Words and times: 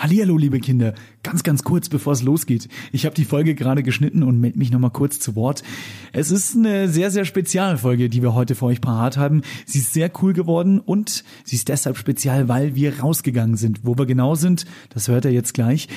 Hallihallo, 0.00 0.36
liebe 0.36 0.60
Kinder. 0.60 0.94
Ganz, 1.24 1.42
ganz 1.42 1.64
kurz, 1.64 1.88
bevor 1.88 2.12
es 2.12 2.22
losgeht. 2.22 2.68
Ich 2.92 3.04
habe 3.04 3.16
die 3.16 3.24
Folge 3.24 3.56
gerade 3.56 3.82
geschnitten 3.82 4.22
und 4.22 4.38
melde 4.38 4.56
mich 4.56 4.70
nochmal 4.70 4.92
kurz 4.92 5.18
zu 5.18 5.34
Wort. 5.34 5.64
Es 6.12 6.30
ist 6.30 6.54
eine 6.54 6.88
sehr, 6.88 7.10
sehr 7.10 7.24
spezielle 7.24 7.78
Folge, 7.78 8.08
die 8.08 8.22
wir 8.22 8.32
heute 8.32 8.54
für 8.54 8.66
euch 8.66 8.80
parat 8.80 9.16
haben. 9.16 9.42
Sie 9.66 9.80
ist 9.80 9.92
sehr 9.92 10.08
cool 10.22 10.34
geworden 10.34 10.78
und 10.78 11.24
sie 11.42 11.56
ist 11.56 11.68
deshalb 11.68 11.96
speziell, 11.96 12.46
weil 12.46 12.76
wir 12.76 13.00
rausgegangen 13.00 13.56
sind. 13.56 13.80
Wo 13.82 13.98
wir 13.98 14.06
genau 14.06 14.36
sind, 14.36 14.66
das 14.90 15.08
hört 15.08 15.24
ihr 15.24 15.32
jetzt 15.32 15.52
gleich. 15.52 15.88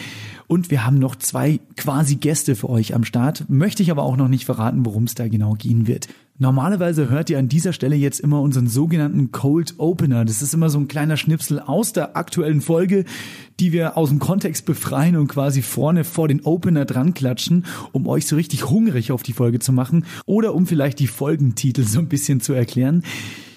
Und 0.48 0.72
wir 0.72 0.84
haben 0.84 0.98
noch 0.98 1.16
zwei 1.16 1.60
quasi 1.78 2.16
Gäste 2.16 2.56
für 2.56 2.72
euch 2.72 2.96
am 2.96 3.04
Start. 3.04 3.46
Möchte 3.50 3.84
ich 3.84 3.92
aber 3.92 4.02
auch 4.02 4.18
noch 4.18 4.30
nicht 4.30 4.46
verraten, 4.46 4.84
worum 4.84 5.04
es 5.04 5.14
da 5.14 5.28
genau 5.28 5.54
gehen 5.54 5.86
wird. 5.86 6.08
Normalerweise 6.42 7.08
hört 7.08 7.30
ihr 7.30 7.38
an 7.38 7.50
dieser 7.50 7.72
Stelle 7.72 7.96
jetzt 7.96 8.20
immer 8.20 8.42
unseren 8.42 8.66
sogenannten 8.66 9.32
Cold 9.32 9.76
Opener. 9.78 10.26
Das 10.26 10.42
ist 10.42 10.56
immer 10.56 10.72
so 10.72 10.80
ein 10.80 10.88
kleiner 10.88 11.16
Schnipsel 11.16 11.60
aus 11.60 11.94
der 11.94 12.18
aktuellen 12.18 12.62
Folge, 12.62 13.06
die 13.60 13.72
wir 13.74 13.96
aus 13.96 14.10
dem 14.10 14.18
Kontext 14.18 14.66
befreien 14.66 15.18
und 15.18 15.28
quasi 15.28 15.62
vorne 15.62 16.04
vor 16.04 16.28
den 16.28 16.42
Opener 16.42 16.86
dran 16.86 17.14
klatschen, 17.14 17.68
um 17.92 18.08
euch 18.08 18.26
so 18.26 18.38
richtig 18.38 18.72
hungrig 18.72 19.12
auf 19.12 19.22
die 19.22 19.34
Folge 19.34 19.60
zu 19.60 19.72
machen 19.72 20.04
oder 20.26 20.56
um 20.56 20.66
vielleicht 20.66 20.98
die 20.98 21.06
Folgentitel 21.06 21.84
so 21.84 22.00
ein 22.00 22.10
bisschen 22.10 22.42
zu 22.42 22.54
erklären. 22.54 23.04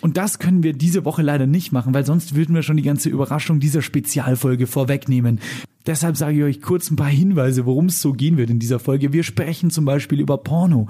Und 0.05 0.19
das 0.19 0.39
können 0.39 0.63
wir 0.63 0.75
diese 0.75 1.07
Woche 1.07 1.23
leider 1.23 1.47
nicht 1.47 1.73
machen, 1.73 1.95
weil 1.95 2.05
sonst 2.05 2.35
würden 2.35 2.55
wir 2.55 2.63
schon 2.63 2.77
die 2.77 2.83
ganze 2.83 3.09
Überraschung 3.09 3.59
dieser 3.59 3.81
Spezialfolge 3.81 4.67
vorwegnehmen. 4.67 5.41
Deshalb 5.87 6.19
sage 6.19 6.37
ich 6.37 6.43
euch 6.43 6.61
kurz 6.61 6.91
ein 6.91 6.97
paar 6.97 7.09
Hinweise, 7.09 7.65
worum 7.65 7.87
es 7.87 8.03
so 8.03 8.13
gehen 8.13 8.37
wird 8.37 8.51
in 8.51 8.59
dieser 8.59 8.79
Folge. 8.79 9.15
Wir 9.15 9.23
sprechen 9.23 9.71
zum 9.71 9.87
Beispiel 9.87 10.21
über 10.21 10.37
Porno, 10.37 10.89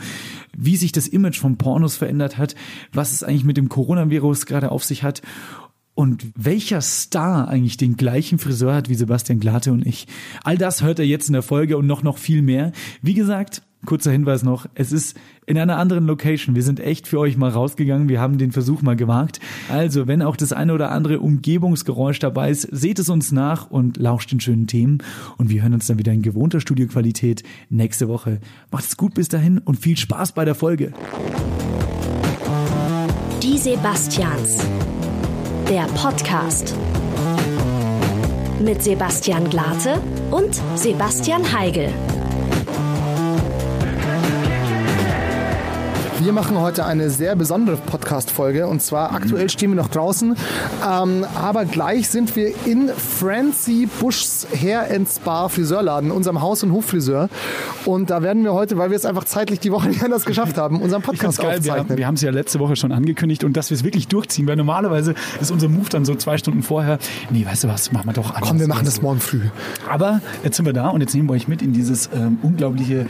wie 0.58 0.74
sich 0.74 0.90
das 0.90 1.06
Image 1.06 1.38
von 1.38 1.58
Pornos 1.58 1.94
verändert 1.94 2.38
hat, 2.38 2.56
was 2.92 3.12
es 3.12 3.22
eigentlich 3.22 3.44
mit 3.44 3.56
dem 3.56 3.68
Coronavirus 3.68 4.46
gerade 4.46 4.72
auf 4.72 4.82
sich 4.82 5.04
hat 5.04 5.22
und 5.94 6.26
welcher 6.34 6.80
Star 6.80 7.46
eigentlich 7.46 7.76
den 7.76 7.96
gleichen 7.96 8.40
Friseur 8.40 8.74
hat 8.74 8.88
wie 8.88 8.96
Sebastian 8.96 9.38
Glate 9.38 9.70
und 9.70 9.86
ich. 9.86 10.08
All 10.42 10.58
das 10.58 10.82
hört 10.82 10.98
er 10.98 11.06
jetzt 11.06 11.28
in 11.28 11.34
der 11.34 11.42
Folge 11.42 11.78
und 11.78 11.86
noch 11.86 12.02
noch 12.02 12.18
viel 12.18 12.42
mehr. 12.42 12.72
Wie 13.00 13.14
gesagt, 13.14 13.62
kurzer 13.84 14.10
Hinweis 14.10 14.42
noch, 14.42 14.66
es 14.74 14.92
ist 14.92 15.16
in 15.46 15.58
einer 15.58 15.78
anderen 15.78 16.06
Location. 16.06 16.54
Wir 16.54 16.62
sind 16.62 16.80
echt 16.80 17.08
für 17.08 17.18
euch 17.18 17.36
mal 17.36 17.50
rausgegangen. 17.50 18.08
Wir 18.08 18.20
haben 18.20 18.38
den 18.38 18.52
Versuch 18.52 18.82
mal 18.82 18.96
gewagt. 18.96 19.40
Also, 19.68 20.06
wenn 20.06 20.22
auch 20.22 20.36
das 20.36 20.52
eine 20.52 20.74
oder 20.74 20.90
andere 20.90 21.20
Umgebungsgeräusch 21.20 22.18
dabei 22.18 22.50
ist, 22.50 22.62
seht 22.62 22.98
es 22.98 23.08
uns 23.08 23.32
nach 23.32 23.70
und 23.70 23.96
lauscht 23.96 24.32
den 24.32 24.40
schönen 24.40 24.66
Themen. 24.66 24.98
Und 25.36 25.50
wir 25.50 25.62
hören 25.62 25.74
uns 25.74 25.86
dann 25.86 25.98
wieder 25.98 26.12
in 26.12 26.22
gewohnter 26.22 26.60
Studioqualität 26.60 27.42
nächste 27.68 28.08
Woche. 28.08 28.40
Macht 28.70 28.84
es 28.84 28.96
gut 28.96 29.14
bis 29.14 29.28
dahin 29.28 29.58
und 29.58 29.78
viel 29.78 29.96
Spaß 29.96 30.32
bei 30.32 30.44
der 30.44 30.54
Folge. 30.54 30.92
Die 33.42 33.58
Sebastians. 33.58 34.58
Der 35.68 35.84
Podcast. 35.94 36.74
Mit 38.64 38.82
Sebastian 38.82 39.50
Glate 39.50 40.00
und 40.30 40.60
Sebastian 40.76 41.52
Heigel. 41.52 41.92
Wir 46.24 46.32
machen 46.32 46.58
heute 46.58 46.86
eine 46.86 47.10
sehr 47.10 47.36
besondere 47.36 47.76
Podcast-Folge 47.76 48.66
und 48.66 48.80
zwar 48.80 49.12
aktuell 49.12 49.50
stehen 49.50 49.72
wir 49.72 49.76
noch 49.76 49.88
draußen, 49.88 50.34
ähm, 50.82 51.26
aber 51.34 51.66
gleich 51.66 52.08
sind 52.08 52.34
wir 52.34 52.54
in 52.64 52.88
Francie 52.88 53.84
Buschs 54.00 54.46
Hair 54.58 54.90
and 54.90 55.06
Spa 55.06 55.50
Friseurladen, 55.50 56.10
unserem 56.10 56.40
Haus- 56.40 56.62
und 56.62 56.72
Hoffriseur. 56.72 57.28
Und 57.84 58.08
da 58.08 58.22
werden 58.22 58.42
wir 58.42 58.54
heute, 58.54 58.78
weil 58.78 58.88
wir 58.88 58.96
es 58.96 59.04
einfach 59.04 59.24
zeitlich 59.24 59.60
die 59.60 59.70
Woche 59.70 59.88
nicht 59.90 60.02
anders 60.02 60.24
geschafft 60.24 60.56
haben, 60.56 60.80
unseren 60.80 61.02
Podcast 61.02 61.38
geil. 61.42 61.62
Wir 61.62 61.74
haben, 61.74 61.94
wir 61.94 62.06
haben 62.06 62.14
es 62.14 62.22
ja 62.22 62.30
letzte 62.30 62.58
Woche 62.58 62.76
schon 62.76 62.90
angekündigt 62.90 63.44
und 63.44 63.54
dass 63.54 63.68
wir 63.68 63.76
es 63.76 63.84
wirklich 63.84 64.08
durchziehen, 64.08 64.46
weil 64.46 64.56
normalerweise 64.56 65.14
ist 65.42 65.50
unser 65.50 65.68
Move 65.68 65.90
dann 65.90 66.06
so 66.06 66.14
zwei 66.14 66.38
Stunden 66.38 66.62
vorher. 66.62 67.00
Nee, 67.28 67.44
weißt 67.44 67.64
du 67.64 67.68
was, 67.68 67.92
machen 67.92 68.06
wir 68.06 68.14
doch 68.14 68.30
anders. 68.30 68.48
Komm, 68.48 68.60
wir 68.60 68.68
machen 68.68 68.86
das 68.86 69.02
morgen 69.02 69.20
früh. 69.20 69.42
Aber 69.90 70.22
jetzt 70.42 70.56
sind 70.56 70.64
wir 70.64 70.72
da 70.72 70.88
und 70.88 71.02
jetzt 71.02 71.14
nehmen 71.14 71.28
wir 71.28 71.34
euch 71.34 71.48
mit 71.48 71.60
in 71.60 71.74
dieses 71.74 72.08
ähm, 72.14 72.38
unglaubliche 72.40 73.08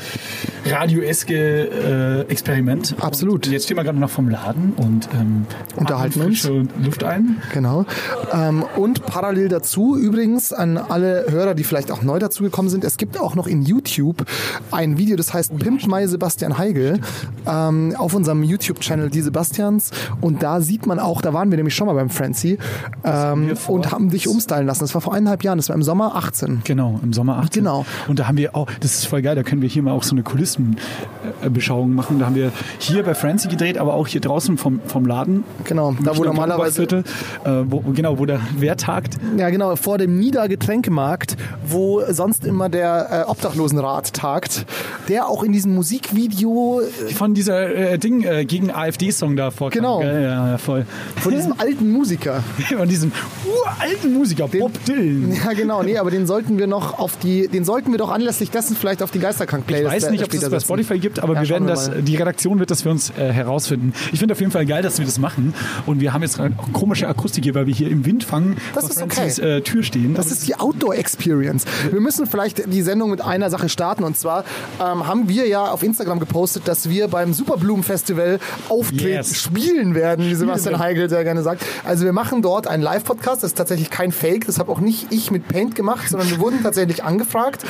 radioeske 0.67 2.25
äh, 2.27 2.31
Experiment. 2.33 2.97
Absolut. 3.05 3.47
Und 3.47 3.53
jetzt 3.53 3.65
stehen 3.65 3.77
wir 3.77 3.85
gerade 3.85 3.99
noch 3.99 4.11
vom 4.11 4.29
Laden 4.29 4.73
und 4.77 5.09
ähm, 5.15 5.47
Unterhalten 5.77 6.23
frische 6.23 6.67
Luft 6.83 7.05
ein. 7.05 7.37
Genau. 7.53 7.85
Ähm, 8.33 8.65
und 8.77 9.05
parallel 9.07 9.49
dazu 9.49 9.97
übrigens 9.97 10.53
an 10.53 10.79
alle 10.79 11.27
Hörer, 11.29 11.55
die 11.55 11.65
vielleicht 11.65 11.91
auch 11.91 12.03
neu 12.03 12.19
dazugekommen 12.19 12.71
sind, 12.71 12.85
es 12.85 12.97
gibt 12.97 13.19
auch 13.21 13.35
noch 13.35 13.47
in 13.47 13.63
YouTube 13.63 14.25
ein 14.71 14.99
Video, 14.99 15.17
das 15.17 15.35
heißt 15.35 15.57
Pimp 15.59 15.87
My 15.87 16.07
Sebastian 16.07 16.59
Heigel 16.59 17.01
ähm, 17.47 17.95
auf 17.97 18.15
unserem 18.15 18.43
YouTube-Channel 18.43 19.11
Die 19.11 19.21
Sebastians 19.21 19.91
und 20.21 20.43
da 20.43 20.61
sieht 20.61 20.87
man 20.87 20.99
auch, 20.99 21.21
da 21.21 21.33
waren 21.33 21.51
wir 21.51 21.57
nämlich 21.57 21.75
schon 21.75 21.87
mal 21.87 21.95
beim 21.95 22.11
Francie 22.11 22.59
ähm, 23.05 23.49
wir 23.49 23.57
vor- 23.57 23.75
und 23.75 23.91
haben 23.91 24.11
dich 24.11 24.29
umstylen 24.29 24.67
lassen. 24.67 24.81
Das 24.81 24.95
war 24.95 25.01
vor 25.01 25.15
eineinhalb 25.15 25.45
Jahren, 25.45 25.59
das 25.59 25.69
war 25.69 25.77
im 25.77 25.83
Sommer 25.83 26.15
18. 26.17 26.63
Genau, 26.65 27.01
im 27.03 27.13
Sommer 27.13 27.39
18. 27.39 27.63
Genau. 27.63 27.85
Und 28.09 28.19
da 28.19 28.29
haben 28.29 28.37
wir 28.37 28.55
auch, 28.57 28.69
das 28.81 28.95
ist 28.95 29.07
voll 29.07 29.23
geil, 29.23 29.35
da 29.35 29.43
können 29.43 29.63
wir 29.63 29.69
hier 29.69 29.83
mal 29.83 29.93
auch 29.93 30.03
so 30.03 30.15
eine 30.15 30.23
Kulissenbeschauung 30.23 31.95
machen. 31.95 32.19
Da 32.19 32.27
haben 32.27 32.35
wir 32.35 32.53
hier 32.79 32.94
bei 33.03 33.15
Francie 33.15 33.49
gedreht, 33.49 33.79
aber 33.79 33.95
auch 33.95 34.07
hier 34.07 34.21
draußen 34.21 34.59
vom, 34.59 34.81
vom 34.87 35.07
Laden. 35.07 35.45
Genau, 35.65 35.95
da 36.03 36.17
wo 36.17 36.25
normalerweise 36.25 36.83
äh, 36.85 37.03
wo, 37.67 37.81
genau, 37.81 38.19
wo 38.19 38.27
der 38.27 38.41
Wer 38.57 38.77
tagt. 38.77 39.17
Ja, 39.37 39.51
genau, 39.51 39.77
vor 39.77 39.99
dem 39.99 40.19
Nida-Getränkemarkt, 40.19 41.37
wo 41.67 42.03
sonst 42.11 42.45
immer 42.45 42.69
der 42.69 43.25
äh, 43.27 43.31
Obdachlosenrat 43.31 44.13
tagt, 44.13 44.67
der 45.09 45.29
auch 45.29 45.43
in 45.43 45.53
diesem 45.53 45.75
Musikvideo 45.75 46.81
äh, 46.81 47.13
Von 47.13 47.35
dieser 47.35 47.75
äh, 47.75 47.99
Ding 47.99 48.23
äh, 48.23 48.45
gegen 48.45 48.71
AfD-Song 48.71 49.37
da 49.37 49.51
vorkam. 49.51 49.83
Genau. 49.83 50.01
Gell? 50.01 50.23
Ja, 50.23 50.51
ja, 50.51 50.59
voll. 50.59 50.87
von 51.17 51.35
diesem 51.35 51.55
alten 51.59 51.91
Musiker. 51.91 52.43
Von 52.77 52.89
diesem 52.89 53.13
uralten 53.45 54.15
Musiker, 54.15 54.49
Bob 54.49 54.73
Dylan. 54.85 55.33
Ja, 55.45 55.53
genau, 55.53 55.83
nee, 55.83 55.99
aber 55.99 56.11
den 56.11 56.27
sollten 56.27 56.59
wir 56.59 56.67
noch 56.67 56.99
auf 56.99 57.17
die, 57.19 57.49
den 57.49 57.65
sollten 57.65 57.91
wir 57.91 57.99
doch 57.99 58.11
anlässlich 58.11 58.51
dessen 58.51 58.77
vielleicht 58.77 59.03
auf 59.03 59.11
die 59.11 59.19
Geisterkrank-Playlist 59.19 59.95
Ich 59.95 60.03
weiß 60.03 60.11
nicht, 60.11 60.23
ob 60.23 60.29
später 60.31 60.47
es 60.47 60.51
das 60.51 60.65
bei. 60.65 60.75
Spotify 60.75 60.99
gibt, 60.99 61.19
aber 61.21 61.35
Ja, 61.35 61.43
wir 61.43 61.49
werden 61.49 61.67
wir 61.67 61.75
das, 61.75 61.91
die 62.03 62.17
Redaktion 62.17 62.59
wird 62.59 62.71
das 62.71 62.84
für 62.85 62.91
uns 62.91 63.11
äh, 63.19 63.33
herausfinden. 63.33 63.93
Ich 64.13 64.19
finde 64.19 64.33
auf 64.35 64.41
jeden 64.41 64.53
Fall 64.53 64.67
geil, 64.67 64.83
dass 64.83 64.99
wir 64.99 65.07
das 65.07 65.19
machen. 65.19 65.55
Und 65.87 66.01
wir 66.01 66.13
haben 66.13 66.23
jetzt 66.23 66.39
auch 66.39 66.49
komische 66.73 67.09
Akustik 67.09 67.45
hier, 67.45 67.55
weil 67.55 67.67
wir 67.67 67.75
hier 67.75 67.91
im 67.91 68.05
Windfang 68.05 68.57
Das 68.75 68.85
vor 68.85 68.91
ist 68.91 68.99
Francis, 69.15 69.39
okay. 69.41 69.57
äh, 69.57 69.61
Tür 69.63 69.83
stehen. 69.83 70.15
Das 70.15 70.31
ist 70.31 70.47
die 70.47 70.55
Outdoor-Experience. 70.57 71.65
Wir 71.91 72.01
müssen 72.01 72.27
vielleicht 72.27 72.73
die 72.73 72.83
Sendung 72.83 73.11
mit 73.11 73.21
einer 73.23 73.49
Sache 73.51 73.69
starten. 73.69 74.05
Und 74.05 74.17
zwar 74.19 74.45
ähm, 74.81 75.07
haben 75.07 75.29
wir 75.29 75.49
ja 75.49 75.65
auf 75.71 75.83
Instagram 75.83 76.21
gepostet, 76.21 76.69
dass 76.69 76.89
wir 76.91 77.09
beim 77.09 77.33
Superblumen-Festival 77.33 78.39
auftreten, 78.69 79.05
Yes. 79.09 79.37
spielen 79.41 79.95
werden, 79.95 80.27
wie 80.27 80.35
Sebastian. 80.35 80.79
Heigel 80.79 81.09
sehr 81.09 81.25
gerne 81.25 81.43
sagt. 81.43 81.63
Also 81.85 82.05
wir 82.05 82.13
machen 82.13 82.43
dort 82.43 82.67
einen 82.67 82.83
Live-Podcast. 82.83 83.43
Das 83.43 83.51
ist 83.53 83.55
tatsächlich 83.57 83.91
kein 83.91 84.13
Fake. 84.13 84.47
Das 84.47 84.59
habe 84.59 84.71
auch 84.71 84.81
nicht 84.81 85.07
ich 85.11 85.31
mit 85.31 85.49
Paint 85.49 85.75
gemacht, 85.75 86.09
sondern 86.09 86.29
wir 86.31 86.39
wurden 86.39 86.63
tatsächlich 86.63 87.03
angefragt. 87.03 87.65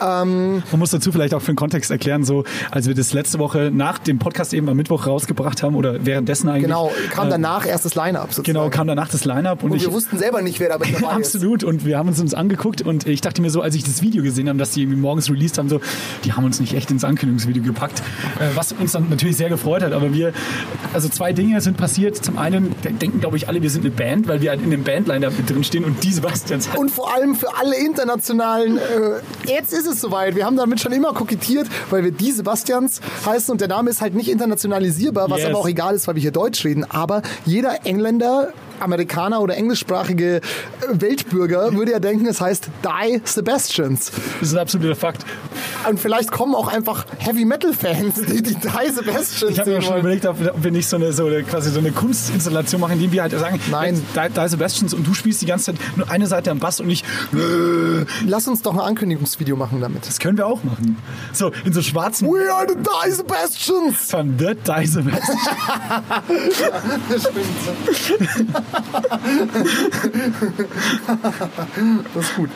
Ähm, 0.00 0.62
Man 0.70 0.78
muss 0.78 0.90
dazu 0.90 1.10
vielleicht 1.12 1.34
auch 1.34 1.40
für 1.42 1.52
den 1.52 1.56
Kontext 1.56 1.90
erklären, 1.90 2.24
so 2.24 2.44
als 2.70 2.86
wir 2.86 2.94
das 2.94 3.12
letzte 3.12 3.38
Woche 3.38 3.70
nach 3.72 3.98
dem 3.98 4.18
Podcast 4.18 4.52
eben 4.54 4.59
am 4.68 4.76
Mittwoch 4.76 5.06
rausgebracht 5.06 5.62
haben 5.62 5.74
oder 5.76 6.04
währenddessen 6.04 6.48
eigentlich. 6.48 6.64
genau, 6.64 6.92
kam 7.10 7.28
äh, 7.28 7.30
danach 7.30 7.66
erst 7.66 7.84
das 7.84 7.94
Line-Up 7.94 8.32
sozusagen. 8.32 8.44
Genau, 8.46 8.70
kam 8.70 8.86
danach 8.86 9.08
das 9.08 9.24
Line-Up 9.24 9.62
und, 9.62 9.70
Und 9.72 9.76
ich, 9.76 9.84
wir 9.84 9.92
wussten 9.92 10.18
selber 10.18 10.42
nicht, 10.42 10.60
wer 10.60 10.68
da 10.68 10.78
dabei 10.78 10.90
ist. 10.90 11.04
Absolut. 11.04 11.64
Und 11.64 11.84
wir 11.84 11.98
haben 11.98 12.08
uns 12.08 12.20
uns 12.20 12.34
angeguckt 12.34 12.82
und 12.82 13.06
ich 13.06 13.20
dachte 13.20 13.42
mir 13.42 13.50
so, 13.50 13.60
als 13.62 13.74
ich 13.74 13.84
das 13.84 14.02
Video 14.02 14.22
gesehen 14.22 14.48
habe, 14.48 14.58
dass 14.58 14.72
die 14.72 14.82
irgendwie 14.82 14.98
morgens 15.00 15.30
released 15.30 15.58
haben, 15.58 15.68
so, 15.68 15.80
die 16.24 16.32
haben 16.32 16.44
uns 16.44 16.60
nicht 16.60 16.74
echt 16.74 16.90
ins 16.90 17.04
Ankündigungsvideo 17.04 17.62
gepackt. 17.62 18.00
Äh, 18.38 18.48
was 18.54 18.72
uns 18.72 18.92
dann 18.92 19.08
natürlich 19.08 19.36
sehr 19.36 19.48
gefreut 19.48 19.82
hat. 19.82 19.92
Aber 19.92 20.12
wir, 20.12 20.32
also 20.92 21.08
zwei 21.08 21.32
Dinge 21.32 21.60
sind 21.60 21.76
passiert. 21.76 22.16
Zum 22.22 22.38
einen 22.38 22.74
de- 22.84 22.92
denken, 22.92 23.20
glaube 23.20 23.36
ich, 23.36 23.48
alle, 23.48 23.62
wir 23.62 23.70
sind 23.70 23.84
eine 23.84 23.90
Band, 23.94 24.28
weil 24.28 24.40
wir 24.40 24.50
halt 24.50 24.62
in 24.62 24.70
dem 24.70 24.84
Bandline 24.84 25.30
mit 25.30 25.48
drin 25.48 25.64
stehen 25.64 25.84
und 25.84 26.02
die 26.04 26.12
Sebastians 26.12 26.68
halt 26.68 26.78
Und 26.78 26.90
vor 26.90 27.14
allem 27.14 27.34
für 27.34 27.56
alle 27.56 27.76
internationalen, 27.76 28.76
äh, 28.78 28.80
jetzt 29.50 29.72
ist 29.72 29.86
es 29.86 30.00
soweit. 30.00 30.34
Wir 30.36 30.44
haben 30.44 30.56
damit 30.56 30.80
schon 30.80 30.92
immer 30.92 31.12
kokettiert, 31.12 31.66
weil 31.90 32.04
wir 32.04 32.10
die 32.12 32.32
Sebastians 32.32 33.00
heißen 33.26 33.52
und 33.52 33.60
der 33.60 33.68
Name 33.68 33.90
ist 33.90 34.00
halt 34.00 34.14
nicht 34.14 34.28
internationalisierbar, 34.40 35.30
was 35.30 35.40
Yes. 35.40 35.48
aber 35.48 35.58
auch 35.58 35.68
egal 35.68 35.94
ist, 35.94 36.08
weil 36.08 36.14
wir 36.14 36.22
hier 36.22 36.30
Deutsch 36.32 36.64
reden. 36.64 36.84
Aber 36.90 37.22
jeder 37.44 37.84
Engländer, 37.86 38.52
Amerikaner 38.80 39.40
oder 39.40 39.56
englischsprachige 39.56 40.36
äh, 40.36 40.40
Weltbürger 40.92 41.72
würde 41.74 41.92
ja 41.92 41.98
denken, 42.00 42.26
es 42.26 42.40
heißt 42.40 42.68
Die 42.84 43.20
Sebastians. 43.24 44.12
Das 44.40 44.48
ist 44.48 44.54
ein 44.54 44.60
absoluter 44.60 44.96
Fakt. 44.96 45.24
Und 45.88 45.98
vielleicht 46.00 46.30
kommen 46.30 46.54
auch 46.54 46.68
einfach 46.68 47.06
Heavy 47.18 47.44
Metal 47.44 47.72
Fans, 47.72 48.14
die 48.16 48.42
die 48.42 48.54
Die 48.54 48.90
Sebastians 48.92 49.52
Ich 49.52 49.58
habe 49.60 49.70
mir 49.70 49.82
schon 49.82 49.90
wollen. 49.92 50.00
überlegt, 50.00 50.26
ob 50.26 50.36
wir 50.62 50.70
nicht 50.70 50.88
so 50.88 50.96
eine, 50.96 51.12
so 51.12 51.26
eine, 51.26 51.42
quasi 51.42 51.70
so 51.70 51.78
eine 51.78 51.92
Kunstinstallation 51.92 52.80
machen, 52.80 52.92
indem 52.94 53.12
wir 53.12 53.22
halt 53.22 53.32
sagen, 53.38 53.60
Nein. 53.70 54.00
Da, 54.14 54.28
da 54.28 54.48
Sebastians 54.48 54.94
und 54.94 55.06
du 55.06 55.14
spielst 55.14 55.42
die 55.42 55.46
ganze 55.46 55.66
Zeit 55.66 55.76
nur 55.96 56.10
eine 56.10 56.26
Seite 56.26 56.50
am 56.50 56.58
Bass 56.58 56.80
und 56.80 56.90
ich, 56.90 57.04
Lass 58.26 58.48
uns 58.48 58.62
doch 58.62 58.74
ein 58.74 58.80
Ankündigungsvideo 58.80 59.56
machen 59.56 59.80
damit. 59.80 60.06
das 60.06 60.18
können 60.18 60.36
wir 60.38 60.46
auch 60.46 60.62
machen. 60.64 60.96
So, 61.32 61.52
in 61.64 61.72
so 61.72 61.82
schwarzen 61.82 62.28
We 62.28 62.52
are 62.52 62.66
the 62.68 62.74
Die 62.76 63.10
Sebastians! 63.12 64.10
von 64.10 64.38
The 64.38 64.54
Die 64.54 64.86
Sebastian. 64.86 65.40
Das 67.10 67.22
stimmt. 67.22 68.28
Das 72.14 72.24
ist 72.24 72.36
gut. 72.36 72.50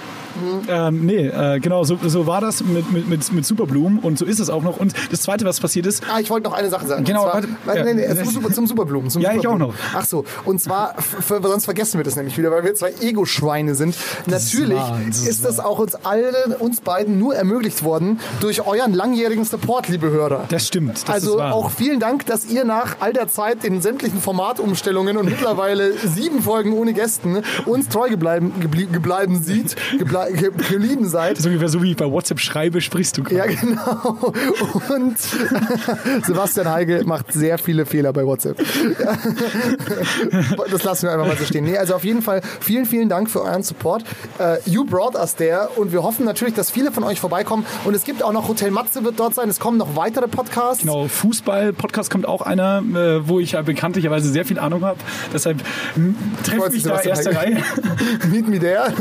Ähm, 0.69 1.07
nee, 1.07 1.27
äh, 1.29 1.61
genau, 1.61 1.85
so, 1.85 1.99
so 2.07 2.27
war 2.27 2.41
das 2.41 2.63
mit, 2.65 2.91
mit, 2.93 3.09
mit, 3.09 3.33
mit 3.33 3.47
Superblumen 3.47 3.99
und 3.99 4.19
so 4.19 4.25
ist 4.25 4.41
es 4.41 4.51
auch 4.51 4.63
noch. 4.63 4.79
Und 4.79 4.93
das 5.11 5.23
Zweite, 5.23 5.45
was 5.45 5.61
passiert 5.61 5.87
ist, 5.87 6.03
Ah, 6.13 6.21
ich 6.21 6.31
wollte 6.31 6.49
noch 6.49 6.57
eine 6.57 6.69
Sache 6.71 6.87
sagen. 6.87 7.05
Genau, 7.05 7.23
zwar, 7.23 7.35
warte, 7.35 7.49
warte, 7.65 7.85
nee, 7.85 7.95
nee, 7.95 8.15
zum, 8.23 8.33
Super- 8.33 8.53
zum 8.53 8.67
Superblumen. 8.67 9.11
Zum 9.11 9.23
Ja, 9.23 9.31
ich 9.31 9.37
Superblumen. 9.43 9.63
auch 9.63 9.69
noch. 9.69 9.75
Ach 9.95 10.05
so, 10.05 10.25
und 10.45 10.61
zwar, 10.61 10.95
sonst 11.43 11.65
vergessen 11.65 11.99
wir 11.99 12.05
das 12.05 12.17
nämlich 12.17 12.37
wieder, 12.39 12.51
weil 12.51 12.65
wir 12.65 12.75
zwei 12.75 12.93
Ego-Schweine 13.01 13.75
sind. 13.75 13.97
Das 14.27 14.45
ist 14.45 14.55
Natürlich 14.55 14.79
wahr, 14.79 15.01
das 15.07 15.19
ist, 15.19 15.29
ist 15.29 15.45
das 15.45 15.61
auch 15.61 15.79
uns 15.79 15.95
allen, 15.95 16.53
uns 16.59 16.81
beiden 16.81 17.19
nur 17.19 17.35
ermöglicht 17.35 17.83
worden 17.85 18.21
durch 18.41 18.67
euren 18.67 18.93
langjährigen 18.93 19.45
Support, 19.45 19.89
liebe 19.89 20.11
Hörer. 20.11 20.45
das 20.49 20.67
stimmt. 20.67 20.95
Das 21.05 21.09
also 21.15 21.37
ist 21.37 21.43
auch 21.43 21.71
vielen 21.71 22.01
Dank, 22.01 22.27
dass 22.27 22.47
ihr 22.47 22.65
nach 22.65 22.97
all 23.01 23.13
der 23.13 23.29
Zeit 23.29 23.65
in 23.65 23.81
sämtlichen 23.81 24.21
Formatumstellungen 24.21 25.17
und 25.17 25.27
mittlerweile 25.27 25.93
sieben 26.07 26.43
Folgen 26.43 26.73
ohne 26.75 26.93
Gästen 26.93 27.43
uns 27.67 27.89
treu 27.89 28.09
gebleiben, 28.09 28.53
geblie, 28.61 28.87
gebleiben 28.87 29.43
sieht, 29.43 29.77
geblei, 29.99 30.24
ge, 30.33 30.51
geblieben 30.71 31.09
seid. 31.09 31.33
Das 31.33 31.41
ist 31.41 31.47
ungefähr 31.47 31.69
so, 31.69 31.83
wie 31.83 31.91
ich 31.93 31.97
bei 31.97 32.11
WhatsApp 32.11 32.41
schreibe, 32.41 32.81
sprichst 32.81 33.19
du 33.19 33.23
gerade. 33.23 33.53
Ja, 33.53 33.61
genau. 33.61 34.33
Und 34.95 35.17
Sebastian 36.25 36.71
Heigel 36.71 37.05
macht 37.05 37.33
sehr 37.33 37.59
viele 37.59 37.87
Fehler 37.87 38.13
bei 38.13 38.25
WhatsApp. 38.25 38.59
Das 40.71 40.83
lassen 40.85 41.07
wir 41.07 41.13
einfach 41.13 41.27
mal 41.27 41.37
so 41.37 41.45
stehen. 41.45 41.65
Nee, 41.65 41.77
also 41.77 41.95
auf 41.95 42.05
jeden 42.05 42.23
Fall 42.23 42.41
vielen, 42.61 42.87
vielen 42.87 43.09
Dank 43.09 43.31
für 43.31 43.43
euren 43.43 43.63
Support. 43.63 44.05
Äh, 44.39 44.59
you 44.67 44.85
brought 44.85 45.15
us 45.15 45.37
there 45.37 45.69
und 45.77 45.93
wir 45.93 46.03
hoffen 46.03 46.25
natürlich, 46.25 46.55
dass 46.55 46.71
viele 46.71 46.93
von 46.93 47.05
euch 47.05 47.21
vorbeikommen. 47.21 47.65
Und 47.85 47.95
es 47.95 48.05
gibt 48.05 48.23
auch 48.23 48.33
noch 48.33 48.49
Hotel 48.49 48.71
Matze 48.71 49.05
wird 49.05 49.19
dort 49.19 49.35
sein. 49.35 49.49
Es 49.49 49.61
kommen 49.61 49.79
noch 49.79 49.97
weitere 49.97 50.29
Podcasts. 50.29 50.83
Genau, 50.83 51.09
Fußball-Podcast 51.09 52.11
kommt 52.11 52.27
auch 52.27 52.43
einer, 52.43 52.83
äh, 52.95 53.29
wo 53.29 53.41
ich 53.41 53.53
ja 53.53 53.63
bekanntlicherweise 53.63 54.31
sehr 54.31 54.45
viel 54.45 54.59
Ahnung 54.59 54.85
habe. 54.85 54.99
Deshalb 55.33 55.63
m, 55.97 56.17
treffe 56.43 56.61
Freut 56.61 56.73
mich 56.73 56.83
da 56.83 57.01
erste 57.01 57.35
Reihe. 57.35 57.63
Meet 58.31 58.49
me 58.49 58.59
there. 58.59 58.93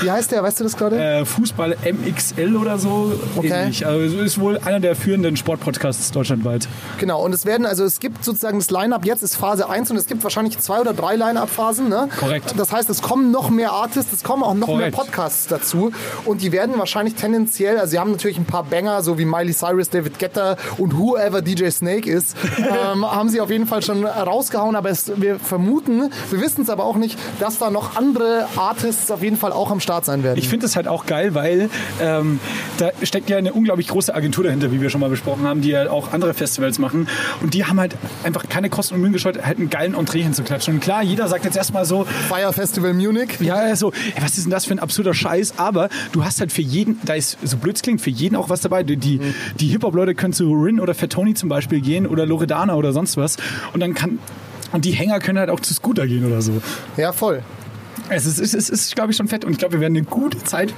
Wie 0.00 0.10
heißt 0.10 0.32
der? 0.32 0.37
Weißt 0.42 0.60
du 0.60 0.64
das 0.64 0.76
gerade? 0.76 0.98
Äh, 0.98 1.24
Fußball 1.24 1.76
MXL 1.84 2.56
oder 2.56 2.78
so. 2.78 3.12
Okay. 3.36 3.48
Ähnlich. 3.48 3.86
Also 3.86 4.18
ist 4.18 4.40
wohl 4.40 4.58
einer 4.58 4.80
der 4.80 4.96
führenden 4.96 5.36
Sportpodcasts 5.36 6.10
deutschlandweit. 6.12 6.68
Genau, 6.98 7.24
und 7.24 7.32
es 7.32 7.46
werden, 7.46 7.66
also 7.66 7.84
es 7.84 8.00
gibt 8.00 8.24
sozusagen 8.24 8.58
das 8.58 8.70
Line-Up, 8.70 9.04
jetzt 9.04 9.22
ist 9.22 9.36
Phase 9.36 9.68
1 9.68 9.90
und 9.90 9.96
es 9.96 10.06
gibt 10.06 10.22
wahrscheinlich 10.22 10.58
zwei 10.58 10.80
oder 10.80 10.92
drei 10.92 11.16
Line-Up-Phasen. 11.16 11.88
Ne? 11.88 12.08
Korrekt. 12.18 12.54
Das 12.56 12.72
heißt, 12.72 12.90
es 12.90 13.02
kommen 13.02 13.30
noch 13.30 13.50
mehr 13.50 13.72
Artists, 13.72 14.12
es 14.12 14.24
kommen 14.24 14.42
auch 14.42 14.54
noch 14.54 14.66
Korrekt. 14.66 14.96
mehr 14.96 15.04
Podcasts 15.04 15.46
dazu 15.46 15.92
und 16.24 16.42
die 16.42 16.52
werden 16.52 16.78
wahrscheinlich 16.78 17.14
tendenziell, 17.14 17.78
also 17.78 17.90
sie 17.90 17.98
haben 17.98 18.10
natürlich 18.10 18.38
ein 18.38 18.44
paar 18.44 18.64
Banger, 18.64 19.02
so 19.02 19.18
wie 19.18 19.24
Miley 19.24 19.52
Cyrus, 19.52 19.90
David 19.90 20.18
Guetta 20.18 20.56
und 20.76 20.98
whoever 20.98 21.42
DJ 21.42 21.70
Snake 21.70 22.10
ist, 22.10 22.36
ähm, 22.58 23.04
haben 23.04 23.28
sie 23.28 23.40
auf 23.40 23.50
jeden 23.50 23.66
Fall 23.66 23.82
schon 23.82 24.04
rausgehauen, 24.04 24.76
aber 24.76 24.90
es, 24.90 25.12
wir 25.16 25.38
vermuten, 25.38 26.10
wir 26.30 26.40
wissen 26.40 26.62
es 26.62 26.70
aber 26.70 26.84
auch 26.84 26.96
nicht, 26.96 27.18
dass 27.40 27.58
da 27.58 27.70
noch 27.70 27.96
andere 27.96 28.46
Artists 28.56 29.10
auf 29.10 29.22
jeden 29.22 29.36
Fall 29.36 29.52
auch 29.52 29.70
am 29.70 29.80
Start 29.80 30.04
sein 30.04 30.22
werden. 30.22 30.27
Ich 30.36 30.48
finde 30.48 30.64
das 30.64 30.76
halt 30.76 30.88
auch 30.88 31.06
geil, 31.06 31.34
weil 31.34 31.70
ähm, 32.00 32.40
da 32.78 32.90
steckt 33.02 33.30
ja 33.30 33.36
eine 33.36 33.52
unglaublich 33.52 33.88
große 33.88 34.14
Agentur 34.14 34.44
dahinter, 34.44 34.72
wie 34.72 34.80
wir 34.80 34.90
schon 34.90 35.00
mal 35.00 35.10
besprochen 35.10 35.44
haben, 35.46 35.60
die 35.60 35.70
ja 35.70 35.90
auch 35.90 36.12
andere 36.12 36.34
Festivals 36.34 36.78
machen. 36.78 37.08
Und 37.42 37.54
die 37.54 37.64
haben 37.64 37.80
halt 37.80 37.96
einfach 38.24 38.48
keine 38.48 38.70
Kosten 38.70 38.94
und 38.94 39.00
Mühen 39.00 39.12
gescheut, 39.12 39.44
halt 39.44 39.58
einen 39.58 39.70
geilen 39.70 39.94
Entree 39.94 40.22
hinzuklatschen. 40.22 40.74
Und 40.74 40.80
klar, 40.80 41.02
jeder 41.02 41.28
sagt 41.28 41.44
jetzt 41.44 41.56
erstmal 41.56 41.84
so, 41.84 42.04
Fire 42.28 42.52
Festival 42.52 42.94
Munich. 42.94 43.40
ja, 43.40 43.74
so, 43.76 43.92
ey, 43.92 44.22
was 44.22 44.36
ist 44.38 44.44
denn 44.44 44.50
das 44.50 44.64
für 44.64 44.74
ein 44.74 44.78
absurder 44.78 45.14
Scheiß? 45.14 45.54
Aber 45.58 45.88
du 46.12 46.24
hast 46.24 46.40
halt 46.40 46.52
für 46.52 46.62
jeden, 46.62 47.00
da 47.04 47.14
ist 47.14 47.38
so 47.42 47.56
blöd 47.56 47.76
es 47.76 47.82
klingt, 47.82 48.00
für 48.00 48.10
jeden 48.10 48.36
auch 48.36 48.48
was 48.48 48.60
dabei. 48.60 48.82
Die, 48.82 48.96
die, 48.96 49.20
die 49.58 49.68
Hip-Hop-Leute 49.68 50.14
können 50.14 50.32
zu 50.32 50.52
Rin 50.52 50.80
oder 50.80 50.94
Fatoni 50.94 51.34
zum 51.34 51.48
Beispiel 51.48 51.80
gehen 51.80 52.06
oder 52.06 52.26
Loredana 52.26 52.74
oder 52.74 52.92
sonst 52.92 53.16
was. 53.16 53.36
Und 53.72 53.80
dann 53.80 53.94
kann. 53.94 54.18
Und 54.70 54.84
die 54.84 54.92
Hänger 54.92 55.18
können 55.18 55.38
halt 55.38 55.48
auch 55.48 55.60
zu 55.60 55.72
Scooter 55.72 56.06
gehen 56.06 56.26
oder 56.26 56.42
so. 56.42 56.60
Ja, 56.98 57.12
voll. 57.12 57.42
Es 58.10 58.26
ist, 58.26 58.38
es 58.40 58.54
ist, 58.54 58.70
es 58.70 58.86
ist 58.86 58.94
glaube 58.94 59.10
ich, 59.10 59.16
schon 59.16 59.28
fett. 59.28 59.44
Und 59.44 59.52
ich 59.52 59.58
glaube, 59.58 59.74
wir 59.74 59.80
werden 59.80 59.96
eine 59.96 60.06
gute 60.06 60.42
Zeit 60.44 60.72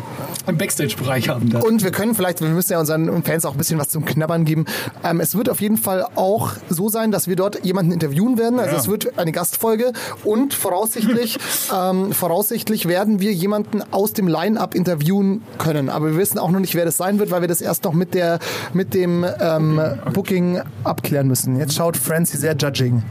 im 0.47 0.57
Backstage-Bereich 0.59 1.29
haben. 1.29 1.51
Da. 1.51 1.61
Und 1.61 1.85
wir 1.85 1.91
können 1.93 2.15
vielleicht, 2.15 2.41
wir 2.41 2.49
müssen 2.49 2.73
ja 2.73 2.81
unseren 2.81 3.23
Fans 3.23 3.45
auch 3.45 3.53
ein 3.53 3.59
bisschen 3.59 3.79
was 3.79 3.89
zum 3.89 4.05
Knabbern 4.05 4.45
geben. 4.45 4.65
Ähm, 5.05 5.21
es 5.21 5.37
wird 5.37 5.49
auf 5.49 5.61
jeden 5.61 5.77
Fall 5.77 6.05
auch 6.17 6.53
so 6.69 6.89
sein, 6.89 7.11
dass 7.13 7.29
wir 7.29 7.37
dort 7.37 7.65
jemanden 7.65 7.93
interviewen 7.93 8.39
werden. 8.39 8.59
Also 8.59 8.73
Ja. 8.75 8.79
es 8.81 8.89
wird 8.89 9.19
eine 9.19 9.33
Gastfolge 9.33 9.93
und 10.25 10.55
voraussichtlich, 10.55 11.39
ähm, 11.75 12.13
voraussichtlich 12.13 12.89
werden 12.89 13.21
wir 13.21 13.33
jemanden 13.33 13.83
aus 13.93 14.13
dem 14.13 14.27
Line-Up 14.27 14.75
interviewen 14.75 15.43
können. 15.59 15.89
Aber 15.89 16.13
wir 16.13 16.17
wissen 16.19 16.39
auch 16.39 16.51
noch 16.51 16.61
nicht, 16.61 16.75
wer 16.75 16.85
das 16.85 16.97
sein 16.97 17.19
wird, 17.19 17.31
weil 17.31 17.41
wir 17.43 17.49
das 17.49 17.61
erst 17.61 17.85
noch 17.85 17.93
mit 17.93 18.15
der 18.15 18.39
mit 18.73 18.95
dem 18.95 19.25
ähm, 19.41 19.81
Booking 20.13 20.61
abklären 20.85 21.29
müssen. 21.29 21.59
Jetzt 21.59 21.75
schaut 21.75 21.97
Francie 21.97 22.37
sehr 22.37 22.57
judging. 22.57 23.03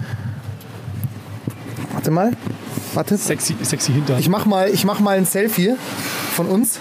Warte 1.93 2.11
mal. 2.11 2.31
Warte. 2.93 3.17
Sexy, 3.17 3.55
sexy 3.61 3.91
Hinter. 3.93 4.17
Ich 4.19 4.29
mach 4.29 4.45
mal, 4.45 4.69
ich 4.69 4.83
mach 4.85 4.99
mal 4.99 5.17
ein 5.17 5.25
Selfie 5.25 5.73
von 6.35 6.47
uns. 6.47 6.79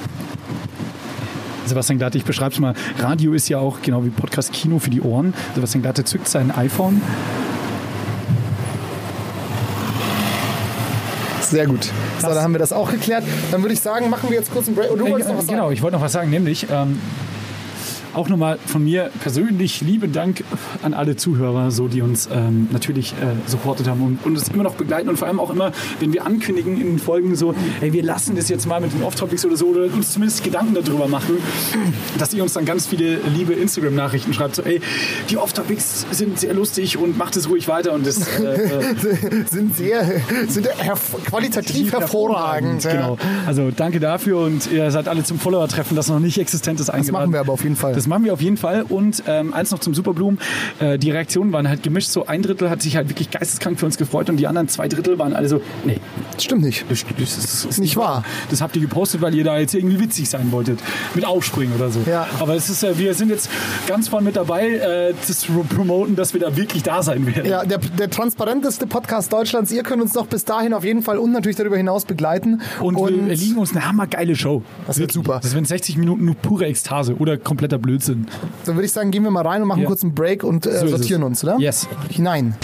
Sebastian 1.66 1.98
Glatte, 1.98 2.16
ich 2.16 2.24
beschreibe 2.24 2.54
es 2.54 2.60
mal. 2.60 2.74
Radio 2.98 3.34
ist 3.34 3.48
ja 3.48 3.58
auch 3.58 3.82
genau 3.82 4.02
wie 4.04 4.08
Podcast 4.08 4.52
Kino 4.52 4.78
für 4.78 4.88
die 4.90 5.02
Ohren. 5.02 5.34
Sebastian 5.54 5.82
Glatte 5.82 6.02
zückt 6.04 6.26
sein 6.28 6.50
iPhone. 6.50 7.02
Sehr 11.42 11.66
gut. 11.66 11.90
So, 12.20 12.28
dann 12.28 12.38
haben 12.42 12.52
wir 12.52 12.58
das 12.58 12.72
auch 12.72 12.90
geklärt. 12.90 13.24
Dann 13.50 13.62
würde 13.62 13.72
ich 13.72 13.80
sagen, 13.80 14.10
machen 14.10 14.28
wir 14.28 14.36
jetzt 14.36 14.52
kurz 14.52 14.66
einen 14.66 14.76
Break. 14.76 14.90
Und 14.90 14.98
du 14.98 15.08
wolltest 15.08 15.30
Äh, 15.30 15.32
noch 15.32 15.38
was 15.40 15.46
genau, 15.46 15.62
sagen? 15.64 15.72
ich 15.74 15.82
wollte 15.82 15.96
noch 15.96 16.02
was 16.02 16.12
sagen, 16.12 16.30
nämlich 16.30 16.66
ähm, 16.70 17.00
auch 18.14 18.28
nochmal 18.28 18.58
von 18.66 18.84
mir 18.84 19.10
persönlich 19.20 19.80
lieben 19.80 20.12
Dank 20.12 20.44
an 20.82 20.94
alle 20.94 21.16
Zuhörer, 21.16 21.70
so 21.70 21.88
die 21.88 22.02
uns 22.02 22.28
ähm, 22.32 22.68
natürlich 22.72 23.12
äh, 23.12 23.48
supportet 23.48 23.88
haben 23.88 24.02
und, 24.02 24.24
und 24.24 24.36
uns 24.36 24.48
immer 24.48 24.62
noch 24.62 24.74
begleiten 24.74 25.08
und 25.08 25.16
vor 25.16 25.28
allem 25.28 25.40
auch 25.40 25.50
immer, 25.50 25.72
wenn 26.00 26.12
wir 26.12 26.26
ankündigen 26.26 26.80
in 26.80 26.86
den 26.86 26.98
Folgen 26.98 27.36
so, 27.36 27.54
ey, 27.80 27.92
wir 27.92 28.02
lassen 28.02 28.36
das 28.36 28.48
jetzt 28.48 28.66
mal 28.66 28.80
mit 28.80 28.92
den 28.92 29.02
Off-Topics 29.02 29.44
oder 29.44 29.56
so 29.56 29.66
oder 29.66 29.84
uns 29.92 30.12
zumindest 30.12 30.44
Gedanken 30.44 30.74
darüber 30.74 31.08
machen, 31.08 31.38
dass 32.18 32.34
ihr 32.34 32.42
uns 32.42 32.52
dann 32.52 32.64
ganz 32.64 32.86
viele 32.86 33.18
liebe 33.36 33.52
Instagram-Nachrichten 33.54 34.32
schreibt, 34.32 34.56
so, 34.56 34.62
ey, 34.62 34.80
die 35.30 35.36
Off-Topics 35.36 36.06
sind 36.10 36.38
sehr 36.38 36.54
lustig 36.54 36.96
und 36.96 37.18
macht 37.18 37.36
es 37.36 37.48
ruhig 37.48 37.68
weiter 37.68 37.92
und 37.92 38.06
das 38.06 38.38
äh, 38.38 38.44
äh, 38.44 39.44
sind 39.50 39.76
sehr, 39.76 40.20
sind 40.48 40.68
herv 40.78 41.16
qualitativ 41.26 41.92
hervorragend. 41.92 42.84
ja. 42.84 42.92
Genau. 42.92 43.18
Also 43.46 43.70
danke 43.70 44.00
dafür 44.00 44.40
und 44.40 44.70
ihr 44.70 44.90
seid 44.90 45.08
alle 45.08 45.22
zum 45.22 45.38
Follower-Treffen, 45.38 45.96
das 45.96 46.08
noch 46.08 46.20
nicht 46.20 46.38
existentes 46.38 46.90
eingeladen. 46.90 47.12
machen 47.12 47.32
wir 47.32 47.40
aber 47.40 47.52
auf 47.52 47.62
jeden 47.62 47.76
Fall. 47.76 47.94
Das 47.94 48.06
machen 48.08 48.24
wir 48.24 48.32
auf 48.32 48.42
jeden 48.42 48.56
Fall. 48.56 48.82
Und 48.82 49.22
ähm, 49.26 49.54
eins 49.54 49.70
noch 49.70 49.78
zum 49.78 49.94
Superblumen. 49.94 50.38
Äh, 50.80 50.98
die 50.98 51.10
Reaktionen 51.10 51.52
waren 51.52 51.68
halt 51.68 51.82
gemischt. 51.82 52.08
So 52.08 52.26
ein 52.26 52.42
Drittel 52.42 52.70
hat 52.70 52.82
sich 52.82 52.96
halt 52.96 53.08
wirklich 53.08 53.30
geisteskrank 53.30 53.78
für 53.78 53.86
uns 53.86 53.98
gefreut 53.98 54.28
und 54.30 54.36
die 54.36 54.46
anderen 54.46 54.68
zwei 54.68 54.88
Drittel 54.88 55.18
waren 55.18 55.32
alle 55.32 55.48
so, 55.48 55.60
nee, 55.84 56.00
Stimmt 56.38 56.62
nicht. 56.62 56.84
das, 56.88 57.04
das 57.08 57.38
ist, 57.38 57.64
ist 57.64 57.78
Nicht 57.78 57.96
wahr. 57.96 58.24
Das 58.50 58.60
habt 58.60 58.76
ihr 58.76 58.82
gepostet, 58.82 59.20
weil 59.20 59.34
ihr 59.34 59.44
da 59.44 59.58
jetzt 59.58 59.74
irgendwie 59.74 60.00
witzig 60.00 60.28
sein 60.28 60.52
wolltet. 60.52 60.78
Mit 61.14 61.24
Aufspringen 61.24 61.74
oder 61.74 61.90
so. 61.90 62.00
Ja. 62.06 62.26
Aber 62.40 62.54
es 62.54 62.70
ist, 62.70 62.98
wir 62.98 63.14
sind 63.14 63.30
jetzt 63.30 63.50
ganz 63.86 64.08
vorne 64.08 64.26
mit 64.26 64.36
dabei, 64.36 64.68
äh, 64.68 65.14
das 65.26 65.40
zu 65.40 65.52
promoten, 65.68 66.16
dass 66.16 66.34
wir 66.34 66.40
da 66.40 66.56
wirklich 66.56 66.82
da 66.82 67.02
sein 67.02 67.26
werden. 67.26 67.50
Ja, 67.50 67.64
der, 67.64 67.78
der 67.78 68.10
transparenteste 68.10 68.86
Podcast 68.86 69.32
Deutschlands. 69.32 69.72
Ihr 69.72 69.82
könnt 69.82 70.02
uns 70.02 70.14
noch 70.14 70.26
bis 70.26 70.44
dahin 70.44 70.72
auf 70.74 70.84
jeden 70.84 71.02
Fall 71.02 71.18
und 71.18 71.32
natürlich 71.32 71.56
darüber 71.56 71.76
hinaus 71.76 72.04
begleiten. 72.04 72.60
Und, 72.80 72.96
wir 72.98 73.34
liegen 73.34 73.58
uns 73.58 73.72
eine 73.72 73.86
hammergeile 73.86 74.36
Show. 74.36 74.62
Das 74.86 74.98
wird 74.98 75.12
super. 75.12 75.40
Das 75.42 75.54
werden 75.54 75.64
60 75.64 75.96
Minuten 75.96 76.24
nur 76.24 76.34
pure 76.34 76.66
Ekstase 76.66 77.16
oder 77.16 77.36
kompletter 77.36 77.78
Blödsinn. 77.78 77.87
Dann 78.64 78.74
würde 78.76 78.84
ich 78.86 78.92
sagen, 78.92 79.10
gehen 79.10 79.22
wir 79.24 79.30
mal 79.30 79.46
rein 79.46 79.62
und 79.62 79.68
machen 79.68 79.82
Ja. 79.82 79.86
kurz 79.86 80.02
einen 80.02 80.14
Break 80.14 80.44
und 80.44 80.66
äh, 80.66 80.78
So 80.80 80.88
sortieren 80.88 81.22
uns, 81.22 81.42
oder? 81.42 81.58
Yes. 81.58 81.86
Hinein. 82.10 82.54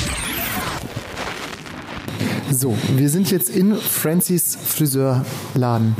So, 2.50 2.76
wir 2.96 3.08
sind 3.08 3.30
jetzt 3.30 3.50
in 3.50 3.74
Francis 3.74 4.56
Friseurladen. 4.56 5.96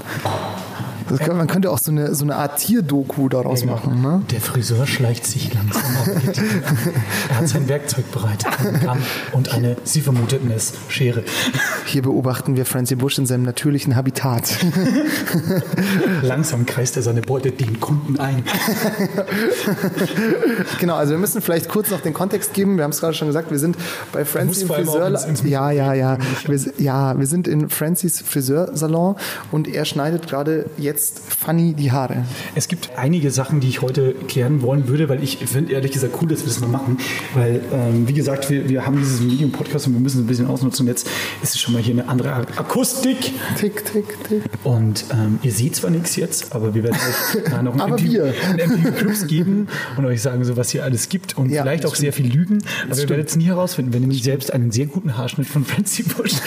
Kann, 1.19 1.37
man 1.37 1.47
könnte 1.47 1.71
auch 1.71 1.79
so 1.79 1.91
eine, 1.91 2.15
so 2.15 2.25
eine 2.25 2.37
Art 2.37 2.59
Tierdoku 2.59 3.29
daraus 3.29 3.65
machen. 3.65 4.01
Ne? 4.01 4.23
Der 4.31 4.41
Friseur 4.41 4.87
schleicht 4.87 5.27
sich 5.27 5.53
langsam 5.53 5.83
auf. 5.83 6.09
er 7.31 7.37
hat 7.39 7.49
sein 7.49 7.69
Werkzeug 7.69 8.11
bereit, 8.13 8.45
einen 8.59 8.81
Kamm 8.81 8.99
und 9.33 9.53
eine, 9.53 9.77
Sie 9.85 10.01
vermuteten 10.01 10.51
es, 10.51 10.73
Schere. 10.89 11.23
Hier 11.87 12.03
beobachten 12.03 12.57
wir 12.57 12.65
Francie 12.67 12.95
Bush 12.95 13.19
in 13.19 13.27
seinem 13.27 13.43
natürlichen 13.43 13.97
Habitat. 13.97 14.57
Langsam 16.23 16.65
kreist 16.67 16.97
er 16.97 17.03
seine 17.03 17.21
Beute 17.23 17.51
den 17.51 17.81
Kunden 17.81 18.19
ein. 18.19 18.43
Genau, 20.81 20.95
also 20.97 21.13
wir 21.13 21.19
müssen 21.19 21.43
vielleicht 21.43 21.69
kurz 21.69 21.91
noch 21.91 22.01
den 22.01 22.15
Kontext 22.15 22.55
geben. 22.55 22.77
Wir 22.77 22.85
haben 22.85 22.91
es 22.93 23.01
gerade 23.01 23.15
schon 23.15 23.29
gesagt, 23.29 23.51
wir 23.51 23.59
sind 23.59 23.77
bei 24.13 24.23
auch 24.23 24.35
ins- 24.37 24.63
Friseur. 24.63 25.13
Ja, 25.45 25.71
ja, 25.71 25.93
ja. 25.95 26.19
Wir, 26.47 26.61
ja, 26.79 27.19
wir 27.19 27.27
sind 27.27 27.49
in 27.49 27.69
Francis 27.69 28.23
Friseursalon 28.23 29.17
und 29.53 29.69
er 29.69 29.85
schneidet 29.85 30.27
gerade 30.29 30.67
jetzt 30.79 30.94
Fanny 30.99 31.75
die 31.75 31.93
Haare. 31.93 32.25
Es 32.55 32.69
gibt 32.69 32.91
einige 32.97 33.31
Sachen, 33.31 33.61
die 33.61 33.69
ich 33.69 33.83
heute 33.83 34.13
klären 34.29 34.63
wollen 34.63 34.89
würde, 34.89 35.09
weil 35.09 35.23
ich 35.23 35.39
finde 35.39 35.73
ehrlich 35.73 35.93
gesagt 35.93 36.15
cool, 36.21 36.29
dass 36.29 36.41
wir 36.41 36.47
das 36.47 36.61
mal 36.61 36.69
machen. 36.69 36.99
Weil, 37.35 37.61
ähm, 37.73 38.09
wie 38.09 38.13
gesagt, 38.13 38.51
wir, 38.51 38.69
wir 38.69 38.87
haben 38.87 38.97
dieses 38.97 39.21
Medium-Podcast 39.21 39.87
und 39.87 39.95
wir 39.95 40.01
müssen 40.01 40.19
es 40.19 40.25
ein 40.25 40.27
bisschen 40.27 40.47
ausnutzen. 40.47 40.87
Jetzt 40.87 41.09
ist 41.43 41.55
es 41.55 41.61
schon 41.61 41.75
mal 41.75 41.83
hier 41.83 41.95
eine 41.95 42.09
andere 42.09 42.33
Akustik. 42.33 43.19
Tick, 43.59 43.85
tick, 43.85 44.17
tick. 44.25 44.43
Und 44.63 45.05
ähm, 45.13 45.39
ihr 45.43 45.53
seht 45.53 45.77
zwar 45.77 45.91
nichts 45.91 46.17
jetzt, 46.17 46.55
aber 46.55 46.75
wir 46.75 46.83
werden 46.85 46.97
euch 46.97 47.43
da 47.51 47.63
noch 47.63 47.75
wir. 48.03 48.35
einen 48.49 48.71
MTV-Clubs 48.71 49.27
geben 49.27 49.69
und 49.97 50.05
euch 50.05 50.23
sagen, 50.23 50.45
so 50.45 50.57
was 50.57 50.71
hier 50.71 50.85
alles 50.85 51.09
gibt 51.09 51.37
und 51.37 51.51
Ja, 51.51 51.63
vielleicht 51.63 51.85
das 51.85 51.93
auch 51.93 51.97
sehr 51.97 52.13
viel 52.13 52.33
lügen. 52.33 52.59
Aber 52.83 52.91
wir 52.91 52.95
stimmt. 52.97 53.11
werden 53.11 53.27
es 53.27 53.37
nie 53.37 53.45
herausfinden, 53.47 53.93
wenn 53.93 54.03
ihr 54.03 54.09
nicht 54.09 54.25
selbst 54.25 54.53
einen 54.53 54.71
sehr 54.71 54.87
guten 54.87 55.17
Haarschnitt 55.17 55.47
von 55.47 55.65
Francie 55.65 56.03
Bush. 56.05 56.33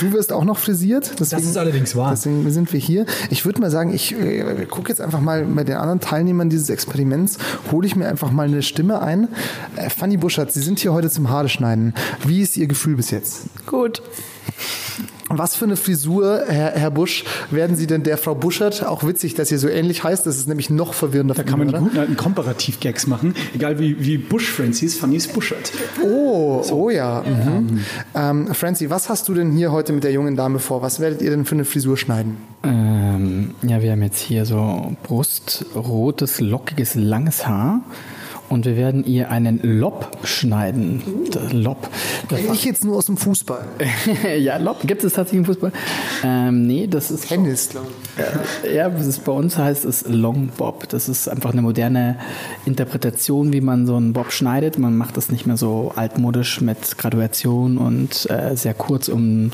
Du 0.00 0.12
wirst 0.12 0.32
auch 0.32 0.44
noch 0.44 0.58
frisiert. 0.58 1.12
Deswegen, 1.18 1.42
ist 1.42 1.56
allerdings 1.56 1.96
wahr. 1.96 2.10
Deswegen 2.10 2.50
sind 2.50 2.72
wir 2.72 2.80
hier. 2.80 3.06
Ich 3.30 3.44
würde 3.44 3.60
mal 3.60 3.65
mal 3.66 3.70
sagen, 3.70 3.92
ich 3.92 4.12
äh, 4.12 4.66
gucke 4.66 4.88
jetzt 4.90 5.00
einfach 5.00 5.20
mal 5.20 5.44
bei 5.44 5.64
den 5.64 5.76
anderen 5.76 6.00
Teilnehmern 6.00 6.48
dieses 6.48 6.70
Experiments, 6.70 7.38
hole 7.72 7.86
ich 7.86 7.96
mir 7.96 8.06
einfach 8.06 8.30
mal 8.30 8.46
eine 8.46 8.62
Stimme 8.62 9.02
ein. 9.02 9.28
Äh, 9.74 9.90
Fanny 9.90 10.16
Buschert, 10.16 10.52
Sie 10.52 10.60
sind 10.62 10.78
hier 10.78 10.92
heute 10.92 11.10
zum 11.10 11.30
Haare 11.30 11.48
schneiden. 11.48 11.94
Wie 12.24 12.42
ist 12.42 12.56
Ihr 12.56 12.68
Gefühl 12.68 12.96
bis 12.96 13.10
jetzt? 13.10 13.42
Gut. 13.66 14.02
Was 15.28 15.56
für 15.56 15.64
eine 15.64 15.76
Frisur, 15.76 16.44
Herr, 16.46 16.72
Herr 16.72 16.90
Busch, 16.90 17.24
werden 17.50 17.76
Sie 17.76 17.86
denn 17.86 18.04
der 18.04 18.16
Frau 18.16 18.34
Buschert? 18.34 18.84
Auch 18.84 19.04
witzig, 19.04 19.34
dass 19.34 19.50
ihr 19.50 19.58
so 19.58 19.68
ähnlich 19.68 20.04
heißt. 20.04 20.24
Das 20.24 20.36
ist 20.36 20.46
nämlich 20.46 20.70
noch 20.70 20.94
verwirrender. 20.94 21.34
Da 21.34 21.42
kann 21.42 21.58
man 21.58 21.68
die 21.68 21.74
guten 21.74 21.98
alten 21.98 22.16
Komparativ-Gags 22.16 23.06
machen. 23.06 23.34
Egal 23.54 23.80
wie, 23.80 24.04
wie 24.04 24.18
Bush 24.18 24.48
Francis, 24.48 24.96
Fanny 24.96 25.16
ist 25.16 25.32
Buschert. 25.32 25.72
Oh, 26.02 26.62
oh 26.70 26.90
ja. 26.90 27.24
Mhm. 27.26 27.80
Ähm, 28.14 28.54
Francie, 28.54 28.88
was 28.88 29.08
hast 29.08 29.28
du 29.28 29.34
denn 29.34 29.52
hier 29.52 29.72
heute 29.72 29.92
mit 29.92 30.04
der 30.04 30.12
jungen 30.12 30.36
Dame 30.36 30.60
vor? 30.60 30.82
Was 30.82 31.00
werdet 31.00 31.20
ihr 31.22 31.30
denn 31.30 31.44
für 31.44 31.56
eine 31.56 31.64
Frisur 31.64 31.96
schneiden? 31.96 32.36
Ähm, 32.62 33.54
ja, 33.62 33.82
wir 33.82 33.92
haben 33.92 34.02
jetzt 34.02 34.20
hier 34.20 34.44
so 34.44 34.96
brustrotes, 35.02 36.40
lockiges, 36.40 36.94
langes 36.94 37.46
Haar. 37.46 37.80
Und 38.48 38.64
wir 38.64 38.76
werden 38.76 39.04
ihr 39.04 39.30
einen 39.30 39.60
Lob 39.62 40.16
schneiden. 40.24 41.02
Das 41.30 41.52
Lob. 41.52 41.88
Das 42.28 42.40
Ich 42.40 42.64
jetzt 42.64 42.84
nur 42.84 42.96
aus 42.96 43.06
dem 43.06 43.16
Fußball. 43.16 43.64
ja, 44.38 44.56
Lob. 44.58 44.86
Gibt 44.86 45.02
es 45.04 45.14
tatsächlich 45.14 45.40
im 45.40 45.44
Fußball? 45.46 45.72
Ähm, 46.24 46.66
nee, 46.66 46.86
das 46.86 47.10
ist. 47.10 47.28
Tennis, 47.28 47.70
glaube 47.70 47.88
ich. 48.64 48.72
Ja, 48.72 48.88
das 48.88 49.06
ist, 49.06 49.24
bei 49.24 49.32
uns 49.32 49.58
heißt 49.58 49.84
es 49.84 50.06
Long 50.08 50.48
Bob. 50.56 50.88
Das 50.88 51.08
ist 51.08 51.28
einfach 51.28 51.52
eine 51.52 51.62
moderne 51.62 52.18
Interpretation, 52.64 53.52
wie 53.52 53.60
man 53.60 53.86
so 53.86 53.96
einen 53.96 54.12
Bob 54.12 54.32
schneidet. 54.32 54.78
Man 54.78 54.96
macht 54.96 55.16
das 55.16 55.30
nicht 55.30 55.46
mehr 55.46 55.56
so 55.56 55.92
altmodisch 55.96 56.60
mit 56.60 56.98
Graduation 56.98 57.78
und 57.78 58.30
äh, 58.30 58.56
sehr 58.56 58.74
kurz 58.74 59.08
um 59.08 59.50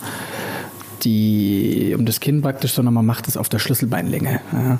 die, 1.05 1.95
um 1.99 2.07
das 2.07 2.21
Kinn 2.21 2.43
praktisch, 2.43 2.73
sondern 2.73 2.95
man 2.95 3.07
macht 3.07 3.29
es 3.29 3.37
auf 3.37 3.49
der 3.49 3.59
Schlüsselbeinlänge. 3.59 4.41
Ja. 4.53 4.79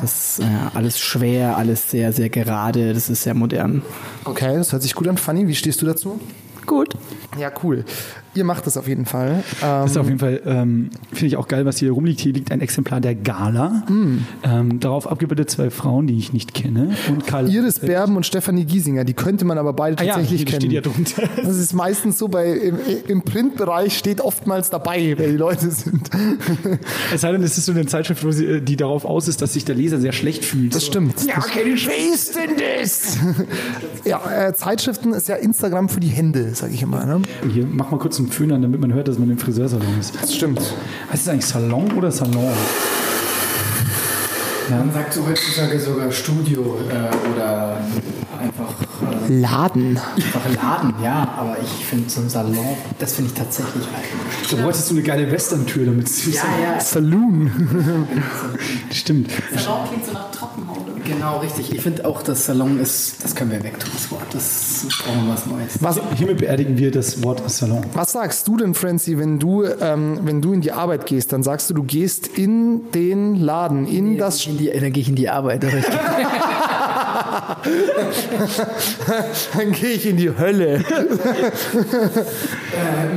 Das 0.00 0.38
ist 0.38 0.40
äh, 0.40 0.44
alles 0.74 1.00
schwer, 1.00 1.56
alles 1.56 1.90
sehr, 1.90 2.12
sehr 2.12 2.28
gerade. 2.28 2.94
Das 2.94 3.08
ist 3.08 3.22
sehr 3.22 3.34
modern. 3.34 3.82
Okay, 4.24 4.56
das 4.56 4.72
hört 4.72 4.82
sich 4.82 4.94
gut 4.94 5.08
an. 5.08 5.16
Fanny, 5.16 5.46
wie 5.46 5.54
stehst 5.54 5.82
du 5.82 5.86
dazu? 5.86 6.20
Gut. 6.66 6.94
Ja, 7.38 7.50
cool. 7.62 7.84
Ihr 8.34 8.44
macht 8.44 8.66
das 8.66 8.76
auf 8.76 8.88
jeden 8.88 9.06
Fall. 9.06 9.42
Das 9.60 9.90
ist 9.90 9.96
Ähm, 9.96 10.00
auf 10.02 10.06
jeden 10.08 10.18
Fall, 10.18 10.40
ähm, 10.44 10.90
finde 11.10 11.26
ich 11.26 11.36
auch 11.36 11.48
geil, 11.48 11.64
was 11.66 11.78
hier 11.78 11.92
rumliegt. 11.92 12.20
Hier 12.20 12.32
liegt 12.32 12.50
ein 12.52 12.60
Exemplar 12.60 13.00
der 13.00 13.14
Gala. 13.14 13.84
Ähm, 13.88 14.80
darauf 14.80 15.10
abgebildet 15.10 15.50
zwei 15.50 15.70
Frauen, 15.70 16.06
die 16.06 16.18
ich 16.18 16.32
nicht 16.32 16.54
kenne. 16.54 16.94
Und 17.08 17.26
Karl 17.26 17.48
Iris 17.48 17.78
Berben 17.78 18.16
und 18.16 18.26
Stefanie 18.26 18.64
Giesinger, 18.64 19.04
die 19.04 19.14
könnte 19.14 19.44
man 19.44 19.58
aber 19.58 19.72
beide 19.72 19.98
Ah 19.98 20.04
ja, 20.04 20.14
tatsächlich 20.14 20.40
hier 20.40 20.46
kennen. 20.46 20.60
steht 20.60 20.72
ja 20.72 20.80
drunter. 20.80 21.22
Das 21.44 21.56
ist 21.58 21.72
meistens 21.74 22.18
so 22.18 22.28
bei 22.28 22.50
im, 22.52 22.78
im 23.08 23.22
Printbereich 23.22 23.96
steht 23.96 24.20
oftmals 24.20 24.70
dabei, 24.70 25.14
wer 25.16 25.28
die 25.28 25.36
Leute 25.36 25.70
sind. 25.70 26.10
Es 27.14 27.20
sei 27.20 27.32
denn, 27.32 27.42
es 27.42 27.56
ist 27.58 27.66
so 27.66 27.72
eine 27.72 27.86
Zeitschrift, 27.86 28.24
wo 28.24 28.30
sie, 28.30 28.44
äh, 28.46 28.60
die 28.60 28.76
darauf 28.76 29.04
aus 29.04 29.28
ist, 29.28 29.40
dass 29.42 29.52
sich 29.52 29.64
der 29.64 29.74
Leser 29.74 29.98
sehr 30.00 30.12
schlecht 30.12 30.44
fühlt. 30.44 30.74
Das 30.74 30.84
stimmt. 30.86 31.24
Ja, 31.26 31.38
okay, 31.38 31.74
wer 31.76 32.14
ist 32.14 32.34
denn 32.36 32.50
das? 32.56 33.18
Ja, 34.04 34.20
äh, 34.48 34.52
Zeitschriften 34.54 35.12
ist 35.14 35.28
ja 35.28 35.36
Instagram 35.36 35.88
für 35.88 36.00
die 36.00 36.08
Hände, 36.08 36.50
sag 36.54 36.70
ich 36.72 36.82
immer. 36.82 37.06
Ne? 37.06 37.22
Hier, 37.50 37.66
mach 37.66 37.90
mal 37.90 37.98
kurz 37.98 38.18
einen 38.18 38.23
Föhn 38.28 38.52
an, 38.52 38.62
damit 38.62 38.80
man 38.80 38.92
hört, 38.92 39.08
dass 39.08 39.18
man 39.18 39.30
im 39.30 39.38
Friseursalon 39.38 39.98
ist. 40.00 40.14
Das 40.20 40.34
stimmt. 40.34 40.60
Heißt 41.10 41.22
es 41.22 41.28
eigentlich 41.28 41.46
Salon 41.46 41.92
oder 41.92 42.10
Salon? 42.10 42.52
Man 44.70 44.92
sagt 44.92 45.12
so 45.12 45.26
heutzutage 45.26 45.78
sogar 45.78 46.10
Studio 46.10 46.78
äh, 46.88 47.34
oder 47.34 47.76
einfach, 48.40 49.28
äh, 49.28 49.40
Laden. 49.40 49.98
einfach 49.98 50.54
Laden, 50.54 50.94
ja. 51.02 51.34
Aber 51.36 51.56
ich 51.62 51.84
finde 51.84 52.08
so 52.08 52.22
ein 52.22 52.30
Salon, 52.30 52.76
das 52.98 53.12
finde 53.12 53.30
ich 53.32 53.38
tatsächlich 53.38 53.84
alt. 53.84 54.50
Du 54.50 54.56
bräuchtest 54.56 54.88
so 54.88 54.94
eine 54.94 55.02
geile 55.02 55.30
Western-Tür, 55.30 55.86
damit 55.86 56.06
es 56.06 56.24
süß 56.24 56.34
ja. 56.34 56.80
Saloon. 56.80 57.50
Stimmt. 58.90 59.30
Salon 59.54 59.88
klingt 59.88 60.06
so. 60.06 60.12
Genau, 61.24 61.38
richtig. 61.38 61.72
Ich 61.72 61.80
finde 61.80 62.04
auch, 62.04 62.20
das 62.22 62.44
Salon 62.44 62.78
ist, 62.78 63.24
das 63.24 63.34
können 63.34 63.50
wir 63.50 63.62
wegtun, 63.64 63.88
das 63.94 64.10
Wort. 64.10 64.26
Das 64.32 64.84
brauchen 65.02 65.26
wir 65.26 65.32
was 65.32 65.46
Neues. 65.46 65.78
Was, 65.80 65.98
Hiermit 66.16 66.36
beerdigen 66.36 66.76
wir 66.76 66.90
das 66.90 67.22
Wort 67.22 67.42
Salon. 67.50 67.82
was 67.94 68.12
sagst 68.12 68.46
du 68.46 68.58
denn, 68.58 68.74
Francie, 68.74 69.16
wenn 69.18 69.38
du, 69.38 69.64
ähm, 69.64 70.18
wenn 70.24 70.42
du 70.42 70.52
in 70.52 70.60
die 70.60 70.72
Arbeit 70.72 71.06
gehst? 71.06 71.32
Dann 71.32 71.42
sagst 71.42 71.70
du, 71.70 71.74
du 71.74 71.82
gehst 71.82 72.26
in 72.26 72.90
den 72.92 73.36
Laden, 73.36 73.86
in 73.86 74.18
das 74.18 74.46
in 74.46 74.58
die, 74.58 74.66
dann 74.66 74.92
gehe 74.92 75.00
ich 75.00 75.08
in 75.08 75.14
die 75.14 75.30
Arbeit. 75.30 75.64
Ich, 75.64 75.72
Dann 79.56 79.72
gehe 79.72 79.90
ich 79.92 80.06
in 80.06 80.18
die 80.18 80.36
Hölle. 80.36 80.74
äh, 80.74 80.82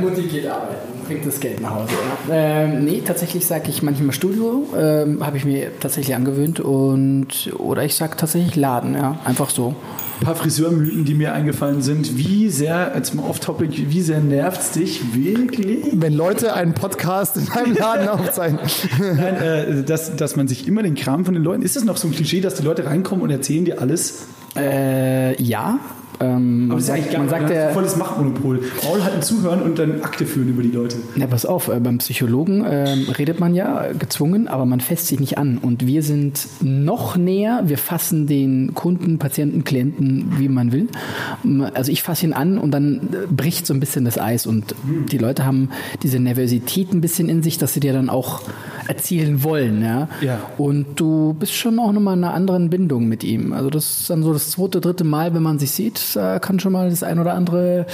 Mutti 0.00 0.22
geht 0.22 0.46
arbeiten, 0.46 0.97
bringt 1.08 1.26
das 1.26 1.40
Geld 1.40 1.60
nach 1.60 1.74
Hause. 1.74 1.92
Ja. 2.28 2.34
Ähm, 2.34 2.84
nee, 2.84 3.02
tatsächlich 3.04 3.46
sage 3.46 3.70
ich 3.70 3.82
manchmal 3.82 4.12
Studio, 4.12 4.66
ähm, 4.76 5.24
habe 5.24 5.38
ich 5.38 5.44
mir 5.44 5.70
tatsächlich 5.80 6.14
angewöhnt. 6.14 6.60
und 6.60 7.50
Oder 7.58 7.84
ich 7.84 7.94
sage 7.94 8.16
tatsächlich 8.16 8.54
Laden, 8.56 8.94
ja. 8.94 9.18
Einfach 9.24 9.50
so. 9.50 9.74
Ein 10.20 10.26
paar 10.26 10.34
Friseurmythen, 10.36 11.04
die 11.04 11.14
mir 11.14 11.32
eingefallen 11.32 11.80
sind. 11.80 12.18
Wie 12.18 12.50
sehr, 12.50 12.92
jetzt 12.94 13.14
mal 13.14 13.22
off-topic, 13.22 13.90
wie 13.90 14.02
sehr 14.02 14.20
nervt 14.20 14.60
es 14.60 14.70
dich 14.72 15.14
wirklich? 15.14 15.86
Wenn 15.92 16.12
Leute 16.12 16.52
einen 16.54 16.74
Podcast 16.74 17.36
in 17.36 17.48
einem 17.50 17.74
Laden 17.74 18.08
aufzeichnen. 18.10 18.60
Nein, 18.98 19.36
äh, 19.36 19.84
dass, 19.84 20.14
dass 20.16 20.36
man 20.36 20.46
sich 20.46 20.68
immer 20.68 20.82
den 20.82 20.94
Kram 20.94 21.24
von 21.24 21.34
den 21.34 21.42
Leuten. 21.42 21.62
Ist 21.62 21.76
es 21.76 21.84
noch 21.84 21.96
so 21.96 22.08
ein 22.08 22.12
Klischee, 22.12 22.40
dass 22.40 22.56
die 22.56 22.64
Leute 22.64 22.84
reinkommen 22.84 23.22
und 23.22 23.30
erzählen 23.30 23.64
dir 23.64 23.80
alles? 23.80 24.26
Äh, 24.56 25.40
ja. 25.42 25.78
Ähm, 26.20 26.68
man 26.68 26.78
ist 26.78 26.86
sagt, 26.86 26.98
eigentlich 26.98 27.18
man 27.18 27.28
sagt 27.28 27.50
ja, 27.50 27.70
volles 27.70 27.96
Machtmonopol. 27.96 28.60
Maul 28.84 29.04
halten, 29.04 29.22
zuhören 29.22 29.62
und 29.62 29.78
dann 29.78 30.02
Akte 30.02 30.26
führen 30.26 30.48
über 30.48 30.62
die 30.62 30.70
Leute. 30.70 30.96
Ja, 31.16 31.26
pass 31.26 31.46
auf, 31.46 31.68
äh, 31.68 31.78
beim 31.80 31.98
Psychologen 31.98 32.64
ähm, 32.68 33.06
redet 33.16 33.40
man 33.40 33.54
ja 33.54 33.84
äh, 33.84 33.94
gezwungen, 33.94 34.48
aber 34.48 34.66
man 34.66 34.80
fässt 34.80 35.06
sich 35.06 35.20
nicht 35.20 35.38
an. 35.38 35.58
Und 35.58 35.86
wir 35.86 36.02
sind 36.02 36.46
noch 36.60 37.16
näher, 37.16 37.62
wir 37.66 37.78
fassen 37.78 38.26
den 38.26 38.74
Kunden, 38.74 39.18
Patienten, 39.18 39.64
Klienten, 39.64 40.32
wie 40.38 40.48
man 40.48 40.72
will. 40.72 40.88
Also 41.74 41.92
ich 41.92 42.02
fasse 42.02 42.26
ihn 42.26 42.32
an 42.32 42.58
und 42.58 42.72
dann 42.72 42.96
äh, 42.96 43.26
bricht 43.30 43.66
so 43.66 43.74
ein 43.74 43.80
bisschen 43.80 44.04
das 44.04 44.18
Eis. 44.18 44.46
Und 44.46 44.74
die 45.10 45.18
Leute 45.18 45.44
haben 45.44 45.70
diese 46.02 46.18
Nervosität 46.18 46.92
ein 46.92 47.00
bisschen 47.00 47.28
in 47.28 47.42
sich, 47.42 47.58
dass 47.58 47.74
sie 47.74 47.80
dir 47.80 47.92
dann 47.92 48.10
auch 48.10 48.42
erzählen 48.88 49.44
wollen. 49.44 49.82
Ja? 49.82 50.08
Ja. 50.20 50.40
Und 50.56 50.98
du 50.98 51.34
bist 51.38 51.52
schon 51.52 51.78
auch 51.78 51.92
nochmal 51.92 52.16
in 52.16 52.24
einer 52.24 52.34
anderen 52.34 52.70
Bindung 52.70 53.06
mit 53.06 53.22
ihm. 53.22 53.52
Also 53.52 53.70
das 53.70 54.00
ist 54.00 54.10
dann 54.10 54.22
so 54.22 54.32
das 54.32 54.50
zweite, 54.50 54.80
dritte 54.80 55.04
Mal, 55.04 55.34
wenn 55.34 55.42
man 55.42 55.58
sich 55.58 55.70
sieht, 55.70 55.98
da 56.14 56.38
kann 56.38 56.58
schon 56.60 56.72
mal 56.72 56.90
das 56.90 57.02
ein 57.02 57.18
oder 57.18 57.34
andere 57.34 57.86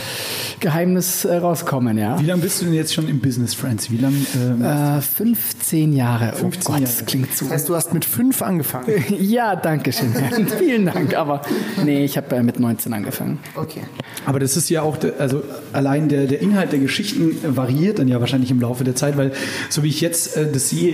Geheimnis 0.61 1.25
äh, 1.25 1.37
rauskommen. 1.37 1.99
Ja? 1.99 2.21
Wie 2.21 2.27
lange 2.27 2.43
bist 2.43 2.61
du 2.61 2.67
denn 2.67 2.75
jetzt 2.75 2.95
schon 2.95 3.09
im 3.09 3.21
Business, 3.21 3.55
Friends? 3.55 3.91
Wie 3.91 3.97
lange? 3.99 4.17
Ähm, 4.35 4.65
Äh, 4.65 5.01
15 5.01 5.93
Jahre. 5.93 6.33
15 6.33 6.63
oh 6.67 6.73
Gott, 6.73 6.83
das 6.83 6.95
Jahre. 6.95 7.05
klingt 7.07 7.37
so. 7.37 7.45
Das 7.47 7.55
heißt, 7.55 7.69
du 7.69 7.75
hast 7.77 7.93
mit 7.95 8.05
fünf 8.05 8.43
angefangen. 8.43 8.87
Ja, 9.19 9.57
danke 9.57 9.93
schön. 9.93 10.13
Vielen 10.59 10.87
Dank. 10.87 11.15
Aber 11.17 11.43
nee, 11.85 12.05
ich 12.05 12.17
habe 12.17 12.37
äh, 12.37 12.43
mit 12.43 12.59
19 12.61 12.93
angefangen. 12.93 13.39
Okay. 13.55 13.81
Aber 14.27 14.39
das 14.39 14.57
ist 14.57 14.69
ja 14.71 14.83
auch, 14.83 14.97
also 15.19 15.43
allein 15.73 16.09
der, 16.09 16.27
der 16.27 16.41
Inhalt 16.41 16.73
der 16.73 16.79
Geschichten 16.79 17.37
variiert 17.57 17.99
dann 17.99 18.09
ja 18.09 18.21
wahrscheinlich 18.21 18.51
im 18.51 18.61
Laufe 18.61 18.85
der 18.85 18.95
Zeit, 18.95 19.17
weil 19.17 19.33
so 19.71 19.83
wie 19.83 19.89
ich 19.89 20.01
jetzt 20.01 20.37
äh, 20.37 20.51
das 20.51 20.71
sehe, 20.71 20.93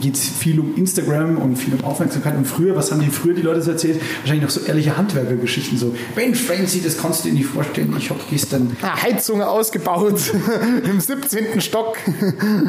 geht 0.00 0.14
es 0.14 0.28
viel 0.28 0.60
um 0.60 0.76
Instagram 0.76 1.38
und 1.38 1.56
viel 1.56 1.74
um 1.74 1.84
Aufmerksamkeit. 1.84 2.36
Und 2.36 2.46
früher, 2.46 2.76
was 2.76 2.90
haben 2.92 3.00
die 3.00 3.08
früher 3.10 3.34
die 3.34 3.42
Leute 3.42 3.62
so 3.62 3.70
erzählt? 3.70 4.00
Wahrscheinlich 4.20 4.44
noch 4.44 4.50
so 4.50 4.60
ehrliche 4.66 4.96
Handwerkergeschichten, 4.96 5.78
so, 5.78 5.94
Francie, 6.40 6.80
das 6.80 6.98
kannst 6.98 7.24
du 7.24 7.28
dir 7.28 7.34
nicht 7.34 7.46
vorstellen, 7.46 7.94
ich 7.98 8.10
habe 8.10 8.20
gestern... 8.30 8.76
Ah, 8.82 9.02
Heizung 9.02 9.42
ausgebaut 9.42 10.32
im 10.84 11.00
17. 11.00 11.60
Stock. 11.60 11.96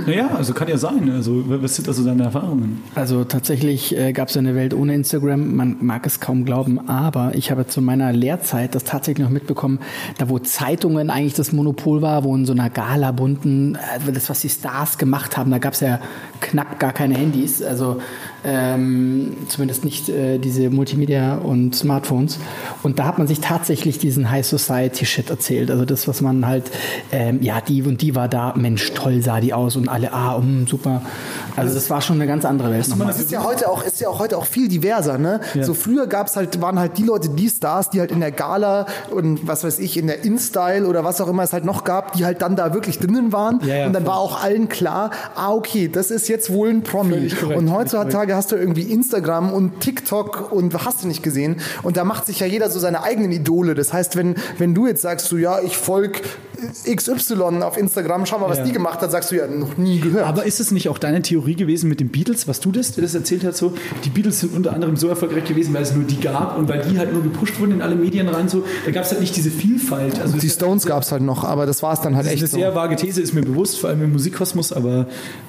Naja, 0.05 0.29
also 0.35 0.53
kann 0.53 0.67
ja 0.67 0.77
sein. 0.77 1.09
Also 1.09 1.43
was 1.45 1.75
sind 1.75 1.87
also 1.87 2.03
deine 2.03 2.23
Erfahrungen? 2.23 2.83
Also 2.95 3.23
tatsächlich 3.23 3.97
äh, 3.97 4.13
gab 4.13 4.29
es 4.29 4.37
eine 4.37 4.55
Welt 4.55 4.73
ohne 4.73 4.93
Instagram. 4.93 5.55
Man 5.55 5.77
mag 5.81 6.05
es 6.05 6.19
kaum 6.19 6.45
glauben, 6.45 6.87
aber 6.87 7.35
ich 7.35 7.51
habe 7.51 7.67
zu 7.67 7.81
meiner 7.81 8.11
Lehrzeit 8.11 8.75
das 8.75 8.83
tatsächlich 8.83 9.23
noch 9.23 9.31
mitbekommen, 9.31 9.79
da 10.17 10.29
wo 10.29 10.39
Zeitungen 10.39 11.09
eigentlich 11.09 11.33
das 11.33 11.51
Monopol 11.51 12.01
war, 12.01 12.23
wo 12.23 12.35
in 12.35 12.45
so 12.45 12.53
einer 12.53 12.69
Gala 12.69 13.11
bunten, 13.11 13.75
äh, 13.75 14.11
das 14.11 14.29
was 14.29 14.41
die 14.41 14.49
Stars 14.49 14.97
gemacht 14.97 15.37
haben, 15.37 15.51
da 15.51 15.57
gab 15.57 15.73
es 15.73 15.79
ja 15.79 15.99
knapp 16.41 16.79
gar 16.79 16.93
keine 16.93 17.15
Handys, 17.15 17.61
also 17.61 18.01
ähm, 18.45 19.35
zumindest 19.47 19.83
nicht 19.83 20.07
äh, 20.07 20.37
diese 20.37 20.69
Multimedia 20.69 21.35
und 21.35 21.75
Smartphones. 21.75 22.37
Und 22.83 22.99
da 22.99 23.05
hat 23.05 23.17
man 23.17 23.27
sich 23.27 23.39
tatsächlich 23.39 23.97
diesen 23.97 24.29
High 24.29 24.45
Society 24.45 25.05
Shit 25.05 25.31
erzählt. 25.31 25.71
Also 25.71 25.83
das, 25.83 26.07
was 26.07 26.21
man 26.21 26.45
halt, 26.45 26.69
ähm, 27.11 27.41
ja, 27.41 27.59
die 27.59 27.81
und 27.81 28.01
die 28.01 28.15
war 28.15 28.27
da, 28.27 28.53
Mensch, 28.55 28.91
toll 28.93 29.21
sah 29.21 29.39
die 29.39 29.53
aus 29.53 29.75
und 29.75 29.89
alle, 29.89 30.13
ah, 30.13 30.37
mm, 30.37 30.67
super. 30.67 31.01
Also 31.55 31.73
das 31.73 31.89
war 31.89 32.01
schon 32.01 32.17
eine 32.17 32.27
ganz 32.27 32.45
andere 32.45 32.69
Welt. 32.71 32.87
nochmal. 32.87 33.07
Das 33.07 33.19
ist 33.19 33.31
ja 33.31 33.43
heute 33.43 33.69
auch, 33.69 33.83
ist 33.83 33.99
ja 33.99 34.09
auch 34.09 34.19
heute 34.19 34.37
auch 34.37 34.45
viel 34.45 34.67
diverser, 34.67 35.17
ne? 35.17 35.39
So 35.61 35.73
früher 35.73 36.05
gab's 36.05 36.35
halt, 36.35 36.61
waren 36.61 36.77
halt 36.79 36.97
die 36.97 37.03
Leute, 37.03 37.29
die 37.29 37.49
Stars, 37.49 37.89
die 37.89 37.99
halt 37.99 38.11
in 38.11 38.19
der 38.19 38.31
Gala 38.31 38.85
und 39.09 39.47
was 39.47 39.63
weiß 39.63 39.79
ich, 39.79 39.97
in 39.97 40.07
der 40.07 40.23
InStyle 40.23 40.85
oder 40.85 41.03
was 41.03 41.19
auch 41.21 41.27
immer 41.27 41.43
es 41.43 41.53
halt 41.53 41.65
noch 41.65 41.83
gab, 41.83 42.13
die 42.13 42.25
halt 42.25 42.41
dann 42.41 42.55
da 42.55 42.73
wirklich 42.73 42.99
drinnen 42.99 43.31
waren. 43.31 43.59
Ja, 43.63 43.75
ja, 43.75 43.87
und 43.87 43.93
dann 43.93 44.03
voll. 44.03 44.13
war 44.13 44.19
auch 44.19 44.43
allen 44.43 44.69
klar, 44.69 45.11
ah, 45.35 45.51
okay, 45.51 45.87
das 45.87 46.11
ist 46.11 46.27
jetzt 46.27 46.51
wohl 46.51 46.69
ein 46.69 46.83
Promi. 46.83 47.31
Und 47.55 47.71
heutzutage 47.71 48.34
hast 48.35 48.51
du 48.51 48.55
irgendwie 48.55 48.83
Instagram 48.83 49.51
und 49.51 49.79
TikTok 49.79 50.51
und 50.51 50.73
hast 50.85 51.03
du 51.03 51.07
nicht 51.07 51.23
gesehen. 51.23 51.61
Und 51.83 51.97
da 51.97 52.03
macht 52.03 52.25
sich 52.25 52.39
ja 52.39 52.47
jeder 52.47 52.69
so 52.69 52.79
seine 52.79 53.03
eigenen 53.03 53.31
Idole. 53.31 53.75
Das 53.75 53.93
heißt, 53.93 54.15
wenn, 54.15 54.35
wenn 54.57 54.73
du 54.73 54.87
jetzt 54.87 55.01
sagst, 55.01 55.27
so, 55.27 55.37
ja, 55.37 55.59
ich 55.61 55.77
folg 55.77 56.21
XY 56.85 57.61
auf 57.63 57.77
Instagram, 57.77 58.25
schau 58.25 58.39
mal, 58.39 58.49
was 58.49 58.59
Ja. 58.59 58.63
die 58.65 58.71
gemacht 58.71 59.01
hat, 59.01 59.11
sagst 59.11 59.31
du 59.31 59.35
ja 59.35 59.47
noch 59.47 59.77
nie 59.77 59.99
gehört. 59.99 60.25
Aber 60.25 60.45
ist 60.45 60.59
es 60.59 60.71
nicht 60.71 60.89
auch 60.89 60.97
deine 60.97 61.21
Theorie 61.21 61.55
gewesen 61.55 61.89
mit 61.89 61.99
den 61.99 62.09
Beatles, 62.09 62.47
was 62.47 62.59
du 62.59 62.71
das, 62.71 62.91
der 62.93 63.03
das 63.03 63.15
erzählt 63.15 63.43
hat, 63.43 63.55
so, 63.55 63.73
die 64.03 64.09
Beatles 64.09 64.39
sind 64.39 64.53
unter 64.55 64.73
anderem 64.73 64.95
so 64.97 65.07
erfolgreich 65.07 65.45
gewesen, 65.45 65.73
weil 65.73 65.83
es 65.83 65.93
nur 65.93 66.03
die 66.03 66.19
gab 66.19 66.57
und 66.57 66.67
weil 66.69 66.81
die 66.83 66.97
halt 66.97 67.13
nur 67.13 67.23
gepusht 67.23 67.59
wurden 67.59 67.73
in 67.73 67.81
alle 67.81 67.95
Medien 67.95 68.27
rein, 68.29 68.49
so, 68.49 68.63
da 68.85 68.91
gab 68.91 69.03
es 69.03 69.11
halt 69.11 69.21
nicht 69.21 69.35
diese 69.35 69.49
Vielfalt. 69.51 70.19
Also 70.19 70.37
die 70.37 70.47
das- 70.47 70.55
Stones 70.55 70.85
gab 70.85 71.03
es 71.03 71.11
halt 71.11 71.21
noch, 71.21 71.43
aber 71.43 71.65
das 71.65 71.81
war 71.83 71.93
es 71.93 72.01
dann 72.01 72.15
halt 72.15 72.25
das 72.25 72.33
ist 72.33 72.41
echt 72.43 72.43
eine 72.43 72.49
so. 72.51 72.57
sehr 72.57 72.75
vage 72.75 72.95
These, 72.95 73.21
ist 73.21 73.33
mir 73.33 73.41
bewusst, 73.41 73.79
vor 73.79 73.89
allem 73.89 74.03
im 74.03 74.11
Musikkosmos, 74.11 74.71
aber 74.73 75.07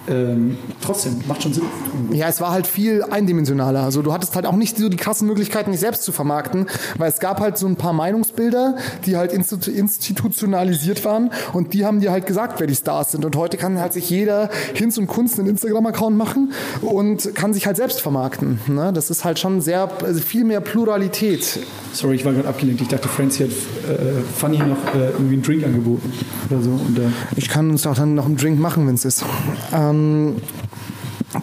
ähm, 0.08 0.56
trotzdem, 0.80 1.16
macht 1.26 1.42
schon 1.42 1.52
Sinn. 1.52 1.64
Ja, 2.12 2.28
es 2.28 2.40
war 2.40 2.50
halt 2.52 2.66
viel 2.66 3.02
eindimensionaler. 3.02 3.82
Also 3.82 4.02
du 4.02 4.12
hattest 4.12 4.34
halt 4.36 4.46
auch 4.46 4.54
nicht 4.56 4.76
so 4.76 4.88
die 4.88 4.96
krassen 4.96 5.26
Möglichkeiten, 5.26 5.70
dich 5.72 5.80
selbst 5.80 6.02
zu 6.02 6.12
vermarkten, 6.12 6.66
weil 6.98 7.10
es 7.10 7.18
gab 7.18 7.40
halt 7.40 7.58
so 7.58 7.66
ein 7.66 7.76
paar 7.76 7.92
Meinungsbilder, 7.92 8.76
die 9.04 9.16
halt 9.16 9.32
institu- 9.32 9.70
institutionalisiert 9.70 10.98
waren 11.06 11.30
und 11.54 11.72
die 11.72 11.86
haben 11.86 12.00
dir 12.00 12.10
halt 12.12 12.26
gesagt, 12.26 12.60
wer 12.60 12.66
die 12.66 12.74
Stars 12.74 13.12
sind. 13.12 13.24
Und 13.24 13.34
heute 13.36 13.56
kann 13.56 13.80
halt 13.80 13.94
sich 13.94 14.10
jeder 14.10 14.50
Hinz 14.74 14.98
und 14.98 15.06
Kunst 15.06 15.38
einen 15.38 15.48
Instagram-Account 15.48 16.16
machen 16.16 16.52
und 16.82 17.34
kann 17.34 17.54
sich 17.54 17.66
halt 17.66 17.78
selbst 17.78 18.02
vermarkten. 18.02 18.60
Ne? 18.66 18.92
Das 18.92 19.08
ist 19.08 19.24
halt 19.24 19.38
schon 19.38 19.62
sehr, 19.62 19.88
also 20.02 20.20
viel 20.20 20.44
mehr 20.44 20.60
Pluralität. 20.60 21.60
Sorry, 21.94 22.16
ich 22.16 22.24
war 22.26 22.34
gerade 22.34 22.48
abgelenkt. 22.48 22.82
Ich 22.82 22.88
dachte, 22.88 23.08
Francie 23.08 23.44
hat 23.44 23.50
äh, 23.50 24.20
Fanny 24.36 24.58
noch 24.58 24.94
äh, 24.94 25.10
irgendwie 25.12 25.34
einen 25.34 25.42
Drink 25.42 25.64
angeboten 25.64 26.12
oder 26.50 26.60
so. 26.60 26.70
Und, 26.70 26.98
äh, 26.98 27.08
Ich 27.36 27.48
kann 27.48 27.70
uns 27.70 27.86
auch 27.86 27.94
dann 27.94 28.14
noch 28.14 28.26
einen 28.26 28.36
Drink 28.36 28.58
machen, 28.58 28.86
wenn 28.86 28.96
es 28.96 29.04
ist. 29.04 29.24
Ähm, 29.72 30.36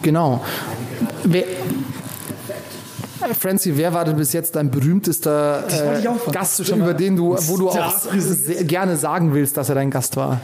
genau. 0.02 0.44
Wer, 1.24 1.44
Francie, 3.32 3.76
wer 3.76 3.92
war 3.94 4.04
denn 4.04 4.16
bis 4.16 4.32
jetzt 4.32 4.56
dein 4.56 4.70
berühmtester 4.70 5.64
äh. 6.02 6.30
Gast, 6.32 6.60
über 6.68 6.94
den 6.94 7.16
du, 7.16 7.36
wo 7.36 7.56
du 7.56 7.70
auch 7.70 8.00
sehr 8.00 8.64
gerne 8.64 8.96
sagen 8.96 9.32
willst, 9.32 9.56
dass 9.56 9.68
er 9.68 9.76
dein 9.76 9.90
Gast 9.90 10.16
war? 10.16 10.40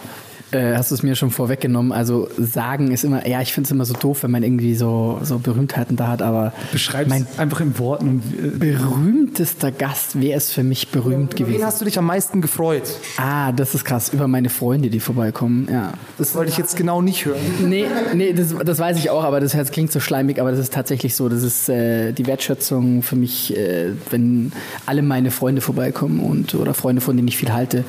Äh, 0.52 0.74
hast 0.74 0.90
du 0.90 0.94
es 0.94 1.02
mir 1.02 1.14
schon 1.14 1.30
vorweggenommen? 1.30 1.92
Also 1.92 2.28
sagen 2.38 2.90
ist 2.90 3.04
immer, 3.04 3.26
ja, 3.26 3.40
ich 3.40 3.52
finde 3.52 3.68
es 3.68 3.70
immer 3.70 3.84
so 3.84 3.94
doof, 3.94 4.22
wenn 4.22 4.30
man 4.30 4.42
irgendwie 4.42 4.74
so, 4.74 5.20
so 5.22 5.38
Berühmtheiten 5.38 5.96
da 5.96 6.08
hat, 6.08 6.22
aber 6.22 6.52
beschreib's 6.72 7.08
mein 7.08 7.26
einfach 7.36 7.60
in 7.60 7.78
Worten. 7.78 8.08
Und, 8.08 8.22
äh, 8.38 8.58
berühmtester 8.58 9.70
Gast, 9.70 10.20
wer 10.20 10.36
ist 10.36 10.52
für 10.52 10.62
mich 10.62 10.88
berühmt 10.88 11.34
Über 11.34 11.40
wen 11.40 11.46
gewesen? 11.46 11.66
hast 11.66 11.80
du 11.80 11.84
dich 11.84 11.98
am 11.98 12.06
meisten 12.06 12.40
gefreut? 12.40 12.82
Ah, 13.16 13.52
das 13.52 13.74
ist 13.74 13.84
krass, 13.84 14.12
über 14.12 14.26
meine 14.28 14.48
Freunde, 14.48 14.90
die 14.90 15.00
vorbeikommen, 15.00 15.68
ja. 15.70 15.92
Das 16.18 16.34
wollte 16.34 16.50
ich 16.50 16.58
jetzt 16.58 16.76
genau 16.76 17.00
nicht 17.00 17.24
hören. 17.24 17.40
Nee, 17.64 17.86
nee 18.14 18.32
das, 18.32 18.54
das 18.64 18.78
weiß 18.78 18.98
ich 18.98 19.10
auch, 19.10 19.22
aber 19.22 19.40
das 19.40 19.54
heißt, 19.54 19.72
klingt 19.72 19.92
so 19.92 20.00
schleimig, 20.00 20.40
aber 20.40 20.50
das 20.50 20.60
ist 20.60 20.72
tatsächlich 20.72 21.14
so. 21.14 21.28
Das 21.28 21.42
ist 21.42 21.68
äh, 21.68 22.12
die 22.12 22.26
Wertschätzung 22.26 23.02
für 23.02 23.16
mich, 23.16 23.56
äh, 23.56 23.90
wenn 24.10 24.52
alle 24.86 25.02
meine 25.02 25.30
Freunde 25.30 25.60
vorbeikommen 25.60 26.20
und 26.20 26.54
oder 26.54 26.74
Freunde, 26.74 27.00
von 27.00 27.16
denen 27.16 27.28
ich 27.28 27.36
viel 27.36 27.52
halte. 27.52 27.84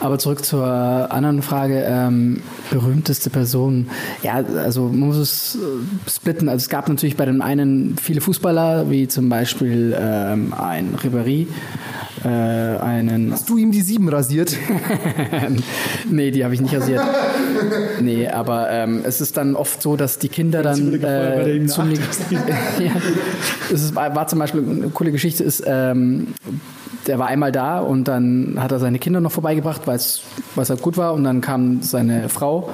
Aber 0.00 0.18
zurück 0.18 0.44
zur 0.44 0.64
anderen 0.64 1.42
Frage, 1.42 1.84
ähm, 1.86 2.40
berühmteste 2.70 3.30
Person. 3.30 3.88
Ja, 4.22 4.44
also 4.56 4.84
man 4.84 5.08
muss 5.08 5.16
es 5.16 5.56
äh, 5.56 6.10
splitten. 6.10 6.48
Also 6.48 6.64
es 6.64 6.68
gab 6.68 6.88
natürlich 6.88 7.16
bei 7.16 7.24
dem 7.24 7.42
einen 7.42 7.96
viele 8.00 8.20
Fußballer, 8.20 8.90
wie 8.90 9.08
zum 9.08 9.28
Beispiel 9.28 9.96
ähm, 9.98 10.54
ein 10.56 10.94
Ribéry, 10.96 11.48
äh, 12.24 12.28
einen 12.28 13.32
Hast 13.32 13.48
du 13.48 13.56
ihm 13.56 13.72
die 13.72 13.82
sieben 13.82 14.08
rasiert? 14.08 14.56
nee, 16.10 16.30
die 16.30 16.44
habe 16.44 16.54
ich 16.54 16.60
nicht 16.60 16.74
rasiert. 16.74 17.02
Nee, 18.00 18.28
aber 18.28 18.70
ähm, 18.70 19.00
es 19.04 19.20
ist 19.20 19.36
dann 19.36 19.56
oft 19.56 19.82
so, 19.82 19.96
dass 19.96 20.18
die 20.18 20.28
Kinder 20.28 20.62
dann 20.62 20.94
äh, 21.02 21.66
zum 21.66 21.90
ja, 22.78 22.92
es 23.72 23.82
ist, 23.82 23.94
war 23.94 24.26
zum 24.28 24.38
Beispiel 24.38 24.62
eine 24.62 24.88
coole 24.90 25.10
Geschichte 25.10 25.42
ist, 25.42 25.64
ähm, 25.66 26.28
der 27.08 27.18
war 27.18 27.26
einmal 27.26 27.52
da 27.52 27.80
und 27.80 28.04
dann 28.04 28.56
hat 28.58 28.70
er 28.70 28.78
seine 28.78 28.98
Kinder 28.98 29.20
noch 29.20 29.32
vorbeigebracht, 29.32 29.86
weil 29.88 29.96
es 29.96 30.70
halt 30.70 30.82
gut 30.82 30.96
war 30.96 31.14
und 31.14 31.24
dann 31.24 31.40
kam 31.40 31.82
seine 31.82 32.28
Frau 32.28 32.70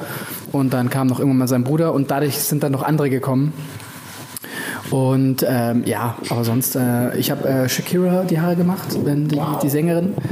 und 0.52 0.72
dann 0.72 0.90
kam 0.90 1.06
noch 1.06 1.18
irgendwann 1.18 1.38
mal 1.38 1.48
sein 1.48 1.64
Bruder 1.64 1.94
und 1.94 2.10
dadurch 2.10 2.38
sind 2.38 2.62
dann 2.62 2.72
noch 2.72 2.82
andere 2.82 3.08
gekommen. 3.08 3.52
Und 4.90 5.44
ähm, 5.48 5.82
ja, 5.86 6.16
aber 6.28 6.44
sonst, 6.44 6.76
äh, 6.76 7.16
ich 7.16 7.30
habe 7.30 7.48
äh, 7.48 7.68
Shakira 7.68 8.24
die 8.24 8.40
Haare 8.40 8.56
gemacht, 8.56 8.86
wenn 9.04 9.28
die, 9.28 9.40
die 9.62 9.68
Sängerin. 9.68 10.14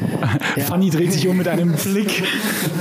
Ja. 0.54 0.64
Fanny 0.64 0.90
dreht 0.90 1.12
sich 1.12 1.26
um 1.26 1.36
mit 1.36 1.48
einem 1.48 1.72
Blick. 1.72 2.22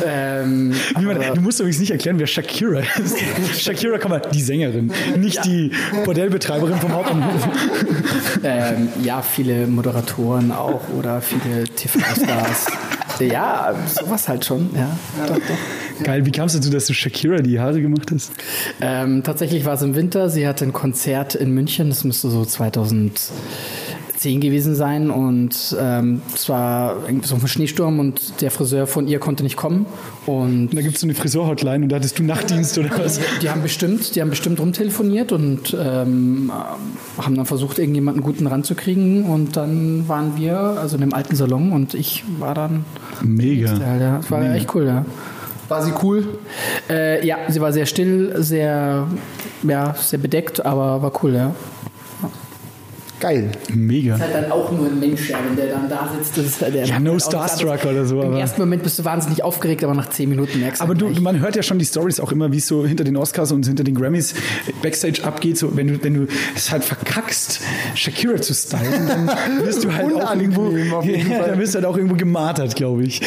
Ähm, 0.05 0.75
man, 1.01 1.33
du 1.33 1.41
musst 1.41 1.59
übrigens 1.59 1.79
nicht 1.79 1.89
erklären, 1.89 2.19
wer 2.19 2.27
Shakira 2.27 2.81
ist. 3.03 3.17
Shakira, 3.63 3.97
komm 3.97 4.11
mal, 4.11 4.21
die 4.31 4.41
Sängerin, 4.41 4.91
nicht 5.17 5.43
die 5.45 5.71
Bordellbetreiberin 6.05 6.75
vom 6.75 6.93
Hauptbahnhof. 6.93 7.47
Ähm, 8.43 8.89
ja, 9.03 9.21
viele 9.21 9.67
Moderatoren 9.67 10.51
auch 10.51 10.81
oder 10.97 11.21
viele 11.21 11.63
TV-Stars. 11.65 12.67
Ja, 13.25 13.73
sowas 13.87 14.27
halt 14.27 14.45
schon, 14.45 14.69
ja. 14.75 14.97
Doch, 15.27 15.35
doch. 15.35 16.03
Geil, 16.03 16.25
wie 16.25 16.31
kam 16.31 16.47
es 16.47 16.53
dazu, 16.53 16.69
dass 16.69 16.85
du 16.85 16.93
Shakira 16.93 17.37
die 17.37 17.59
Haare 17.59 17.81
gemacht 17.81 18.11
hast? 18.13 18.31
Ähm, 18.81 19.23
tatsächlich 19.23 19.65
war 19.65 19.75
es 19.75 19.81
im 19.81 19.95
Winter. 19.95 20.29
Sie 20.29 20.47
hatte 20.47 20.65
ein 20.65 20.73
Konzert 20.73 21.35
in 21.35 21.51
München. 21.51 21.89
Das 21.89 22.03
müsste 22.03 22.29
so 22.29 22.45
2010 24.21 24.39
gewesen 24.39 24.75
sein. 24.75 25.09
Und 25.09 25.75
ähm, 25.79 26.21
es 26.33 26.47
war 26.47 27.03
irgendwie 27.05 27.27
so 27.27 27.35
ein 27.35 27.47
Schneesturm 27.47 27.99
und 27.99 28.41
der 28.41 28.51
Friseur 28.51 28.87
von 28.87 29.07
ihr 29.07 29.19
konnte 29.19 29.43
nicht 29.43 29.57
kommen. 29.57 29.85
Und 30.25 30.69
da 30.73 30.81
gibt 30.81 30.95
es 30.95 31.01
so 31.01 31.07
eine 31.07 31.15
Friseur-Hotline 31.15 31.83
und 31.83 31.89
da 31.89 31.95
hattest 31.97 32.19
du 32.19 32.23
Nachtdienst 32.23 32.77
oder 32.77 32.89
was? 32.97 33.19
die 33.41 33.49
haben 33.49 33.63
bestimmt, 33.63 34.15
die 34.15 34.21
haben 34.21 34.29
bestimmt 34.29 34.59
rumtelefoniert 34.59 35.31
und 35.31 35.75
ähm, 35.79 36.51
haben 37.17 37.35
dann 37.35 37.45
versucht, 37.45 37.79
irgendjemanden 37.79 38.23
guten 38.23 38.47
ranzukriegen. 38.47 39.25
Und 39.25 39.57
dann 39.57 40.07
waren 40.07 40.37
wir, 40.37 40.57
also 40.57 40.95
in 40.95 41.01
dem 41.01 41.13
alten 41.13 41.35
Salon, 41.35 41.71
und 41.71 41.93
ich 41.93 42.23
war 42.39 42.53
dann. 42.53 42.85
Mega. 43.23 43.73
Ja, 43.73 43.97
ja, 43.97 44.17
das 44.17 44.31
war 44.31 44.43
echt 44.53 44.73
cool, 44.75 44.85
ja. 44.85 45.05
War 45.67 45.83
sie 45.83 45.93
cool? 46.03 46.27
Äh, 46.89 47.25
ja, 47.25 47.37
sie 47.47 47.61
war 47.61 47.71
sehr 47.71 47.85
still, 47.85 48.33
sehr, 48.43 49.07
ja, 49.63 49.93
sehr 49.93 50.19
bedeckt, 50.19 50.65
aber 50.65 51.01
war 51.01 51.13
cool, 51.23 51.33
ja. 51.33 51.55
Geil. 53.21 53.51
Mega. 53.71 54.17
halt 54.17 54.33
dann 54.33 54.51
auch 54.51 54.71
nur 54.71 54.87
ein 54.87 54.99
Mensch, 54.99 55.29
ja, 55.29 55.37
wenn 55.47 55.55
der 55.55 55.67
dann 55.67 55.87
da 55.87 56.11
sitzt. 56.17 56.35
Das 56.37 56.45
ist 56.45 56.61
halt 56.61 56.73
der 56.73 56.85
Ja, 56.85 56.99
no 56.99 57.19
starstruck 57.19 57.85
oder 57.85 58.03
so, 58.03 58.19
Im 58.23 58.33
ersten 58.33 58.59
Moment 58.59 58.81
bist 58.81 58.97
du 58.97 59.05
wahnsinnig 59.05 59.43
aufgeregt, 59.43 59.83
aber 59.83 59.93
nach 59.93 60.09
zehn 60.09 60.27
Minuten 60.27 60.59
merkst 60.59 60.81
du 60.81 60.83
Aber 60.83 60.93
halt 60.93 61.01
du, 61.01 61.05
gleich. 61.09 61.21
man 61.21 61.39
hört 61.39 61.55
ja 61.55 61.61
schon 61.61 61.77
die 61.77 61.85
Stories 61.85 62.19
auch 62.19 62.31
immer, 62.31 62.51
wie 62.51 62.57
es 62.57 62.67
so 62.67 62.83
hinter 62.83 63.03
den 63.03 63.15
Oscars 63.15 63.51
und 63.51 63.67
hinter 63.67 63.83
den 63.83 63.93
Grammys 63.93 64.33
Backstage 64.81 65.23
abgeht. 65.23 65.59
So, 65.59 65.77
wenn 65.77 65.87
du, 65.87 66.03
wenn 66.03 66.15
du 66.15 66.27
es 66.55 66.71
halt 66.71 66.83
verkackst, 66.83 67.61
Shakira 67.93 68.41
zu 68.41 68.55
stylen, 68.55 69.07
dann 69.07 69.27
wirst 69.65 69.83
du 69.83 69.93
halt 69.93 70.11
auch 70.15 70.35
irgendwo, 70.35 70.71
ja, 71.03 71.45
dann 71.45 71.59
wirst 71.59 71.75
du 71.75 71.77
halt 71.77 71.85
auch 71.85 71.97
irgendwo 71.97 72.15
gemartert, 72.15 72.75
glaube 72.75 73.03
ich. 73.03 73.21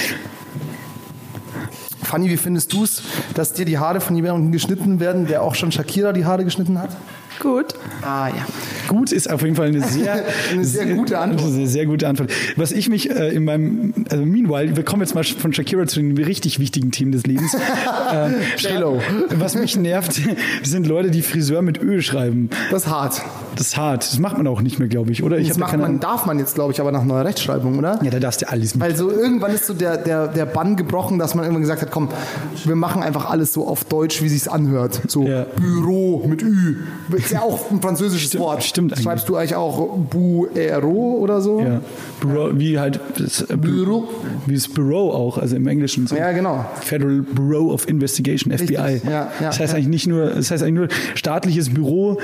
Fanny, 2.03 2.29
wie 2.29 2.37
findest 2.37 2.73
du 2.73 2.83
es, 2.83 3.01
dass 3.35 3.53
dir 3.53 3.65
die 3.65 3.79
Haare 3.79 4.01
von 4.01 4.17
jemandem 4.17 4.51
geschnitten 4.51 4.99
werden, 4.99 5.29
der 5.29 5.43
auch 5.43 5.55
schon 5.55 5.71
Shakira 5.71 6.13
die 6.13 6.25
Haare 6.25 6.45
geschnitten 6.45 6.81
hat? 6.81 6.91
gut. 7.41 7.75
Ah 8.03 8.29
ja. 8.29 8.47
Gut 8.95 9.11
ist 9.11 9.29
auf 9.29 9.43
jeden 9.43 9.57
Fall 9.57 9.67
eine 9.69 9.83
sehr, 9.83 10.25
Eine 10.53 10.65
sehr 10.65 10.87
gute 10.87 11.19
Antwort. 11.19 11.53
Eine 11.53 11.67
sehr 11.67 11.87
gute 11.87 12.07
Antwort. 12.09 12.31
Was 12.57 12.71
ich 12.71 12.89
mich 12.89 13.11
äh, 13.11 13.35
in 13.35 13.45
meinem, 13.45 13.93
also 14.09 14.25
meanwhile, 14.25 14.77
wir 14.77 14.85
kommen 14.85 15.03
jetzt 15.03 15.15
mal 15.15 15.25
von 15.25 15.53
Shakira 15.53 15.87
zu 15.87 16.01
den 16.01 16.17
richtig 16.17 16.61
wichtigen 16.61 16.93
Themen 16.93 17.11
des 17.11 17.27
Lebens. 17.27 17.55
äh, 18.13 18.29
J-Lo. 18.59 19.01
Was 19.37 19.57
mich 19.57 19.77
nervt, 19.77 20.21
sind 20.63 20.87
Leute, 20.87 21.11
die 21.11 21.23
Friseur 21.23 21.63
mit 21.63 21.83
Öl 21.83 22.03
schreiben. 22.03 22.51
Das 22.71 22.85
ist 22.85 22.91
hart. 22.91 23.21
Das 23.57 23.69
ist 23.69 23.77
hart. 23.77 24.05
Das 24.05 24.19
macht 24.19 24.37
man 24.37 24.47
auch 24.47 24.61
nicht 24.61 24.79
mehr, 24.79 24.89
glaube 24.89 25.11
ich, 25.11 25.23
oder? 25.23 25.39
Ich 25.39 25.49
Das 25.49 25.59
macht 25.59 25.77
man, 25.77 25.99
darf 25.99 26.27
man 26.27 26.39
jetzt, 26.39 26.55
glaube 26.55 26.73
ich, 26.73 26.81
aber 26.81 26.93
nach 26.93 27.05
neuer 27.05 27.25
Rechtschreibung, 27.25 27.79
oder? 27.79 27.99
Ja, 28.03 28.11
da 28.11 28.21
darfst 28.21 28.43
du 28.43 28.49
alles 28.49 28.75
mit. 28.75 28.85
Weil 28.85 28.97
so 28.97 29.11
irgendwann 29.11 29.53
ist 29.53 29.67
so 29.67 29.75
der, 29.75 29.97
der, 29.97 30.29
der 30.29 30.47
Bann 30.47 30.77
gebrochen, 30.77 31.19
dass 31.19 31.35
man 31.35 31.45
irgendwann 31.45 31.63
gesagt 31.63 31.83
hat, 31.83 31.91
komm, 31.91 32.09
wir 32.65 32.77
machen 32.77 33.03
einfach 33.03 33.29
alles 33.31 33.53
so 33.53 33.67
auf 33.67 33.85
Deutsch, 33.85 34.23
wie 34.23 34.29
sich's 34.29 34.47
anhört. 34.49 35.01
So 35.09 35.27
Ja. 35.27 35.47
Büro 35.57 36.25
mit 36.29 36.43
Ü. 36.43 36.77
Ist 37.17 37.33
ja 37.33 37.43
auch 37.43 37.71
ein 37.71 37.81
französisches 37.81 38.39
Wort. 38.39 38.63
stimmt 38.63 38.84
eigentlich. 38.92 39.05
Schreibst 39.05 39.29
du 39.29 39.37
eigentlich 39.37 39.55
auch 39.57 39.97
Bureau 40.11 41.18
oder 41.18 41.40
so? 41.40 41.61
Ja. 41.61 41.81
Bureau, 42.20 42.51
wie 42.55 42.79
halt 42.79 43.01
das, 43.18 43.42
äh, 43.42 43.57
Büro. 43.57 44.05
wie 44.47 44.55
das 44.55 44.68
Bureau 44.68 45.11
auch, 45.12 45.38
also 45.38 45.57
im 45.57 45.66
Englischen 45.66 46.07
so. 46.07 46.16
Ja, 46.16 46.33
genau. 46.33 46.64
Federal 46.81 47.23
Bureau 47.23 47.73
of 47.73 47.88
Investigation, 47.88 48.53
FBI. 48.57 48.77
Richtig, 48.77 49.05
ja, 49.05 49.11
ja, 49.11 49.29
das 49.40 49.61
heißt 49.61 49.73
ja. 49.73 49.77
eigentlich 49.77 49.88
nicht 49.88 50.07
nur, 50.07 50.27
das 50.31 50.51
heißt 50.51 50.62
eigentlich 50.62 50.75
nur 50.75 50.88
staatliches 51.14 51.70
Büro 51.73 52.18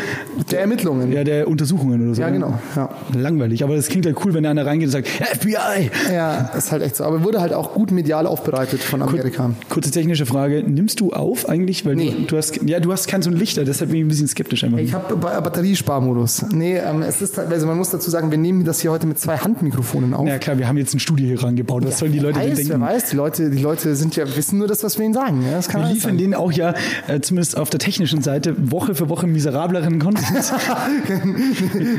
Der 0.50 0.60
Ermittlungen. 0.60 1.12
ja, 1.12 1.24
der 1.24 1.48
Untersuchungen 1.48 2.04
oder 2.06 2.14
so. 2.14 2.22
Ja, 2.22 2.30
genau, 2.30 2.58
ja. 2.76 2.88
Langweilig, 3.16 3.62
aber 3.64 3.76
das 3.76 3.88
klingt 3.88 4.06
halt 4.06 4.16
cool, 4.24 4.34
wenn 4.34 4.46
einer 4.46 4.64
reingeht 4.66 4.88
und 4.88 4.92
sagt, 4.92 5.08
FBI! 5.08 5.90
Ja, 6.12 6.50
ist 6.56 6.72
halt 6.72 6.82
echt 6.82 6.96
so. 6.96 7.04
Aber 7.04 7.22
wurde 7.24 7.40
halt 7.40 7.52
auch 7.52 7.72
gut 7.74 7.90
medial 7.90 8.26
aufbereitet 8.26 8.80
von 8.82 9.02
Amerika. 9.02 9.50
Kurze 9.68 9.90
technische 9.90 10.26
Frage, 10.26 10.62
nimmst 10.66 11.00
du 11.00 11.12
auf 11.12 11.48
eigentlich? 11.48 11.84
Weil 11.84 11.96
Nee. 11.96 12.14
du, 12.20 12.24
du 12.26 12.36
hast 12.36 12.60
ja, 12.64 12.80
du 12.80 12.92
hast 12.92 13.08
kein 13.08 13.22
so 13.22 13.30
ein 13.30 13.36
Lichter, 13.36 13.64
deshalb 13.64 13.90
bin 13.90 14.00
ich 14.00 14.04
ein 14.04 14.08
bisschen 14.08 14.28
skeptisch 14.28 14.64
einfach. 14.64 14.78
Ich 14.78 14.94
habe 14.94 15.16
Batteriesparmodus. 15.16 16.44
Nee, 16.52 16.76
ähm, 16.78 17.02
es 17.02 17.22
ist 17.22 17.38
also 17.38 17.66
man 17.66 17.76
muss 17.76 17.90
dazu 17.90 18.10
sagen, 18.10 18.30
wir 18.30 18.38
nehmen 18.38 18.64
das 18.64 18.80
hier 18.80 18.90
heute 18.90 19.06
mit 19.06 19.18
zwei 19.18 19.36
Handmikrofonen 19.38 20.14
auf. 20.14 20.26
ja 20.26 20.38
klar, 20.38 20.58
wir 20.58 20.68
haben 20.68 20.76
jetzt 20.76 20.94
ein 20.94 21.00
Studio 21.00 21.26
hier 21.26 21.42
rangebaut. 21.42 21.84
Was 21.86 21.98
sollen 21.98 22.12
die 22.12 22.18
Leute 22.18 22.36
wer 22.36 22.42
denn 22.42 22.52
weiß, 22.52 22.58
denken? 22.58 22.80
Wer 22.82 22.88
weiß, 22.88 23.10
die 23.10 23.16
Leute, 23.16 23.50
die 23.50 23.62
Leute 23.62 23.96
sind 23.96 24.16
ja, 24.16 24.24
wissen 24.36 24.58
nur 24.58 24.68
das, 24.68 24.82
was 24.82 24.98
wir 24.98 25.04
ihnen 25.04 25.14
sagen. 25.14 25.42
Ja, 25.42 25.60
Wir 25.62 25.74
alles 25.76 25.92
liefern 25.94 26.10
sein. 26.10 26.18
denen 26.18 26.34
auch 26.34 26.52
ja, 26.52 26.74
äh, 27.08 27.20
zumindest 27.20 27.56
auf 27.56 27.70
der 27.70 27.80
technischen 27.80 28.22
Seite, 28.22 28.54
Woche 28.70 28.94
für 28.94 29.08
Woche 29.08 29.26
miserableren 29.26 29.98
Content. 29.98 30.26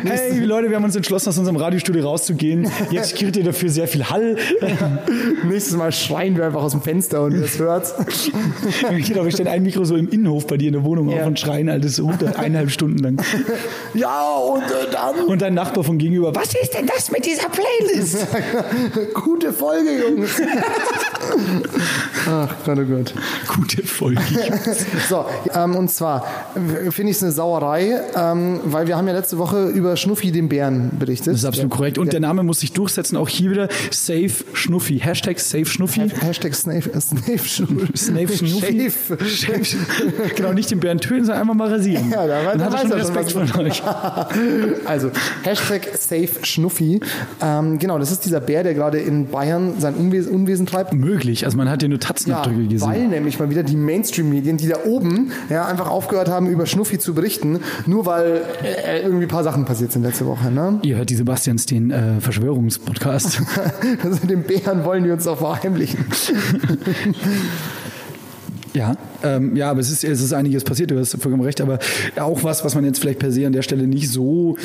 hey 0.03 0.39
Leute, 0.39 0.69
wir 0.69 0.75
haben 0.75 0.83
uns 0.83 0.95
entschlossen, 0.95 1.29
aus 1.29 1.37
unserem 1.37 1.57
Radiostudio 1.57 2.03
rauszugehen. 2.03 2.67
Jetzt 2.91 3.15
kriegt 3.15 3.35
ihr 3.37 3.43
dafür 3.43 3.69
sehr 3.69 3.87
viel 3.87 4.09
Hall. 4.09 4.37
Nächstes 5.47 5.75
Mal 5.77 5.91
schreien 5.91 6.35
wir 6.37 6.45
einfach 6.45 6.61
aus 6.63 6.71
dem 6.71 6.81
Fenster 6.81 7.23
und 7.23 7.33
ihr 7.33 7.43
es 7.43 7.59
hört. 7.59 7.93
genau, 9.07 9.23
wir 9.25 9.31
stellen 9.31 9.49
ein 9.49 9.63
Mikro 9.63 9.83
so 9.85 9.95
im 9.95 10.09
Innenhof 10.09 10.47
bei 10.47 10.57
dir 10.57 10.67
in 10.67 10.73
der 10.73 10.83
Wohnung 10.83 11.09
Ja. 11.09 11.21
auf 11.21 11.27
und 11.27 11.39
schreien 11.39 11.69
halt 11.69 11.83
das 11.83 11.99
runter, 12.01 12.37
eineinhalb 12.37 12.71
Stunden 12.71 12.97
lang. 12.99 13.17
Ja, 13.93 14.30
und 14.37 14.63
äh, 14.63 14.91
dann 14.91 15.25
Und 15.25 15.41
dein 15.41 15.53
Nachbar 15.53 15.83
von 15.83 15.97
gegenüber, 15.97 16.33
was 16.35 16.53
ist 16.53 16.73
denn 16.73 16.87
das 16.87 17.11
mit 17.11 17.25
dieser 17.25 17.49
Playlist? 17.49 18.27
gute 19.13 19.53
Folge, 19.53 19.89
Jungs. 20.01 20.41
Ach 22.27 22.55
Gott, 22.65 22.77
oh 22.79 22.85
Gott. 22.85 23.13
Gute 23.55 23.83
Folge. 23.83 24.21
So, 25.09 25.25
ähm, 25.53 25.75
und 25.75 25.89
zwar 25.89 26.25
äh, 26.55 26.91
finde 26.91 27.11
ich 27.11 27.17
es 27.17 27.23
eine 27.23 27.31
Sauerei, 27.31 27.99
ähm, 28.15 28.59
weil 28.65 28.87
wir 28.87 28.97
haben 28.97 29.07
ja 29.07 29.13
letzte 29.13 29.37
Woche 29.37 29.67
über 29.67 29.97
Schnuffi 29.97 30.31
den 30.31 30.49
Bären 30.49 30.91
berichtet. 30.97 31.33
Das 31.33 31.39
ist 31.39 31.45
absolut 31.45 31.71
korrekt. 31.71 31.97
Und 31.97 32.13
der 32.13 32.19
Name 32.19 32.43
muss 32.43 32.59
sich 32.59 32.73
durchsetzen. 32.73 33.17
Auch 33.17 33.29
hier 33.29 33.51
wieder 33.51 33.69
Safe 33.91 34.31
Schnuffi. 34.53 34.99
Hashtag 34.99 35.39
Safe 35.39 35.65
Schnuffi. 35.65 36.09
Hashtag 36.09 36.55
Snape, 36.55 36.91
äh, 36.91 37.01
Snape 37.01 37.39
Schnuffi. 37.39 37.97
Snape 37.97 39.25
Schnuffi. 39.25 39.77
Genau, 40.35 40.53
nicht 40.53 40.71
den 40.71 40.79
Bären 40.79 40.99
töten, 40.99 41.25
sondern 41.25 41.41
einfach 41.41 41.55
mal 41.55 41.69
rasieren. 41.69 42.09
Ja, 42.11 42.27
da, 42.27 42.43
Dann 42.43 42.59
da 42.59 42.65
hat 42.65 42.73
er 42.73 42.79
schon 42.81 42.91
er 42.91 42.97
Respekt 42.97 43.31
von 43.31 43.61
euch. 43.61 43.83
Also, 44.85 45.11
Hashtag 45.43 45.89
Safe 45.97 46.29
Schnuffi. 46.43 46.99
Ähm, 47.41 47.79
genau, 47.79 47.99
das 47.99 48.11
ist 48.11 48.25
dieser 48.25 48.39
Bär, 48.39 48.63
der 48.63 48.73
gerade 48.73 48.99
in 48.99 49.27
Bayern 49.27 49.79
sein 49.79 49.95
Unwesen, 49.95 50.33
Unwesen 50.33 50.65
treibt. 50.65 50.93
Möglich. 50.93 51.45
Also 51.45 51.57
man 51.57 51.69
hat 51.69 51.81
ja 51.81 51.87
nur 51.87 51.99
Tatzenabdrücke 51.99 52.67
gesehen. 52.67 52.89
weil 52.89 53.07
nämlich 53.07 53.39
mal 53.39 53.49
wieder 53.49 53.63
die 53.63 53.75
Mainstream-Medien, 53.75 54.57
die 54.57 54.67
da 54.67 54.77
oben 54.85 55.31
ja, 55.49 55.65
einfach 55.65 55.89
aufgehört 55.89 56.29
haben, 56.29 56.47
über 56.47 56.65
Schnuffi 56.65 56.99
zu 56.99 57.13
berichten, 57.13 57.59
nur 57.85 58.05
weil 58.05 58.41
äh, 58.63 59.01
irgendwie 59.01 59.25
ein 59.25 59.29
paar 59.29 59.43
Sachen 59.43 59.65
passiert 59.65 59.91
sind 59.91 60.03
letzte 60.03 60.25
Woche. 60.25 60.51
Ne? 60.51 60.79
Ihr 60.83 60.97
hört 60.97 61.09
die 61.09 61.15
Sebastians 61.15 61.65
den 61.65 61.91
äh, 61.91 62.19
Verschwörungspodcast. 62.19 63.41
Also 64.03 64.25
den 64.25 64.43
Bären 64.43 64.83
wollen 64.85 65.03
die 65.03 65.11
uns 65.11 65.27
auch 65.27 65.37
verheimlichen. 65.37 66.05
Ja, 68.73 68.95
ähm, 69.23 69.55
ja, 69.55 69.69
aber 69.71 69.79
es 69.79 69.91
ist, 69.91 70.03
es 70.03 70.21
ist 70.21 70.33
einiges 70.33 70.63
passiert, 70.63 70.91
du 70.91 70.99
hast 70.99 71.11
vollkommen 71.21 71.43
recht, 71.43 71.61
aber 71.61 71.79
auch 72.19 72.43
was, 72.43 72.63
was 72.63 72.75
man 72.75 72.85
jetzt 72.85 72.99
vielleicht 72.99 73.19
per 73.19 73.31
se 73.31 73.45
an 73.45 73.53
der 73.53 73.61
Stelle 73.61 73.87
nicht 73.87 74.09
so 74.09 74.57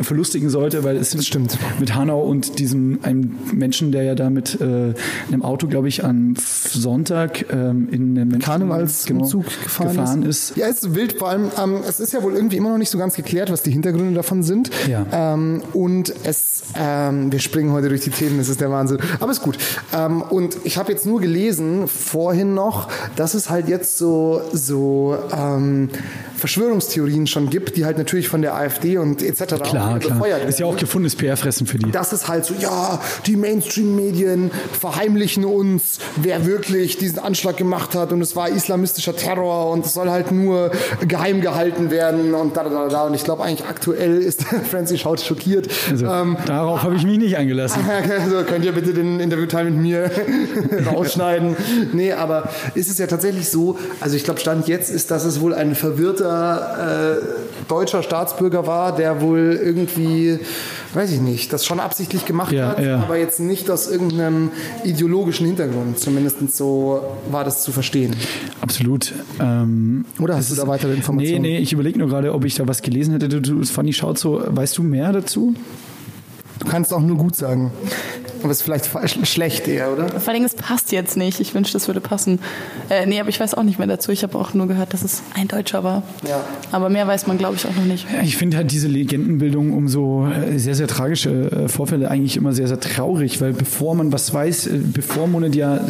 verlustigen 0.00 0.48
sollte, 0.48 0.84
weil 0.84 0.96
es 0.96 1.12
stimmt. 1.26 1.58
mit 1.78 1.94
Hanau 1.94 2.22
und 2.22 2.58
diesem 2.58 3.00
einem 3.02 3.36
Menschen, 3.52 3.92
der 3.92 4.04
ja 4.04 4.14
da 4.14 4.30
mit 4.30 4.60
äh, 4.60 4.94
einem 5.28 5.42
Auto, 5.42 5.66
glaube 5.66 5.88
ich, 5.88 6.04
am 6.04 6.34
Sonntag 6.36 7.52
ähm, 7.52 7.88
in 7.90 8.18
einem 8.18 8.38
Karnevalsumzug 8.38 9.44
genau, 9.44 9.62
gefahren, 9.62 9.88
gefahren 9.88 10.22
ist. 10.22 10.50
ist. 10.50 10.56
Ja, 10.56 10.66
es 10.68 10.82
ist 10.82 10.94
wild, 10.94 11.18
vor 11.18 11.28
allem, 11.28 11.50
ähm, 11.62 11.80
es 11.86 12.00
ist 12.00 12.12
ja 12.12 12.22
wohl 12.22 12.34
irgendwie 12.34 12.56
immer 12.56 12.70
noch 12.70 12.78
nicht 12.78 12.90
so 12.90 12.98
ganz 12.98 13.14
geklärt, 13.14 13.50
was 13.50 13.62
die 13.62 13.70
Hintergründe 13.70 14.14
davon 14.14 14.42
sind. 14.42 14.70
Ja. 14.88 15.06
Ähm, 15.12 15.62
und 15.72 16.14
es, 16.24 16.62
ähm, 16.74 17.30
wir 17.30 17.40
springen 17.40 17.72
heute 17.72 17.88
durch 17.88 18.02
die 18.02 18.10
Themen, 18.10 18.38
das 18.38 18.48
ist 18.48 18.60
der 18.60 18.70
Wahnsinn. 18.70 18.98
Aber 19.20 19.30
ist 19.30 19.42
gut. 19.42 19.58
Ähm, 19.94 20.22
und 20.22 20.56
ich 20.64 20.78
habe 20.78 20.92
jetzt 20.92 21.06
nur 21.06 21.20
gelesen, 21.20 21.88
vorhin 21.88 22.54
noch, 22.54 22.88
dass 23.16 23.34
es 23.34 23.50
halt 23.50 23.68
jetzt 23.68 23.91
so, 23.98 24.42
so 24.52 25.16
ähm, 25.32 25.88
Verschwörungstheorien 26.36 27.28
schon 27.28 27.50
gibt, 27.50 27.76
die 27.76 27.84
halt 27.84 27.98
natürlich 27.98 28.28
von 28.28 28.42
der 28.42 28.56
AfD 28.56 28.98
und 28.98 29.22
etc. 29.22 29.44
Klar, 29.44 29.68
klar. 29.68 29.98
befeuert 29.98 30.44
Ist 30.48 30.58
ja 30.58 30.66
werden. 30.66 30.74
auch 30.74 30.80
gefundenes 30.80 31.14
PR-Fressen 31.14 31.68
für 31.68 31.78
die. 31.78 31.92
Das 31.92 32.12
ist 32.12 32.26
halt 32.26 32.44
so, 32.44 32.54
ja, 32.58 33.00
die 33.26 33.36
Mainstream-Medien 33.36 34.50
verheimlichen 34.78 35.44
uns, 35.44 35.98
wer 36.16 36.44
wirklich 36.44 36.98
diesen 36.98 37.20
Anschlag 37.20 37.56
gemacht 37.56 37.94
hat 37.94 38.12
und 38.12 38.20
es 38.22 38.34
war 38.34 38.48
islamistischer 38.48 39.14
Terror 39.14 39.70
und 39.70 39.86
es 39.86 39.94
soll 39.94 40.10
halt 40.10 40.32
nur 40.32 40.72
geheim 41.06 41.40
gehalten 41.40 41.92
werden 41.92 42.34
und 42.34 42.56
da, 42.56 42.64
da, 42.64 42.70
da, 42.70 42.88
da. 42.88 43.06
Und 43.06 43.14
ich 43.14 43.22
glaube 43.22 43.44
eigentlich 43.44 43.68
aktuell 43.68 44.18
ist, 44.18 44.42
Francie 44.70 44.98
schaut 44.98 45.20
schockiert. 45.20 45.68
Also, 45.90 46.06
ähm, 46.06 46.36
darauf 46.46 46.82
habe 46.82 46.96
ich 46.96 47.04
mich 47.04 47.18
nicht 47.18 47.36
eingelassen. 47.36 47.82
also 48.20 48.42
könnt 48.42 48.64
ihr 48.64 48.72
bitte 48.72 48.94
den 48.94 49.20
Interviewteil 49.20 49.66
mit 49.66 49.76
mir 49.76 50.10
rausschneiden? 50.86 51.56
Nee, 51.92 52.12
aber 52.12 52.48
ist 52.74 52.90
es 52.90 52.98
ja 52.98 53.06
tatsächlich 53.06 53.48
so, 53.48 53.78
also 54.00 54.16
ich 54.16 54.24
glaube, 54.24 54.40
Stand 54.40 54.68
jetzt 54.68 54.90
ist, 54.90 55.10
dass 55.10 55.24
es 55.24 55.40
wohl 55.40 55.54
ein 55.54 55.74
verwirrter 55.74 57.18
äh, 57.18 57.22
deutscher 57.68 58.02
Staatsbürger 58.02 58.66
war, 58.66 58.94
der 58.94 59.20
wohl 59.20 59.58
irgendwie, 59.62 60.38
weiß 60.94 61.12
ich 61.12 61.20
nicht, 61.20 61.52
das 61.52 61.64
schon 61.64 61.80
absichtlich 61.80 62.24
gemacht 62.26 62.52
Ja, 62.52 62.68
hat, 62.68 62.80
ja. 62.84 62.98
aber 62.98 63.16
jetzt 63.18 63.40
nicht 63.40 63.70
aus 63.70 63.88
irgendeinem 63.90 64.50
ideologischen 64.84 65.46
Hintergrund. 65.46 65.98
Zumindest 65.98 66.54
so 66.54 67.02
war 67.30 67.44
das 67.44 67.62
zu 67.62 67.72
verstehen. 67.72 68.14
Absolut. 68.60 69.12
Ähm, 69.40 70.04
Oder 70.20 70.36
hast 70.36 70.50
du 70.50 70.54
da 70.56 70.66
weitere 70.66 70.92
Informationen? 70.94 71.42
Nee, 71.42 71.56
nee, 71.56 71.58
ich 71.58 71.72
überlege 71.72 71.98
nur 71.98 72.08
gerade, 72.08 72.32
ob 72.34 72.44
ich 72.44 72.54
da 72.54 72.66
was 72.66 72.82
gelesen 72.82 73.12
hätte. 73.12 73.28
Du, 73.28 73.40
du, 73.40 73.64
Fanny 73.64 73.92
schaut 73.92 74.18
so, 74.18 74.42
weißt 74.46 74.78
du 74.78 74.82
mehr 74.82 75.12
dazu? 75.12 75.54
Du 76.62 76.68
kannst 76.68 76.92
auch 76.92 77.00
nur 77.00 77.16
gut 77.16 77.34
sagen. 77.34 77.72
Aber 78.42 78.50
es 78.50 78.58
ist 78.58 78.62
vielleicht 78.62 79.26
schlecht 79.26 79.68
eher, 79.68 79.92
oder? 79.92 80.08
Vor 80.20 80.32
allem, 80.32 80.44
es 80.44 80.54
passt 80.54 80.92
jetzt 80.92 81.16
nicht. 81.16 81.40
Ich 81.40 81.54
wünschte, 81.54 81.76
es 81.76 81.86
würde 81.86 82.00
passen. 82.00 82.40
Äh, 82.88 83.06
nee, 83.06 83.20
aber 83.20 83.28
ich 83.28 83.38
weiß 83.38 83.54
auch 83.54 83.62
nicht 83.62 83.78
mehr 83.78 83.86
dazu. 83.86 84.10
Ich 84.12 84.22
habe 84.22 84.36
auch 84.38 84.54
nur 84.54 84.66
gehört, 84.66 84.92
dass 84.92 85.02
es 85.02 85.22
ein 85.34 85.48
Deutscher 85.48 85.84
war. 85.84 86.02
Ja. 86.28 86.44
Aber 86.70 86.88
mehr 86.88 87.06
weiß 87.06 87.26
man, 87.26 87.38
glaube 87.38 87.56
ich, 87.56 87.66
auch 87.66 87.74
noch 87.74 87.84
nicht. 87.84 88.06
Ja, 88.12 88.22
Ich 88.22 88.36
finde 88.36 88.56
halt 88.56 88.70
diese 88.72 88.88
Legendenbildung 88.88 89.72
um 89.72 89.88
so 89.88 90.26
äh, 90.26 90.58
sehr, 90.58 90.74
sehr 90.74 90.88
tragische 90.88 91.30
äh, 91.50 91.68
Vorfälle 91.68 92.10
eigentlich 92.10 92.36
immer 92.36 92.52
sehr, 92.52 92.68
sehr 92.68 92.80
traurig, 92.80 93.40
weil 93.40 93.52
bevor 93.52 93.94
man 93.94 94.12
was 94.12 94.32
weiß, 94.32 94.66
äh, 94.66 94.78
bevormundet 94.78 95.54
ja 95.54 95.80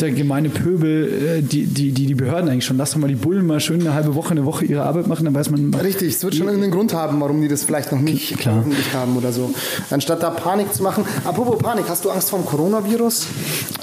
der 0.00 0.10
gemeine 0.10 0.48
Pöbel 0.48 1.42
die, 1.42 1.66
die, 1.66 1.92
die, 1.92 2.06
die 2.06 2.14
Behörden 2.14 2.48
eigentlich 2.48 2.64
schon. 2.64 2.76
Lass 2.76 2.92
doch 2.92 2.98
mal 2.98 3.08
die 3.08 3.14
Bullen 3.14 3.46
mal 3.46 3.60
schön 3.60 3.80
eine 3.80 3.94
halbe 3.94 4.14
Woche, 4.14 4.32
eine 4.32 4.44
Woche 4.44 4.64
ihre 4.64 4.82
Arbeit 4.82 5.06
machen, 5.06 5.24
dann 5.24 5.34
weiß 5.34 5.50
man. 5.50 5.72
Richtig, 5.74 6.14
es 6.14 6.24
wird 6.24 6.34
schon 6.34 6.46
irgendeinen 6.46 6.72
Grund 6.72 6.94
haben, 6.94 7.20
warum 7.20 7.40
die 7.40 7.48
das 7.48 7.64
vielleicht 7.64 7.92
noch 7.92 8.00
nicht 8.00 8.38
Klar. 8.38 8.64
haben 8.94 9.16
oder 9.16 9.32
so. 9.32 9.54
Anstatt 9.92 10.22
da 10.22 10.30
Panik 10.30 10.72
zu 10.72 10.82
machen. 10.82 11.04
Apropos 11.24 11.58
Panik, 11.58 11.84
hast 11.88 12.04
du 12.04 12.10
Angst 12.10 12.30
vor 12.30 12.38
dem 12.38 12.46
Coronavirus? 12.46 13.26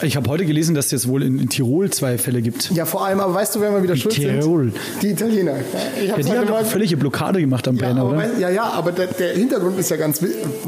Ich 0.02 0.16
habe 0.16 0.30
heute 0.30 0.46
gelesen, 0.46 0.74
dass 0.76 0.86
es 0.86 0.92
jetzt 0.92 1.08
wohl 1.08 1.24
in, 1.24 1.40
in 1.40 1.50
Tirol 1.50 1.90
zwei 1.92 2.18
Fälle 2.18 2.42
gibt. 2.42 2.72
Ja, 2.72 2.86
vor 2.86 3.06
allem, 3.06 3.20
aber 3.20 3.34
weißt 3.34 3.56
du, 3.56 3.62
wer 3.62 3.72
mal 3.72 3.84
wieder 3.84 3.96
schuld 3.96 4.16
Tirol. 4.16 4.72
sind? 4.72 4.78
Die 5.04 5.08
Italiener. 5.10 5.54
Ich 6.02 6.08
Ja, 6.08 6.14
hab's 6.16 6.26
die 6.26 6.32
haben 6.32 6.48
doch 6.48 6.54
mal- 6.56 6.66
völlige 6.66 6.98
Blockade 6.98 7.40
gemacht 7.42 7.68
am 7.68 7.76
ja, 7.76 7.86
Brenner, 7.88 8.06
oder? 8.08 8.18
weißt- 8.20 8.40
ja, 8.40 8.50
ja, 8.50 8.64
aber 8.64 8.92
der, 8.92 9.08
der 9.08 9.34
Hintergrund 9.34 9.78
ist 9.80 9.90
ja 9.92 9.98
ganz, 9.98 10.22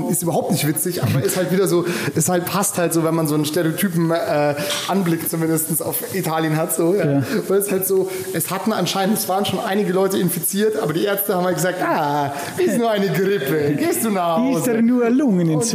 ist 0.09 0.21
überhaupt 0.23 0.51
nicht 0.51 0.67
witzig, 0.67 1.01
aber 1.03 1.23
ist 1.23 1.37
halt 1.37 1.51
wieder 1.51 1.67
so, 1.67 1.85
ist 2.15 2.29
halt 2.29 2.45
passt 2.45 2.77
halt 2.77 2.93
so, 2.93 3.03
wenn 3.03 3.15
man 3.15 3.27
so 3.27 3.35
einen 3.35 3.45
Stereotypen 3.45 4.11
äh, 4.11 4.55
Anblick 4.87 5.29
zumindest 5.29 5.81
auf 5.81 5.97
Italien 6.13 6.57
hat, 6.57 6.75
so, 6.75 6.93
ja. 6.93 7.11
Ja. 7.11 7.23
Weil 7.47 7.59
es 7.59 7.71
halt 7.71 7.87
so, 7.87 8.09
es 8.33 8.51
hatten 8.51 8.73
anscheinend, 8.73 9.17
es 9.17 9.27
waren 9.29 9.45
schon 9.45 9.59
einige 9.59 9.93
Leute 9.93 10.17
infiziert, 10.17 10.75
aber 10.81 10.93
die 10.93 11.03
Ärzte 11.05 11.35
haben 11.35 11.45
halt 11.45 11.55
gesagt, 11.55 11.81
ah, 11.81 12.33
ist 12.57 12.77
nur 12.77 12.91
eine 12.91 13.07
Grippe, 13.07 13.75
gehst 13.77 14.03
du 14.05 14.09
nach 14.11 14.37
Hause. 14.37 14.81
nur 14.81 15.09
Lungenentzündung. 15.09 15.21
Und 15.21 15.21
jetzt 15.21 15.30
das 15.37 15.73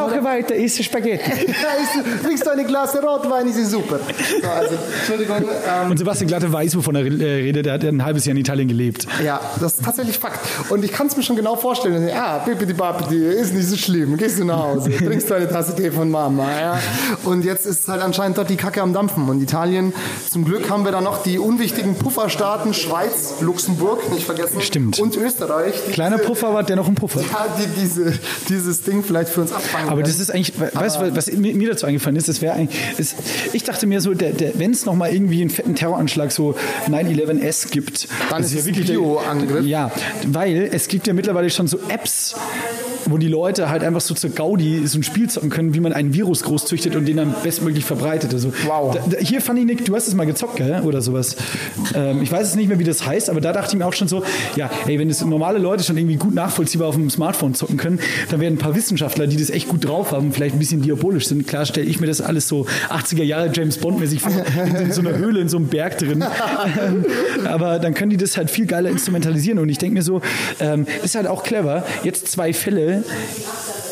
Rauche 0.00 0.24
weiter, 0.24 0.54
isse 0.56 0.82
Spaghetti. 0.82 1.30
Ja, 1.64 2.22
trinkst 2.22 2.46
du 2.46 2.50
eine 2.50 2.64
Glas 2.64 2.94
Rotwein, 2.96 3.46
ist 3.46 3.56
sie 3.56 3.64
super. 3.64 3.98
So, 3.98 4.48
also, 4.48 4.74
Entschuldigung. 4.98 5.36
Ähm, 5.38 5.90
Und 5.90 5.98
Sebastian 5.98 6.28
Glatte 6.28 6.52
weiß, 6.52 6.76
wovon 6.76 6.94
er 6.96 7.04
äh, 7.04 7.34
redet. 7.42 7.66
Er 7.66 7.74
hat 7.74 7.82
ja 7.82 7.88
ein 7.90 8.04
halbes 8.04 8.24
Jahr 8.24 8.32
in 8.32 8.40
Italien 8.40 8.68
gelebt. 8.68 9.06
ja, 9.24 9.40
das 9.60 9.74
ist 9.74 9.84
tatsächlich 9.84 10.18
Fakt. 10.18 10.40
Und 10.70 10.84
ich 10.84 10.92
kann 10.92 11.06
es 11.06 11.16
mir 11.16 11.22
schon 11.22 11.36
genau 11.36 11.56
vorstellen. 11.56 12.08
Ah, 12.14 12.38
Pipiti 12.40 12.74
Papiti, 12.74 13.16
ist 13.16 13.54
nicht 13.54 13.68
so 13.68 13.76
schlimm. 13.76 14.16
Gehst 14.16 14.38
du 14.38 14.44
nach 14.44 14.58
Hause, 14.62 14.90
trinkst 14.96 15.30
du 15.30 15.34
eine 15.34 15.48
Tasse 15.48 15.74
Tee 15.74 15.90
von 15.90 16.10
Mama. 16.10 16.46
Ja. 16.60 16.78
Und 17.24 17.44
jetzt 17.44 17.66
ist 17.66 17.88
halt 17.88 18.02
anscheinend 18.02 18.38
dort 18.38 18.50
die 18.50 18.56
Kacke 18.56 18.82
am 18.82 18.92
Dampfen. 18.92 19.28
Und 19.28 19.40
Italien, 19.40 19.92
zum 20.30 20.44
Glück 20.44 20.70
haben 20.70 20.84
wir 20.84 20.92
da 20.92 21.00
noch 21.00 21.22
die 21.22 21.38
unwichtigen 21.38 21.94
Pufferstaaten 21.96 22.74
Schweiz, 22.74 23.34
Luxemburg, 23.40 24.10
nicht 24.12 24.24
vergessen. 24.24 24.60
Stimmt. 24.60 24.98
Und 24.98 25.16
Österreich. 25.16 25.74
Die 25.88 25.92
Kleiner 25.92 26.18
Puffer 26.18 26.52
war 26.54 26.62
dennoch 26.62 26.88
ein 26.88 26.94
Puffer. 26.94 27.20
Ja, 27.20 27.46
die 27.58 27.80
diese, 27.80 28.12
dieses 28.48 28.82
Ding 28.84 29.02
vielleicht 29.02 29.28
für 29.30 29.40
uns 29.42 29.52
abfangen. 29.52 29.88
Aber 29.88 30.02
das 30.02 30.18
ist 30.20 30.30
eigentlich, 30.30 30.52
weißt 30.58 31.00
du, 31.00 31.16
was 31.16 31.32
mir 31.32 31.68
dazu 31.70 31.86
eingefallen 31.86 32.16
ist, 32.16 32.28
das 32.28 32.40
wäre 32.42 32.54
eigentlich, 32.54 32.78
ist, 32.98 33.16
ich 33.52 33.64
dachte 33.64 33.86
mir 33.86 34.00
so, 34.00 34.12
wenn 34.18 34.70
es 34.70 34.84
nochmal 34.84 35.12
irgendwie 35.14 35.40
einen 35.40 35.50
fetten 35.50 35.74
Terroranschlag 35.74 36.30
so 36.32 36.54
9-11S 36.88 37.70
gibt, 37.70 38.08
Dann 38.30 38.42
ist 38.42 38.54
es 38.54 38.66
ein 38.66 38.72
der- 38.74 38.82
Bioangriff. 38.82 39.64
Ja, 39.64 39.90
weil 40.26 40.68
es 40.72 40.88
gibt 40.88 41.06
ja 41.06 41.12
mittlerweile 41.14 41.50
schon 41.50 41.66
so 41.66 41.78
Apps, 41.88 42.34
wo 43.06 43.18
die 43.18 43.28
Leute 43.28 43.68
halt 43.68 43.82
einfach 43.84 44.00
so 44.00 44.14
zur 44.14 44.30
Gaudi 44.30 44.86
so 44.86 44.98
ein 44.98 45.02
Spiel 45.02 45.28
zocken 45.28 45.50
können, 45.50 45.74
wie 45.74 45.80
man 45.80 45.92
einen 45.92 46.14
Virus 46.14 46.42
groß 46.42 46.66
züchtet 46.66 46.96
und 46.96 47.06
den 47.06 47.16
dann 47.16 47.34
bestmöglich 47.42 47.84
verbreitet. 47.84 48.32
Also, 48.32 48.52
Wow. 48.66 48.94
Da, 48.94 49.00
da, 49.10 49.18
hier, 49.18 49.40
Fanny 49.40 49.64
Nick, 49.64 49.84
du 49.84 49.94
hast 49.94 50.08
es 50.08 50.14
mal 50.14 50.24
gezockt, 50.26 50.56
gell? 50.56 50.80
Oder 50.84 51.00
sowas. 51.02 51.36
Ähm, 51.94 52.22
ich 52.22 52.30
weiß 52.30 52.48
es 52.48 52.54
nicht 52.54 52.68
mehr, 52.68 52.78
wie 52.78 52.84
das 52.84 53.06
heißt, 53.06 53.30
aber 53.30 53.40
da 53.40 53.52
dachte 53.52 53.72
ich 53.72 53.78
mir 53.78 53.86
auch 53.86 53.92
schon 53.92 54.08
so, 54.08 54.22
ja, 54.56 54.70
ey, 54.86 54.98
wenn 54.98 55.08
das 55.08 55.24
normale 55.24 55.58
Leute 55.58 55.84
schon 55.84 55.96
irgendwie 55.96 56.16
gut 56.16 56.34
nachvollziehbar 56.34 56.88
auf 56.88 56.94
dem 56.94 57.10
Smartphone 57.10 57.54
zocken 57.54 57.76
können, 57.76 58.00
dann 58.30 58.40
werden 58.40 58.54
ein 58.54 58.58
paar 58.58 58.74
Wissenschaftler, 58.74 59.26
die 59.26 59.36
das 59.36 59.50
echt 59.50 59.68
gut 59.68 59.84
drauf 59.86 60.12
haben, 60.12 60.32
vielleicht 60.32 60.54
ein 60.54 60.58
bisschen 60.58 60.82
diabolisch 60.82 61.26
sind. 61.26 61.46
Klar 61.46 61.66
stelle 61.66 61.86
ich 61.86 62.00
mir 62.00 62.06
das 62.06 62.20
alles 62.20 62.48
so 62.48 62.66
80er 62.90 63.22
Jahre 63.22 63.50
James 63.52 63.78
Bond-mäßig 63.78 64.20
vor, 64.20 64.32
in, 64.66 64.74
in 64.76 64.92
so 64.92 65.00
einer 65.00 65.16
Höhle, 65.16 65.40
in 65.40 65.48
so 65.48 65.56
einem 65.56 65.66
Berg 65.68 65.98
drin. 65.98 66.24
Ähm, 66.24 67.04
aber 67.46 67.78
dann 67.78 67.94
können 67.94 68.10
die 68.10 68.16
das 68.16 68.36
halt 68.36 68.50
viel 68.50 68.66
geiler 68.66 68.90
instrumentalisieren. 68.90 69.58
Und 69.58 69.68
ich 69.68 69.78
denke 69.78 69.94
mir 69.94 70.02
so, 70.02 70.20
ähm, 70.60 70.86
ist 71.02 71.14
halt 71.14 71.26
auch 71.26 71.42
clever, 71.42 71.84
jetzt 72.02 72.28
zwei 72.28 72.52
Fälle 72.52 72.93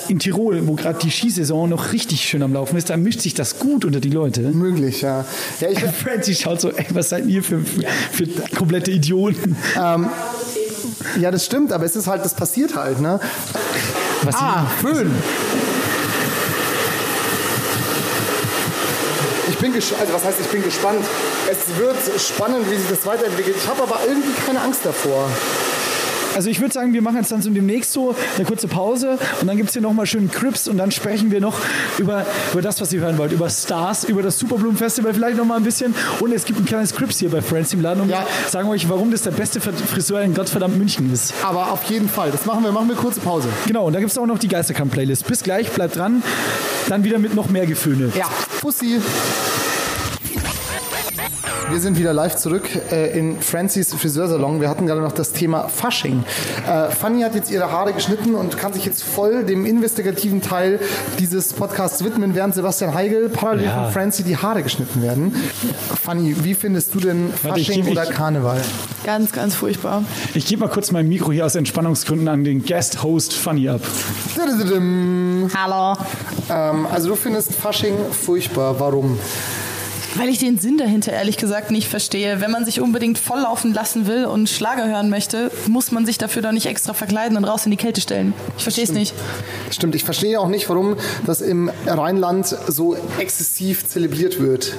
in 0.09 0.19
Tirol, 0.19 0.67
wo 0.67 0.75
gerade 0.75 0.99
die 0.99 1.11
Skisaison 1.11 1.69
noch 1.69 1.93
richtig 1.93 2.23
schön 2.23 2.43
am 2.43 2.53
Laufen 2.53 2.77
ist, 2.77 2.91
da 2.91 2.97
mischt 2.97 3.21
sich 3.21 3.35
das 3.35 3.59
gut 3.59 3.85
unter 3.85 4.01
die 4.01 4.11
Leute. 4.11 4.43
möglich, 4.43 5.03
ja. 5.03 5.25
Ja, 5.61 5.69
ich, 5.69 5.79
Francie 6.03 6.35
schaut 6.35 6.61
so, 6.61 6.71
ey, 6.71 6.87
was 6.91 7.09
seid 7.09 7.27
ihr 7.27 7.43
für, 7.43 7.61
für, 7.61 8.27
komplette 8.57 8.91
Idioten? 8.91 9.57
Ja, 11.21 11.31
das 11.31 11.45
stimmt, 11.47 11.73
aber 11.73 11.85
es 11.85 11.97
ist 11.97 12.07
halt, 12.07 12.25
das 12.25 12.35
passiert 12.35 12.77
halt, 12.77 13.01
ne? 13.01 13.21
ah, 14.35 14.67
Föhn. 14.81 15.11
Ich 19.49 19.59
bin 19.59 19.73
gespannt, 19.73 20.01
also 20.03 20.15
was 20.15 20.25
heißt, 20.25 20.41
ich 20.41 20.49
bin 20.49 20.63
gespannt. 20.63 21.05
Es 21.51 21.79
wird 21.79 21.97
spannend, 22.21 22.71
wie 22.71 22.77
sich 22.77 22.89
das 22.89 23.05
weiterentwickelt. 23.07 23.57
Ich 23.57 23.69
habe 23.69 23.83
aber 23.83 24.01
irgendwie 24.07 24.33
keine 24.45 24.61
Angst 24.61 24.81
davor. 24.85 25.29
Also 26.35 26.49
ich 26.51 26.61
würde 26.61 26.73
sagen, 26.73 26.93
wir 26.93 27.03
machen 27.03 27.17
jetzt 27.17 27.31
dann 27.33 27.43
so 27.43 27.51
demnächst 27.51 27.93
so 27.93 28.15
eine 28.37 28.45
kurze 28.47 28.69
Pause 28.69 29.19
und 29.41 29.47
dann 29.47 29.57
gibt 29.57 29.69
es 29.69 29.75
hier 29.75 29.83
nochmal 29.83 30.07
schön 30.07 30.31
Crips 30.31 30.69
und 30.69 30.79
dann 30.79 30.91
sprechen 30.91 31.31
wir 31.31 31.41
noch 31.41 31.55
über, 31.99 32.25
über 32.53 32.63
das, 32.63 32.81
was 32.81 32.93
ihr 32.93 33.01
hören 33.01 33.19
wollt, 33.19 33.33
über 33.33 33.49
Stars, 33.51 34.05
über 34.05 34.23
das 34.23 34.39
Superbloom 34.39 34.77
Festival 34.77 35.13
vielleicht 35.15 35.37
nochmal 35.37 35.59
ein 35.59 35.65
bisschen 35.65 35.95
und 36.21 36.33
es 36.33 36.45
gibt 36.45 36.59
ein 36.61 36.65
kleines 36.65 36.95
Crips 36.95 37.19
hier 37.19 37.31
bei 37.31 37.43
Friends 37.43 37.73
im 37.73 37.81
Laden 37.83 38.03
und 38.03 38.09
Ja. 38.09 38.21
wir 38.43 38.51
sagen 38.51 38.69
euch, 38.69 38.89
warum 38.89 39.11
das 39.11 39.23
der 39.23 39.31
beste 39.33 39.61
Friseur 39.61 40.23
in 40.23 40.35
Gottverdammt 40.35 40.77
München 40.79 41.13
ist. 41.13 41.35
Aber 41.43 41.71
auf 41.73 41.83
jeden 41.85 42.09
Fall, 42.09 42.31
das 42.31 42.47
machen 42.47 42.65
wir, 42.65 42.73
machen 42.73 42.89
wir 42.89 42.97
kurze 42.97 43.21
Pause. 43.21 43.49
Genau, 43.67 43.87
und 43.87 43.93
da 43.93 43.99
gibt 44.01 44.11
es 44.11 44.19
auch 44.19 44.27
noch 44.27 44.39
die 44.39 44.49
Geisterkamp-Playlist. 44.49 45.27
Bis 45.27 45.43
gleich, 45.43 45.71
bleibt 45.71 45.97
dran. 45.97 46.23
Dann 46.89 47.05
wieder 47.05 47.19
mit 47.19 47.35
noch 47.35 47.49
mehr 47.49 47.67
Gefühle. 47.67 48.11
Ja, 48.17 48.27
Pussy. 48.61 49.01
Wir 51.73 51.81
sind 51.81 51.99
wieder 51.99 52.13
live 52.13 52.37
zurück 52.37 52.69
äh, 52.93 53.19
in 53.19 53.41
Francis 53.41 53.95
Friseursalon. 53.95 54.61
Wir 54.61 54.69
hatten 54.69 54.87
gerade 54.87 55.01
noch 55.01 55.13
das 55.13 55.33
Thema 55.33 55.69
Fasching. 55.69 56.23
Äh, 56.69 56.91
Fanny 56.91 57.23
hat 57.23 57.35
jetzt 57.35 57.51
ihre 57.51 57.73
Haare 57.73 57.95
geschnitten 57.95 58.35
und 58.35 58.59
kann 58.59 58.75
sich 58.75 58.85
jetzt 58.85 59.03
voll 59.03 59.45
dem 59.45 59.65
investigativen 59.65 60.43
Teil 60.43 60.81
dieses 61.19 61.55
Podcasts 61.55 62.05
widmen, 62.05 62.35
während 62.35 62.55
Sebastian 62.55 62.93
Heigel 62.93 63.31
parallel 63.31 63.65
Ja. 63.65 63.85
von 63.85 63.93
Francie 63.93 64.23
die 64.23 64.37
Haare 64.37 64.63
geschnitten 64.63 65.01
werden. 65.03 65.35
Fanny, 66.03 66.37
wie 66.45 66.53
findest 66.55 66.95
du 66.95 67.01
denn 67.01 67.33
Fasching 67.33 67.89
oder 67.89 68.05
Karneval? 68.05 68.61
Ganz, 69.05 69.33
ganz 69.33 69.55
furchtbar. 69.55 70.05
Ich 70.35 70.45
gebe 70.45 70.61
mal 70.61 70.69
kurz 70.71 70.91
mein 70.93 71.09
Mikro 71.09 71.33
hier 71.33 71.47
aus 71.47 71.55
Entspannungsgründen 71.55 72.29
an 72.29 72.45
den 72.45 72.63
Guest-Host 72.65 73.33
Funny 73.33 73.71
ab. 73.71 73.81
Dadadadam. 74.37 75.49
Hallo. 75.57 75.97
Ähm, 76.51 76.87
also 76.93 77.09
du 77.09 77.17
findest 77.17 77.55
Fasching 77.55 77.95
furchtbar. 78.11 78.79
Warum? 78.79 79.19
Weil 80.17 80.29
ich 80.29 80.39
den 80.39 80.59
Sinn 80.59 80.77
dahinter 80.77 81.13
ehrlich 81.13 81.39
gesagt 81.39 81.71
nicht 81.71 81.89
verstehe. 81.89 82.41
Wenn 82.41 82.51
man 82.51 82.65
sich 82.65 82.81
unbedingt 82.81 83.19
volllaufen 83.19 83.73
lassen 83.73 84.07
will 84.07 84.27
und 84.27 84.49
Schlager 84.49 84.87
hören 84.87 85.09
möchte, 85.09 85.51
muss 85.69 85.91
man 85.91 86.05
sich 86.05 86.19
dafür 86.19 86.43
doch 86.43 86.53
nicht 86.53 86.67
extra 86.67 86.93
verkleiden 86.93 87.37
und 87.37 87.45
raus 87.45 87.65
in 87.65 87.71
die 87.71 87.77
Kälte 87.79 88.01
stellen. 88.01 88.35
Ich 88.59 88.63
verstehe 88.63 88.85
es 88.85 88.93
nicht. 88.93 89.15
Stimmt, 89.71 89.95
ich 89.95 90.05
verstehe 90.05 90.39
auch 90.39 90.49
nicht, 90.49 90.69
warum 90.69 90.97
das 91.25 91.41
im 91.41 91.71
Rheinland 91.87 92.47
so 92.47 92.95
exzessiv 93.19 93.89
zelebriert 93.89 94.39
wird. 94.39 94.75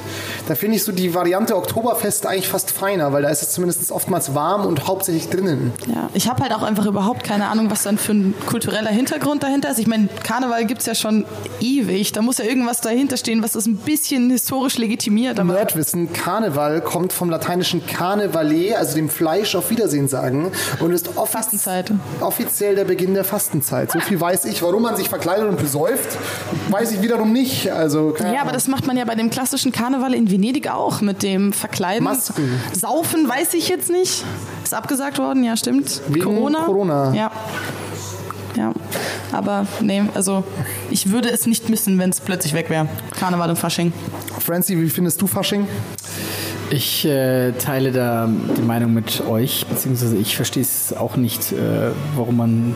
Da 0.47 0.55
finde 0.55 0.75
ich 0.75 0.83
so 0.83 0.91
die 0.91 1.15
Variante 1.15 1.55
Oktoberfest 1.55 2.27
eigentlich 2.27 2.47
fast 2.47 2.71
feiner, 2.71 3.11
weil 3.11 3.23
da 3.23 3.29
ist 3.29 3.41
es 3.41 3.51
zumindest 3.51 3.91
oftmals 3.91 4.35
warm 4.35 4.65
und 4.65 4.87
hauptsächlich 4.87 5.29
drinnen. 5.29 5.71
Ja, 5.87 6.09
ich 6.13 6.27
habe 6.27 6.43
halt 6.43 6.53
auch 6.53 6.63
einfach 6.63 6.85
überhaupt 6.85 7.23
keine 7.23 7.47
Ahnung, 7.47 7.71
was 7.71 7.83
dann 7.83 7.97
für 7.97 8.13
ein 8.13 8.35
kultureller 8.45 8.91
Hintergrund 8.91 9.41
dahinter 9.41 9.71
ist. 9.71 9.79
Ich 9.79 9.87
meine, 9.87 10.09
Karneval 10.23 10.65
gibt's 10.65 10.85
ja 10.85 10.93
schon 10.93 11.25
ewig. 11.59 12.11
Da 12.11 12.21
muss 12.21 12.37
ja 12.37 12.45
irgendwas 12.45 12.81
dahinter 12.81 13.17
stehen, 13.17 13.41
was 13.41 13.53
das 13.53 13.65
ein 13.65 13.77
bisschen 13.77 14.29
historisch 14.29 14.77
legitimiert. 14.77 15.22
Aber 15.29 15.43
Nerdwissen, 15.43 16.11
Karneval 16.13 16.81
kommt 16.81 17.13
vom 17.13 17.29
lateinischen 17.29 17.85
Carnevale, 17.85 18.77
also 18.77 18.95
dem 18.95 19.09
Fleisch 19.09 19.55
auf 19.55 19.69
Wiedersehen 19.69 20.07
sagen 20.07 20.51
und 20.79 20.91
ist 20.91 21.09
offiziell 21.17 22.75
der 22.75 22.85
Beginn 22.85 23.13
der 23.13 23.23
Fastenzeit. 23.23 23.91
So 23.91 23.99
viel 23.99 24.19
weiß 24.19 24.45
ich. 24.45 24.61
Warum 24.61 24.83
man 24.83 24.95
sich 24.95 25.09
verkleidet 25.09 25.47
und 25.47 25.57
besäuft, 25.57 26.17
weiß 26.69 26.91
ich 26.91 27.01
wiederum 27.01 27.31
nicht. 27.31 27.71
Also, 27.71 28.15
ja, 28.19 28.41
aber 28.41 28.51
das 28.51 28.67
macht 28.67 28.87
man 28.87 28.97
ja 28.97 29.05
bei 29.05 29.15
dem 29.15 29.29
klassischen 29.29 29.71
Karneval 29.71 30.13
in 30.13 30.29
Venedig 30.29 30.69
auch 30.69 31.01
mit 31.01 31.23
dem 31.23 31.53
Verkleiden. 31.53 32.03
Masken. 32.03 32.59
Saufen 32.73 33.27
weiß 33.27 33.53
ich 33.53 33.69
jetzt 33.69 33.89
nicht. 33.89 34.23
Ist 34.63 34.73
abgesagt 34.73 35.19
worden, 35.19 35.43
ja, 35.43 35.57
stimmt. 35.57 36.01
Wegen 36.07 36.23
Corona. 36.23 36.63
Corona. 36.63 37.13
Ja. 37.13 37.31
Ja, 38.55 38.71
aber 39.31 39.65
nee, 39.81 40.03
also 40.13 40.43
ich 40.91 41.09
würde 41.09 41.31
es 41.31 41.47
nicht 41.47 41.69
missen, 41.69 41.97
wenn 41.97 42.11
es 42.11 42.21
plötzlich 42.21 42.53
weg 42.53 42.69
wäre. 42.69 42.87
Karneval 43.19 43.49
und 43.49 43.55
Fasching. 43.57 43.91
Francie, 44.43 44.79
wie 44.81 44.89
findest 44.89 45.21
du 45.21 45.27
Fasching? 45.27 45.67
Ich 46.69 47.05
äh, 47.05 47.51
teile 47.53 47.91
da 47.91 48.27
die 48.57 48.61
Meinung 48.61 48.93
mit 48.93 49.21
euch, 49.27 49.65
beziehungsweise 49.69 50.17
ich 50.17 50.35
verstehe 50.35 50.63
es 50.63 50.93
auch 50.93 51.15
nicht, 51.17 51.51
äh, 51.51 51.91
warum 52.15 52.37
man 52.37 52.75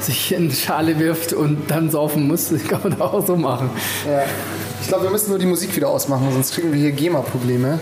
sich 0.00 0.32
in 0.32 0.50
Schale 0.52 0.98
wirft 0.98 1.32
und 1.32 1.70
dann 1.70 1.90
saufen 1.90 2.28
muss. 2.28 2.50
Das 2.50 2.62
kann 2.64 2.80
man 2.84 3.00
auch 3.00 3.26
so 3.26 3.36
machen. 3.36 3.70
Ja. 4.06 4.22
Ich 4.80 4.88
glaube, 4.88 5.04
wir 5.04 5.10
müssen 5.10 5.30
nur 5.30 5.38
die 5.38 5.46
Musik 5.46 5.74
wieder 5.74 5.88
ausmachen, 5.88 6.28
sonst 6.32 6.54
kriegen 6.54 6.72
wir 6.72 6.78
hier 6.78 6.92
GEMA-Probleme. 6.92 7.80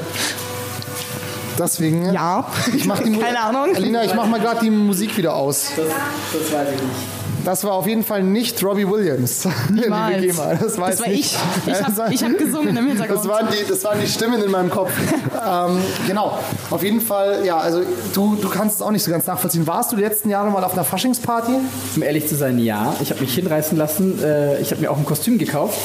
Deswegen. 1.58 2.12
Ja. 2.12 2.46
Ich 2.74 2.84
mach 2.84 3.00
die 3.00 3.10
Mu- 3.10 3.20
Keine 3.20 3.40
Ahnung. 3.40 3.74
Alina, 3.74 4.04
ich 4.04 4.14
mach 4.14 4.26
mal 4.26 4.40
gerade 4.40 4.60
die 4.62 4.70
Musik 4.70 5.16
wieder 5.16 5.34
aus. 5.34 5.72
Das, 5.76 5.86
das 6.32 6.52
weiß 6.52 6.68
ich 6.74 6.82
nicht. 6.82 7.15
Das 7.46 7.62
war 7.62 7.74
auf 7.74 7.86
jeden 7.86 8.02
Fall 8.02 8.24
nicht 8.24 8.60
Robbie 8.64 8.88
Williams. 8.88 9.46
liebe 9.68 9.82
Niemals. 9.82 10.20
GEMA. 10.20 10.54
Das 10.60 10.76
war, 10.78 10.90
Das 10.90 10.98
jetzt 10.98 11.06
war 11.06 11.08
nicht. 11.12 11.20
ich. 11.20 11.38
Ich 11.72 11.74
hab- 11.80 11.86
Das 11.86 11.96
war- 11.96 12.10
ich 12.10 12.24
hab 12.24 12.36
gesungen 12.38 12.76
im 12.76 12.86
Hintergrund. 12.88 13.18
Das 13.24 13.28
waren 13.28 13.46
die, 13.52 13.68
das 13.68 13.84
waren 13.84 14.00
die 14.00 14.08
Stimmen 14.08 14.42
in 14.42 14.50
meinem 14.50 14.68
Kopf. 14.68 14.90
ähm, 15.48 15.78
genau. 16.08 16.38
Auf 16.70 16.82
jeden 16.82 17.00
Fall, 17.00 17.44
ja, 17.46 17.56
also 17.58 17.82
du, 18.14 18.34
du 18.34 18.48
kannst 18.48 18.76
es 18.76 18.82
auch 18.82 18.90
nicht 18.90 19.04
so 19.04 19.12
ganz 19.12 19.26
nachvollziehen. 19.26 19.64
Warst 19.66 19.92
du 19.92 19.96
die 19.96 20.02
letzten 20.02 20.28
Jahre 20.28 20.50
mal 20.50 20.64
auf 20.64 20.72
einer 20.72 20.82
Faschingsparty? 20.82 21.52
Um 21.94 22.02
ehrlich 22.02 22.26
zu 22.26 22.34
sein, 22.34 22.58
ja. 22.58 22.96
Ich 23.00 23.10
habe 23.10 23.20
mich 23.20 23.32
hinreißen 23.36 23.78
lassen. 23.78 24.20
Äh, 24.22 24.60
ich 24.60 24.72
habe 24.72 24.80
mir 24.80 24.90
auch 24.90 24.96
ein 24.98 25.04
Kostüm 25.06 25.38
gekauft. 25.38 25.78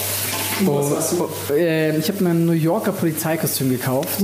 Und, 0.68 1.56
äh, 1.56 1.98
ich 1.98 2.08
habe 2.08 2.24
mir 2.24 2.32
ein 2.32 2.46
New 2.46 2.52
Yorker 2.52 2.92
Polizeikostüm 2.92 3.70
gekauft. 3.70 4.22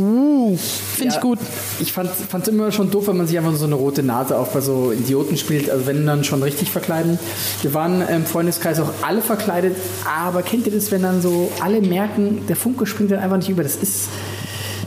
Finde 0.55 0.55
ich 0.55 1.15
Ja, 1.15 1.19
gut. 1.19 1.39
Ich 1.79 1.93
fand 1.93 2.09
es 2.09 2.47
immer 2.47 2.71
schon 2.71 2.91
doof, 2.91 3.07
wenn 3.07 3.17
man 3.17 3.27
sich 3.27 3.37
einfach 3.37 3.55
so 3.55 3.65
eine 3.65 3.75
rote 3.75 4.03
Nase 4.03 4.37
auf 4.37 4.53
bei 4.53 4.61
so 4.61 4.91
Idioten 4.91 5.37
spielt. 5.37 5.69
Also 5.69 5.85
wenn 5.87 6.05
dann 6.05 6.23
schon 6.23 6.43
richtig 6.43 6.71
verkleiden. 6.71 7.19
Wir 7.61 7.73
waren 7.73 8.01
im 8.07 8.25
Freundeskreis 8.25 8.79
auch 8.79 8.89
alle 9.01 9.21
verkleidet, 9.21 9.75
aber 10.05 10.41
kennt 10.41 10.65
ihr 10.65 10.73
das, 10.73 10.91
wenn 10.91 11.03
dann 11.03 11.21
so 11.21 11.51
alle 11.61 11.81
merken, 11.81 12.45
der 12.47 12.55
Funke 12.55 12.85
springt 12.85 13.11
dann 13.11 13.19
einfach 13.19 13.37
nicht 13.37 13.49
über. 13.49 13.63
Das 13.63 13.75
ist. 13.75 14.09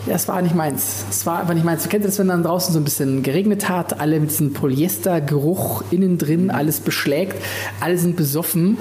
Das 0.06 0.28
war 0.28 0.42
nicht 0.42 0.54
meins. 0.54 1.04
Das 1.08 1.26
war 1.26 1.40
einfach 1.40 1.54
nicht 1.54 1.64
meins. 1.64 1.88
Kennt 1.88 2.04
ihr 2.04 2.08
das, 2.08 2.18
wenn 2.18 2.28
dann 2.28 2.42
draußen 2.42 2.72
so 2.72 2.80
ein 2.80 2.84
bisschen 2.84 3.22
geregnet 3.22 3.68
hat, 3.68 4.00
alle 4.00 4.18
mit 4.20 4.30
diesem 4.30 4.52
Polyestergeruch 4.52 5.84
innen 5.90 6.18
drin, 6.18 6.50
alles 6.50 6.80
beschlägt, 6.80 7.36
alle 7.80 7.98
sind 7.98 8.16
besoffen. 8.16 8.78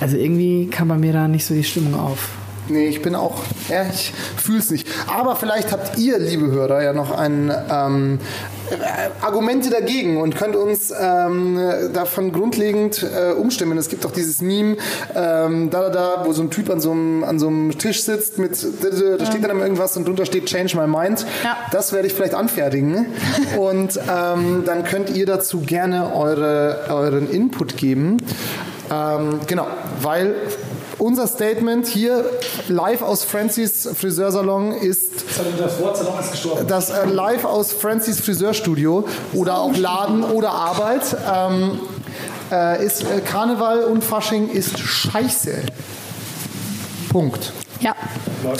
Also 0.00 0.16
irgendwie 0.16 0.66
kam 0.68 0.88
bei 0.88 0.98
mir 0.98 1.12
da 1.12 1.28
nicht 1.28 1.44
so 1.44 1.54
die 1.54 1.64
Stimmung 1.64 1.94
auf. 1.94 2.30
Nee, 2.68 2.86
ich 2.86 3.02
bin 3.02 3.14
auch, 3.14 3.42
ja, 3.68 3.84
ich 3.92 4.12
fühl's 4.36 4.70
nicht. 4.70 4.86
Aber 5.08 5.36
vielleicht 5.36 5.72
habt 5.72 5.98
ihr, 5.98 6.18
liebe 6.18 6.46
Hörer, 6.50 6.82
ja 6.82 6.92
noch 6.92 7.10
ein, 7.10 7.52
ähm, 7.70 8.18
äh, 8.70 9.24
Argumente 9.24 9.70
dagegen 9.70 10.16
und 10.16 10.36
könnt 10.36 10.56
uns 10.56 10.92
ähm, 10.98 11.58
davon 11.92 12.32
grundlegend 12.32 13.02
äh, 13.02 13.32
umstimmen. 13.32 13.76
Es 13.78 13.88
gibt 13.88 14.04
doch 14.04 14.12
dieses 14.12 14.40
Meme, 14.40 14.76
ähm, 15.14 15.70
da, 15.70 15.88
da, 15.88 15.90
da, 15.90 16.26
wo 16.26 16.32
so 16.32 16.42
ein 16.42 16.50
Typ 16.50 16.70
an 16.70 16.80
so 16.80 16.92
einem, 16.92 17.24
an 17.24 17.38
so 17.38 17.48
einem 17.48 17.76
Tisch 17.78 18.02
sitzt 18.04 18.38
mit, 18.38 18.52
da 18.62 19.26
steht 19.26 19.44
dann 19.44 19.58
irgendwas 19.58 19.96
und 19.96 20.06
drunter 20.06 20.24
steht 20.24 20.46
Change 20.46 20.76
My 20.76 20.86
Mind. 20.86 21.26
Ja. 21.44 21.56
Das 21.72 21.92
werde 21.92 22.06
ich 22.06 22.14
vielleicht 22.14 22.34
anfertigen. 22.34 23.06
und 23.58 23.98
ähm, 24.08 24.62
dann 24.64 24.84
könnt 24.84 25.10
ihr 25.10 25.26
dazu 25.26 25.60
gerne 25.60 26.14
eure, 26.14 26.86
euren 26.88 27.30
Input 27.30 27.76
geben. 27.76 28.18
Ähm, 28.90 29.40
genau, 29.46 29.66
weil 30.00 30.34
unser 31.02 31.26
Statement 31.26 31.86
hier 31.86 32.24
live 32.68 33.02
aus 33.02 33.24
Francis 33.24 33.88
Friseursalon 33.94 34.72
ist 34.72 35.24
Das 35.58 35.80
Wort 35.80 35.96
Salon 35.96 36.14
ist 36.20 36.30
gestorben. 36.30 36.66
das 36.68 36.90
äh, 36.90 37.06
live 37.06 37.44
aus 37.44 37.72
Francis 37.72 38.20
Friseurstudio 38.20 39.04
oder 39.32 39.58
auch 39.58 39.76
Laden 39.76 40.22
oder 40.22 40.50
Arbeit. 40.50 41.16
Ähm, 41.30 41.80
äh, 42.52 42.84
ist 42.84 43.02
äh, 43.02 43.20
Karneval 43.20 43.84
und 43.84 44.04
Fasching 44.04 44.48
ist 44.48 44.78
scheiße. 44.78 45.62
Punkt. 47.10 47.52
Ja. 47.80 47.94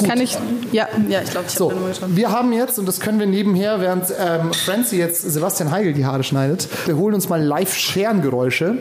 Kann 0.05 0.21
ich. 0.21 0.37
Ja, 0.73 0.89
ja 1.09 1.23
ich 1.23 1.31
glaube, 1.31 1.47
ich 1.49 1.55
So, 1.55 1.71
habe 1.71 2.17
wir 2.17 2.31
haben 2.33 2.53
jetzt, 2.53 2.79
und 2.79 2.87
das 2.87 2.99
können 2.99 3.21
wir 3.21 3.27
nebenher, 3.27 3.81
während 3.81 4.07
ähm, 4.19 4.53
Francie 4.53 4.97
jetzt 4.99 5.23
Sebastian 5.23 5.71
Heigel 5.71 5.93
die 5.93 6.07
Haare 6.07 6.25
schneidet, 6.25 6.69
wir 6.87 6.97
holen 6.97 7.15
uns 7.15 7.29
mal 7.29 7.41
Live-Scherengeräusche. 7.41 8.79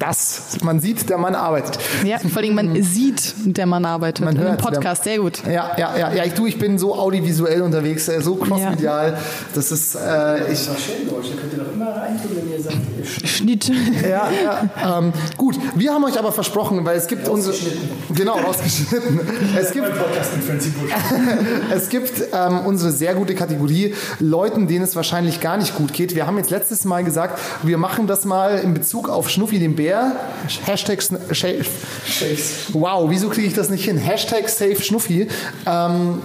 Das, 0.00 0.56
man 0.62 0.80
sieht, 0.80 1.10
der 1.10 1.18
Mann 1.18 1.34
arbeitet. 1.34 1.78
Ja, 2.06 2.18
vor 2.18 2.40
allem 2.40 2.54
man 2.54 2.82
sieht, 2.82 3.34
der 3.44 3.66
Mann 3.66 3.84
arbeitet. 3.84 4.24
Man 4.24 4.34
In 4.34 4.40
einem 4.40 4.50
hört, 4.52 4.62
Podcast, 4.62 5.04
sehr 5.04 5.18
gut. 5.18 5.42
Ja, 5.44 5.72
ja, 5.76 5.94
ja, 5.96 6.12
ja. 6.14 6.24
Ich, 6.24 6.32
du, 6.32 6.46
ich 6.46 6.58
bin 6.58 6.78
so 6.78 6.94
audiovisuell 6.94 7.60
unterwegs, 7.60 8.08
äh, 8.08 8.22
so 8.22 8.36
crossmedial. 8.36 9.18
Das 9.54 9.70
ist, 9.70 9.96
äh, 9.96 10.50
ich, 10.50 10.60
Schellgeräusche 10.60 11.36
könnt 11.36 11.52
ihr 11.52 11.58
doch 11.58 11.72
immer 11.74 11.94
reintun, 11.94 12.30
wenn 12.34 12.50
ihr 12.50 12.62
sagt, 12.62 12.78
Schnitt. 13.24 13.70
ja, 14.02 14.28
ja. 14.30 14.98
Ähm, 14.98 15.12
gut, 15.36 15.58
wir 15.74 15.92
haben 15.92 16.04
euch 16.04 16.18
aber 16.18 16.32
versprochen, 16.32 16.84
weil 16.84 16.96
es 16.96 17.06
gibt 17.06 17.28
unsere, 17.28 17.56
genau 18.14 18.38
rausgeschnitten. 18.38 19.20
Es 19.56 19.72
gibt, 19.72 19.86
es 21.74 21.88
gibt 21.88 22.22
ähm, 22.32 22.60
unsere 22.66 22.92
sehr 22.92 23.14
gute 23.14 23.34
Kategorie 23.34 23.94
Leuten, 24.18 24.66
denen 24.66 24.84
es 24.84 24.96
wahrscheinlich 24.96 25.40
gar 25.40 25.56
nicht 25.56 25.76
gut 25.76 25.92
geht. 25.92 26.14
Wir 26.14 26.26
haben 26.26 26.38
jetzt 26.38 26.50
letztes 26.50 26.84
Mal 26.84 27.04
gesagt, 27.04 27.38
wir 27.62 27.78
machen 27.78 28.06
das 28.06 28.24
mal 28.24 28.58
in 28.58 28.74
Bezug 28.74 29.08
auf 29.08 29.28
Schnuffi 29.30 29.58
den 29.58 29.76
Bär. 29.76 30.16
Hashtag 30.64 31.00
Wow, 32.72 33.10
wieso 33.10 33.28
kriege 33.28 33.46
ich 33.46 33.54
das 33.54 33.70
nicht 33.70 33.84
hin? 33.84 33.96
Hashtag 33.98 34.48
Save 34.48 34.80
Schnuffi. 34.80 35.28
Ähm, 35.66 36.22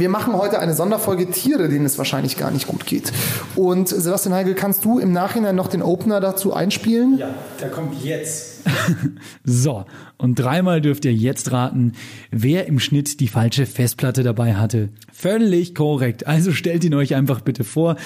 Wir 0.00 0.08
machen 0.08 0.34
heute 0.34 0.58
eine 0.58 0.74
Sonderfolge 0.74 1.30
Tiere, 1.30 1.68
denen 1.68 1.84
es 1.84 1.98
wahrscheinlich 1.98 2.36
gar 2.36 2.50
nicht 2.50 2.66
gut 2.66 2.86
geht. 2.86 3.12
Und 3.54 3.88
Sebastian 3.88 4.34
Heigel, 4.34 4.54
kannst 4.54 4.84
du 4.84 4.98
im 4.98 5.12
Nachhinein 5.12 5.54
noch 5.54 5.68
den 5.68 5.82
Opener 5.82 6.20
dazu 6.20 6.52
einspielen? 6.52 7.18
Ja, 7.18 7.34
der 7.60 7.70
kommt 7.70 8.02
jetzt. 8.02 8.62
so, 9.44 9.84
und 10.18 10.38
dreimal 10.38 10.80
dürft 10.80 11.04
ihr 11.04 11.14
jetzt 11.14 11.52
raten, 11.52 11.92
wer 12.30 12.66
im 12.66 12.80
Schnitt 12.80 13.20
die 13.20 13.28
falsche 13.28 13.66
Festplatte 13.66 14.22
dabei 14.22 14.54
hatte. 14.54 14.88
Völlig 15.12 15.74
korrekt. 15.74 16.26
Also 16.26 16.52
stellt 16.52 16.84
ihn 16.84 16.94
euch 16.94 17.14
einfach 17.14 17.40
bitte 17.40 17.62
vor. 17.64 17.96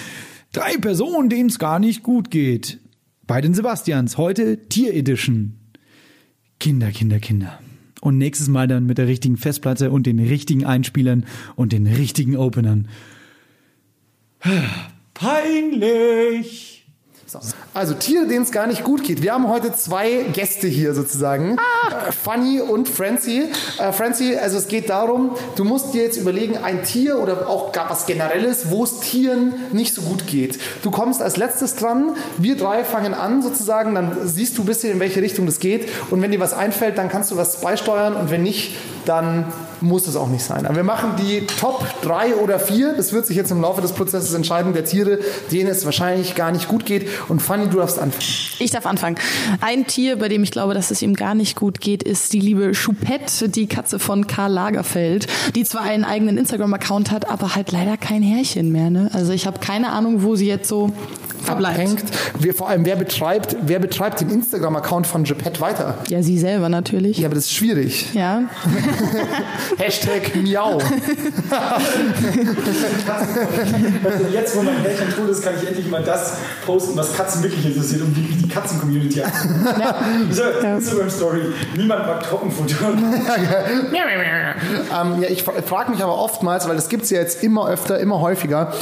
Drei 0.53 0.77
Personen, 0.77 1.29
denen 1.29 1.49
es 1.49 1.59
gar 1.59 1.79
nicht 1.79 2.03
gut 2.03 2.31
geht. 2.31 2.81
Bei 3.27 3.41
den 3.41 3.55
Sebastians. 3.55 4.17
Heute 4.17 4.69
Tier 4.69 4.95
Edition. 4.95 5.55
Kinder, 6.59 6.91
Kinder, 6.91 7.19
Kinder. 7.19 7.59
Und 8.01 8.19
nächstes 8.19 8.49
Mal 8.49 8.69
dann 8.69 8.87
mit 8.87 8.99
der 8.99 9.07
richtigen 9.07 9.37
Festplatte 9.37 9.91
und 9.91 10.07
den 10.07 10.19
richtigen 10.19 10.65
Einspielern 10.65 11.27
und 11.57 11.73
den 11.73 11.87
richtigen 11.87 12.37
Openern. 12.37 12.89
Peinlich. 15.15 16.78
So. 17.31 17.41
Also 17.75 17.93
Tiere, 17.93 18.27
denen 18.27 18.45
es 18.45 18.53
gar 18.53 18.67
nicht 18.67 18.85
gut 18.85 19.05
geht. 19.05 19.21
Wir 19.21 19.35
haben 19.35 19.49
heute 19.49 19.75
zwei 19.75 20.25
Gäste 20.33 20.67
hier 20.67 20.95
sozusagen. 20.95 21.59
Ah. 21.59 22.11
Fanny 22.11 22.63
und 22.63 22.89
Francie. 22.89 23.51
Äh, 23.79 23.93
Francie, 23.93 24.35
also 24.35 24.57
es 24.57 24.67
geht 24.67 24.89
darum, 24.89 25.37
du 25.55 25.65
musst 25.65 25.93
dir 25.93 26.05
jetzt 26.05 26.17
überlegen, 26.17 26.57
ein 26.57 26.85
Tier 26.85 27.19
oder 27.19 27.47
auch 27.47 27.73
gar 27.73 27.91
was 27.91 28.07
Generelles, 28.07 28.71
wo 28.71 28.83
es 28.83 29.01
Tieren 29.01 29.53
nicht 29.73 29.95
so 29.95 30.01
gut 30.01 30.27
geht. 30.27 30.59
Du 30.83 30.91
kommst 30.91 31.21
als 31.21 31.37
letztes 31.37 31.77
dran, 31.77 32.17
wir 32.39 32.57
drei 32.57 32.83
fangen 32.83 33.13
an 33.13 33.43
sozusagen, 33.43 33.95
dann 33.95 34.27
siehst 34.27 34.57
du 34.57 34.63
ein 34.63 34.67
bisschen, 34.67 34.93
in 34.93 35.01
welche 35.01 35.21
Richtung 35.21 35.45
das 35.45 35.59
geht. 35.59 35.87
Und 36.11 36.23
wenn 36.23 36.31
dir 36.31 36.41
was 36.41 36.55
einfällt, 36.55 36.97
dann 36.97 37.11
kannst 37.11 37.31
du 37.31 37.37
was 37.37 37.61
beisteuern 37.61 38.15
und 38.15 38.31
wenn 38.31 38.43
nicht, 38.43 38.75
dann 39.05 39.53
muss 39.81 40.07
es 40.07 40.17
auch 40.17 40.29
nicht 40.29 40.45
sein. 40.45 40.67
Aber 40.67 40.77
wir 40.77 40.85
machen 40.85 41.11
die 41.19 41.47
Top 41.47 41.85
3 42.03 42.37
oder 42.37 42.59
4. 42.59 42.95
Das 42.95 43.13
wird 43.13 43.27
sich 43.27 43.37
jetzt 43.37 43.51
im 43.51 43.61
Laufe 43.61 43.81
des 43.81 43.93
Prozesses 43.93 44.35
entscheiden, 44.35 44.73
der 44.73 44.85
Tiere, 44.85 45.19
denen 45.51 45.71
es 45.71 45.85
wahrscheinlich 45.85 46.35
gar 46.35 46.53
nicht 46.53 46.69
gut 46.69 46.87
geht. 46.87 47.09
Und 47.29 47.41
Fanny, 47.41 47.69
du 47.69 47.79
darfst 47.79 47.99
anfangen. 47.99 48.25
Ich 48.59 48.71
darf 48.71 48.87
anfangen. 48.87 49.17
Ein 49.61 49.87
Tier, 49.87 50.19
bei 50.19 50.29
dem 50.29 50.43
ich 50.43 50.51
glaube, 50.51 50.75
dass 50.75 50.91
es 50.91 51.03
ihm 51.03 51.15
gar 51.15 51.35
nicht 51.35 51.57
gut 51.57 51.81
geht, 51.81 52.03
ist 52.03 52.33
die 52.33 52.41
liebe 52.41 52.73
Choupette, 52.73 53.49
die 53.49 53.67
Katze 53.67 53.99
von 53.99 54.27
Karl 54.27 54.53
Lagerfeld, 54.53 55.27
die 55.55 55.65
zwar 55.65 55.83
einen 55.83 56.05
eigenen 56.05 56.39
Instagram-Account 56.39 57.11
hat, 57.11 57.31
aber 57.31 57.55
halt 57.55 57.73
leider 57.73 57.97
kein 57.97 58.23
Härchen 58.23 58.73
mehr. 58.73 58.91
Ne? 58.91 59.11
Also 59.13 59.33
ich 59.33 59.47
habe 59.47 59.59
keine 59.59 59.91
Ahnung, 59.91 60.23
wo 60.23 60.37
sie 60.37 60.47
jetzt 60.47 60.69
so 60.69 60.93
verbleibt. 61.43 61.79
Abhängt. 61.79 62.05
Wir, 62.39 62.55
vor 62.55 62.69
allem, 62.69 62.85
wer 62.85 62.97
betreibt, 62.97 63.57
wer 63.63 63.79
betreibt 63.79 64.21
den 64.21 64.31
Instagram-Account 64.31 65.07
von 65.07 65.25
Geppett 65.25 65.61
weiter? 65.61 65.99
Ja, 66.09 66.23
sie 66.23 66.39
selber 66.39 66.69
natürlich. 66.69 67.19
Ja, 67.19 67.27
aber 67.27 67.35
das 67.35 67.45
ist 67.45 67.55
schwierig. 67.55 68.15
Ja. 68.15 68.43
Hashtag 69.79 70.35
Miau. 70.37 70.79
Also 74.05 74.25
jetzt, 74.33 74.57
wo 74.57 74.63
mein 74.63 74.77
Härchen 74.79 75.15
tot 75.15 75.29
ist, 75.31 75.43
kann 75.43 75.55
ich 75.61 75.69
endlich 75.69 75.91
mal 75.91 76.03
das 76.03 76.35
posten, 76.65 76.97
was 76.97 77.15
Katzen 77.15 77.43
wirklich 77.43 77.65
interessiert 77.67 78.03
und 78.03 78.17
wie 78.17 78.23
die 78.23 78.49
Katzen-Community 78.49 79.19
ja. 79.21 79.31
so, 80.31 80.43
Instagram-Story. 80.43 81.41
Niemand 81.77 82.07
mag 82.07 82.23
Trockenfutter. 82.23 82.77
ähm, 85.01 85.23
ja, 85.23 85.29
ich 85.29 85.43
frage 85.43 85.91
mich 85.91 86.03
aber 86.03 86.19
oftmals, 86.19 86.69
weil 86.69 86.77
das 86.77 86.89
gibt 86.89 87.05
es 87.05 87.11
ja 87.11 87.21
jetzt 87.21 87.43
immer 87.43 87.69
öfter, 87.69 87.99
immer 87.99 88.21
häufiger, 88.21 88.73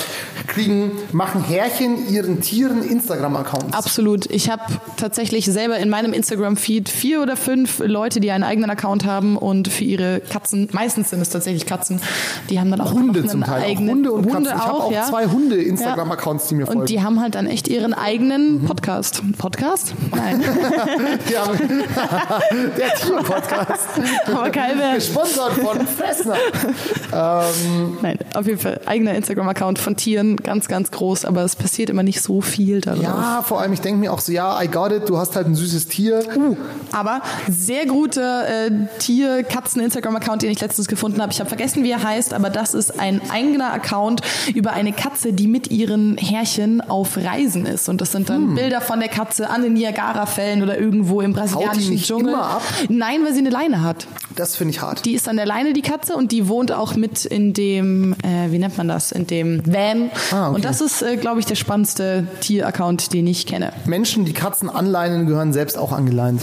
kriegen, 0.46 0.92
machen 1.12 1.42
Härchen 1.42 2.08
ihren 2.08 2.40
Tieren 2.46 2.84
Instagram-Accounts? 2.84 3.76
Absolut. 3.76 4.30
Ich 4.30 4.48
habe 4.48 4.62
tatsächlich 4.96 5.46
selber 5.46 5.78
in 5.78 5.90
meinem 5.90 6.12
Instagram-Feed 6.12 6.88
vier 6.88 7.20
oder 7.20 7.36
fünf 7.36 7.82
Leute, 7.84 8.20
die 8.20 8.30
einen 8.30 8.44
eigenen 8.44 8.70
Account 8.70 9.04
haben 9.04 9.36
und 9.36 9.66
für 9.66 9.82
ihre 9.82 10.20
Katzen, 10.20 10.68
meistens 10.70 11.10
sind 11.10 11.20
es 11.20 11.30
tatsächlich 11.30 11.66
Katzen, 11.66 12.00
die 12.48 12.60
haben 12.60 12.70
dann 12.70 12.80
auch 12.80 12.92
Hunde 12.92 13.18
einen 13.18 13.28
zum 13.28 13.42
Teil. 13.42 13.64
eigenen 13.64 13.88
auch 13.88 13.94
Hunde 13.94 14.12
und 14.12 14.26
Hunde 14.26 14.50
Katzen. 14.50 14.58
Ich 14.58 14.64
habe 14.64 14.84
auch, 14.84 14.92
ja. 14.92 15.04
zwei 15.06 15.26
Hunde-Instagram-Accounts, 15.26 16.46
die 16.46 16.54
mir 16.54 16.66
folgen. 16.66 16.80
Und 16.82 16.88
die 16.88 17.02
haben 17.02 17.20
halt 17.20 17.34
dann 17.34 17.48
echt 17.48 17.66
ihren 17.66 17.94
eigenen 17.94 18.64
Podcast. 18.64 19.22
Podcast? 19.38 19.94
Nein. 20.14 20.40
Der 22.78 22.94
Tier-Podcast. 22.94 23.88
Aber 24.26 24.50
kein 24.50 24.78
mehr. 24.78 24.94
Gesponsert 24.94 25.52
von 25.54 25.84
Fressner. 25.84 26.36
Ähm, 27.12 27.96
Nein, 28.02 28.18
auf 28.34 28.46
jeden 28.46 28.58
Fall 28.58 28.80
eigener 28.84 29.14
Instagram-Account 29.14 29.78
von 29.78 29.96
Tieren, 29.96 30.36
ganz, 30.36 30.68
ganz 30.68 30.90
groß, 30.90 31.24
aber 31.24 31.42
es 31.44 31.56
passiert 31.56 31.88
immer 31.88 32.02
nicht 32.02 32.20
so 32.20 32.35
viel 32.40 32.80
darauf. 32.80 33.02
ja, 33.02 33.42
vor 33.46 33.60
allem, 33.60 33.72
ich 33.72 33.80
denke 33.80 34.00
mir 34.00 34.12
auch 34.12 34.20
so, 34.20 34.32
ja, 34.32 34.62
I 34.62 34.68
got 34.68 34.92
it, 34.92 35.08
du 35.08 35.18
hast 35.18 35.36
halt 35.36 35.46
ein 35.46 35.54
süßes 35.54 35.88
Tier. 35.88 36.22
Aber 36.92 37.20
sehr 37.48 37.86
guter 37.86 38.48
äh, 38.48 38.70
Tier-Katzen-Instagram-Account, 38.98 40.42
den 40.42 40.50
ich 40.50 40.60
letztens 40.60 40.88
gefunden 40.88 41.20
habe. 41.20 41.32
Ich 41.32 41.40
habe 41.40 41.48
vergessen, 41.48 41.84
wie 41.84 41.90
er 41.90 42.02
heißt, 42.02 42.34
aber 42.34 42.50
das 42.50 42.74
ist 42.74 42.98
ein 42.98 43.20
eigener 43.30 43.72
Account 43.72 44.22
über 44.54 44.72
eine 44.72 44.92
Katze, 44.92 45.32
die 45.32 45.46
mit 45.46 45.70
ihren 45.70 46.16
Härchen 46.16 46.80
auf 46.80 47.16
Reisen 47.16 47.66
ist. 47.66 47.88
Und 47.88 48.00
das 48.00 48.12
sind 48.12 48.28
dann 48.28 48.54
Bilder 48.54 48.80
von 48.80 49.00
der 49.00 49.08
Katze 49.08 49.50
an 49.50 49.62
den 49.62 49.74
Niagara-Fällen 49.74 50.62
oder 50.62 50.78
irgendwo 50.78 51.20
im 51.20 51.32
brasilianischen 51.32 51.96
Dschungel. 51.98 52.28
immer 52.28 52.44
ab? 52.44 52.62
Nein, 52.88 53.24
weil 53.24 53.32
sie 53.32 53.40
eine 53.40 53.50
Leine 53.50 53.82
hat. 53.82 54.06
Das 54.34 54.56
finde 54.56 54.72
ich 54.74 54.82
hart. 54.82 55.04
Die 55.04 55.14
ist 55.14 55.28
an 55.28 55.36
der 55.36 55.46
Leine, 55.46 55.72
die 55.72 55.82
Katze, 55.82 56.14
und 56.14 56.32
die 56.32 56.48
wohnt 56.48 56.72
auch 56.72 56.94
mit 56.94 57.24
in 57.24 57.52
dem, 57.54 58.12
äh, 58.22 58.50
wie 58.50 58.58
nennt 58.58 58.76
man 58.76 58.88
das, 58.88 59.12
in 59.12 59.26
dem 59.26 59.62
Van. 59.66 60.10
Ah, 60.30 60.48
okay. 60.48 60.56
Und 60.56 60.64
das 60.64 60.80
ist, 60.80 61.02
äh, 61.02 61.16
glaube 61.16 61.40
ich, 61.40 61.46
der 61.46 61.54
spannendste 61.54 62.25
Tier-Account, 62.40 63.12
den 63.12 63.26
ich 63.26 63.46
kenne. 63.46 63.72
Menschen, 63.86 64.24
die 64.24 64.32
Katzen 64.32 64.68
anleinen, 64.68 65.26
gehören 65.26 65.52
selbst 65.52 65.78
auch 65.78 65.92
angeleint, 65.92 66.42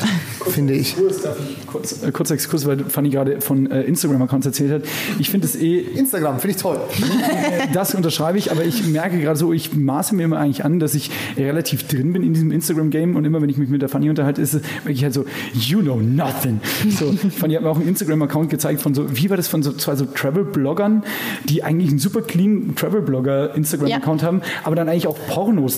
finde 0.50 0.74
ich. 0.74 0.96
Kurz, 0.96 1.22
darf 1.22 1.38
ich 1.40 1.68
kurz, 1.68 2.04
äh, 2.04 2.12
kurzer 2.12 2.34
Exkurs, 2.36 2.66
weil 2.66 2.80
Fanny 2.86 3.10
gerade 3.10 3.42
von 3.42 3.70
äh, 3.70 3.82
Instagram-Accounts 3.84 4.46
erzählt 4.46 4.72
hat. 4.72 4.84
Ich 5.20 5.30
finde 5.30 5.48
es 5.48 5.56
eh 5.56 5.80
Instagram, 5.80 6.40
finde 6.40 6.56
ich 6.56 6.62
toll. 6.62 6.80
das 7.74 7.96
unterschreibe 7.96 8.38
ich, 8.38 8.52
aber 8.52 8.64
ich 8.64 8.86
merke 8.88 9.20
gerade 9.20 9.38
so, 9.38 9.54
ich 9.54 9.74
maße 9.74 10.16
mir 10.16 10.24
immer 10.24 10.38
eigentlich 10.38 10.64
an, 10.66 10.80
dass 10.80 10.96
ich 10.96 11.12
relativ 11.38 11.88
drin 11.88 12.14
bin 12.14 12.24
in 12.24 12.34
diesem 12.34 12.52
Instagram-Game 12.52 13.16
und 13.16 13.26
immer, 13.26 13.42
wenn 13.42 13.50
ich 13.50 13.58
mich 13.58 13.70
mit 13.70 13.82
der 13.82 13.90
Fanny 13.90 14.10
unterhalte, 14.10 14.42
ist 14.42 14.54
es 14.54 14.62
wirklich 14.84 15.04
halt 15.04 15.14
so, 15.14 15.26
you 15.54 15.82
know 15.82 16.00
nothing. 16.00 16.60
So, 16.90 17.12
Fanny 17.38 17.56
hat 17.56 17.64
mir 17.64 17.70
auch 17.70 17.78
einen 17.78 17.88
Instagram-Account 17.88 18.50
gezeigt 18.50 18.82
von 18.82 18.94
so, 18.94 19.16
wie 19.16 19.30
war 19.30 19.38
das, 19.38 19.48
von 19.48 19.64
so 19.64 19.74
zwei 19.74 19.96
so 19.96 20.06
Travel-Bloggern, 20.06 21.04
die 21.46 21.64
eigentlich 21.64 21.90
einen 21.90 22.00
super 22.00 22.22
clean 22.22 22.76
Travel-Blogger-Instagram-Account 22.76 24.24
haben, 24.24 24.42
aber 24.64 24.76
dann 24.76 24.90
eigentlich 24.90 25.08
auch 25.08 25.18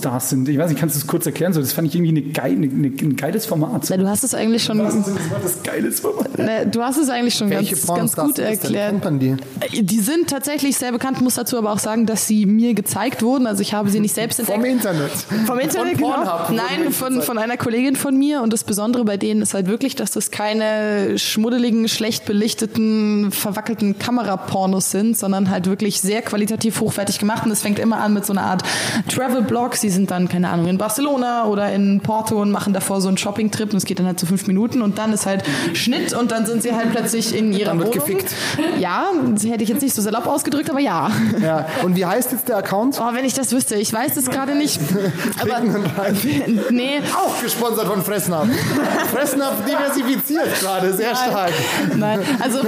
Pornostars 0.01 0.29
sind. 0.29 0.49
Ich 0.49 0.57
weiß 0.57 0.69
nicht, 0.69 0.79
kannst 0.79 0.95
du 0.95 0.99
das 0.99 1.07
kurz 1.07 1.25
erklären? 1.25 1.53
So, 1.53 1.61
das 1.61 1.73
fand 1.73 1.87
ich 1.87 1.95
irgendwie 1.95 2.21
eine 2.21 2.31
geil, 2.31 2.53
eine, 2.53 2.67
eine, 2.67 2.87
ein 2.87 3.15
geiles 3.15 3.45
Format. 3.45 3.85
So. 3.85 3.95
Na, 3.95 4.03
du 4.03 4.09
hast 4.09 4.23
es 4.23 4.33
eigentlich 4.33 4.63
schon, 4.63 4.79
Was 4.79 4.95
ist 4.95 5.07
das 5.43 5.63
geiles 5.63 5.99
Format? 5.99 6.29
na, 6.37 6.65
du 6.65 6.81
hast 6.81 6.97
es 6.97 7.09
eigentlich 7.09 7.35
schon 7.35 7.49
Welche 7.49 7.75
ganz, 7.75 8.15
ganz 8.15 8.15
gut 8.15 8.39
erklärt. 8.39 8.95
Die? 9.21 9.35
Die 9.83 9.99
sind 9.99 10.29
tatsächlich 10.29 10.77
sehr 10.77 10.91
bekannt, 10.91 11.21
muss 11.21 11.35
dazu 11.35 11.57
aber 11.57 11.71
auch 11.71 11.79
sagen, 11.79 12.05
dass 12.05 12.27
sie 12.27 12.45
mir 12.45 12.73
gezeigt 12.73 13.21
wurden. 13.23 13.47
Also 13.47 13.61
ich 13.61 13.73
habe 13.73 13.89
sie 13.89 13.99
nicht 13.99 14.13
selbst 14.13 14.39
entdeckt. 14.39 14.59
Vom 14.59 14.69
Internet. 14.69 15.11
Vom 15.45 15.59
Internet, 15.59 15.97
Von 15.97 15.97
genau. 15.97 16.15
Pornhub 16.15 16.49
wurden 16.49 16.55
Nein, 16.55 16.91
von, 16.91 17.21
von 17.21 17.37
einer 17.37 17.57
Kollegin 17.57 17.95
von 17.95 18.17
mir. 18.17 18.41
Und 18.41 18.53
das 18.53 18.63
Besondere 18.63 19.05
bei 19.05 19.17
denen 19.17 19.41
ist 19.41 19.53
halt 19.53 19.67
wirklich, 19.67 19.95
dass 19.95 20.11
das 20.11 20.31
keine 20.31 21.17
schmuddeligen, 21.17 21.87
schlecht 21.87 22.25
belichteten, 22.25 23.31
verwackelten 23.31 23.97
Kamerapornos 23.99 24.91
sind, 24.91 25.17
sondern 25.17 25.49
halt 25.49 25.67
wirklich 25.67 26.01
sehr 26.01 26.21
qualitativ 26.21 26.79
hochwertig 26.81 27.19
gemacht. 27.19 27.43
Und 27.43 27.49
das 27.49 27.61
fängt 27.61 27.79
immer 27.79 27.97
an 27.97 28.13
mit 28.13 28.25
so 28.25 28.33
einer 28.33 28.43
Art 28.43 28.63
Travel-Blog. 29.09 29.75
Sie 29.85 29.91
sind 29.91 30.09
dann, 30.09 30.27
keine 30.27 30.49
Ahnung, 30.49 30.65
in 30.65 30.79
Barcelona 30.79 31.45
oder 31.45 31.71
in 31.71 32.01
Porto 32.01 32.41
und 32.41 32.49
machen 32.49 32.73
davor 32.73 33.01
so 33.01 33.07
einen 33.07 33.17
Shopping-Trip. 33.19 33.71
Und 33.71 33.77
es 33.77 33.85
geht 33.85 33.99
dann 33.99 34.07
halt 34.07 34.19
so 34.19 34.25
fünf 34.25 34.47
Minuten. 34.47 34.81
Und 34.81 34.97
dann 34.97 35.13
ist 35.13 35.27
halt 35.27 35.43
Schnitt 35.73 36.11
und 36.13 36.31
dann 36.31 36.47
sind 36.47 36.63
sie 36.63 36.73
halt 36.73 36.89
plötzlich 36.91 37.35
in 37.37 37.53
ihrer 37.53 37.65
Dann 37.69 37.77
wird 37.79 37.89
Wohnung. 37.89 38.05
gefickt. 38.07 38.33
Ja, 38.79 39.11
das 39.31 39.45
hätte 39.45 39.61
ich 39.63 39.69
jetzt 39.69 39.83
nicht 39.83 39.93
so 39.93 40.01
salopp 40.01 40.25
ausgedrückt, 40.25 40.71
aber 40.71 40.79
ja. 40.79 41.11
Ja. 41.39 41.67
Und 41.83 41.95
wie 41.95 42.03
heißt 42.03 42.31
jetzt 42.31 42.47
der 42.49 42.57
Account? 42.57 42.99
Oh, 42.99 43.13
wenn 43.13 43.25
ich 43.25 43.35
das 43.35 43.51
wüsste. 43.51 43.75
Ich 43.75 43.93
weiß 43.93 44.17
es 44.17 44.25
gerade 44.31 44.55
nicht. 44.55 44.79
Aber 45.39 45.59
nee, 46.71 46.99
Auch 47.15 47.43
gesponsert 47.43 47.85
von 47.85 48.01
Fressnapf. 48.03 48.47
Fressnapf 49.13 49.65
diversifiziert 49.65 50.59
gerade, 50.61 50.93
sehr 50.93 51.15
stark. 51.15 51.51
nein. 51.95 52.21
Also, 52.39 52.59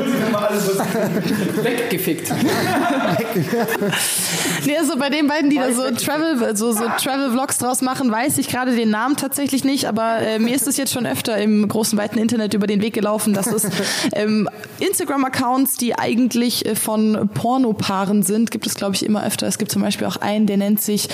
Weggefickt. 1.63 2.31
nee, 4.65 4.77
also 4.77 4.97
bei 4.97 5.09
den 5.09 5.27
beiden, 5.27 5.49
die 5.49 5.57
da 5.57 5.71
so 5.71 5.89
Travel, 5.91 6.55
so, 6.55 6.71
so 6.73 6.83
Travel-Vlogs 7.07 7.57
draus 7.57 7.81
machen, 7.81 8.11
weiß 8.11 8.37
ich 8.37 8.49
gerade 8.49 8.75
den 8.75 8.89
Namen 8.89 9.15
tatsächlich 9.15 9.63
nicht, 9.63 9.85
aber 9.85 10.19
äh, 10.19 10.39
mir 10.39 10.53
ist 10.53 10.67
es 10.67 10.75
jetzt 10.75 10.91
schon 10.91 11.05
öfter 11.05 11.37
im 11.37 11.65
großen, 11.65 11.97
weiten 11.97 12.19
Internet 12.19 12.53
über 12.53 12.67
den 12.67 12.81
Weg 12.81 12.93
gelaufen, 12.93 13.33
dass 13.33 13.47
es 13.47 13.63
ähm, 14.13 14.49
Instagram-Accounts, 14.79 15.77
die 15.77 15.97
eigentlich 15.97 16.65
äh, 16.65 16.75
von 16.75 17.29
Pornopaaren 17.33 18.23
sind, 18.23 18.51
gibt 18.51 18.67
es, 18.67 18.75
glaube 18.75 18.95
ich, 18.95 19.05
immer 19.05 19.25
öfter. 19.25 19.47
Es 19.47 19.57
gibt 19.57 19.71
zum 19.71 19.81
Beispiel 19.81 20.05
auch 20.05 20.17
einen, 20.17 20.47
der 20.47 20.57
nennt 20.57 20.81
sich 20.81 21.07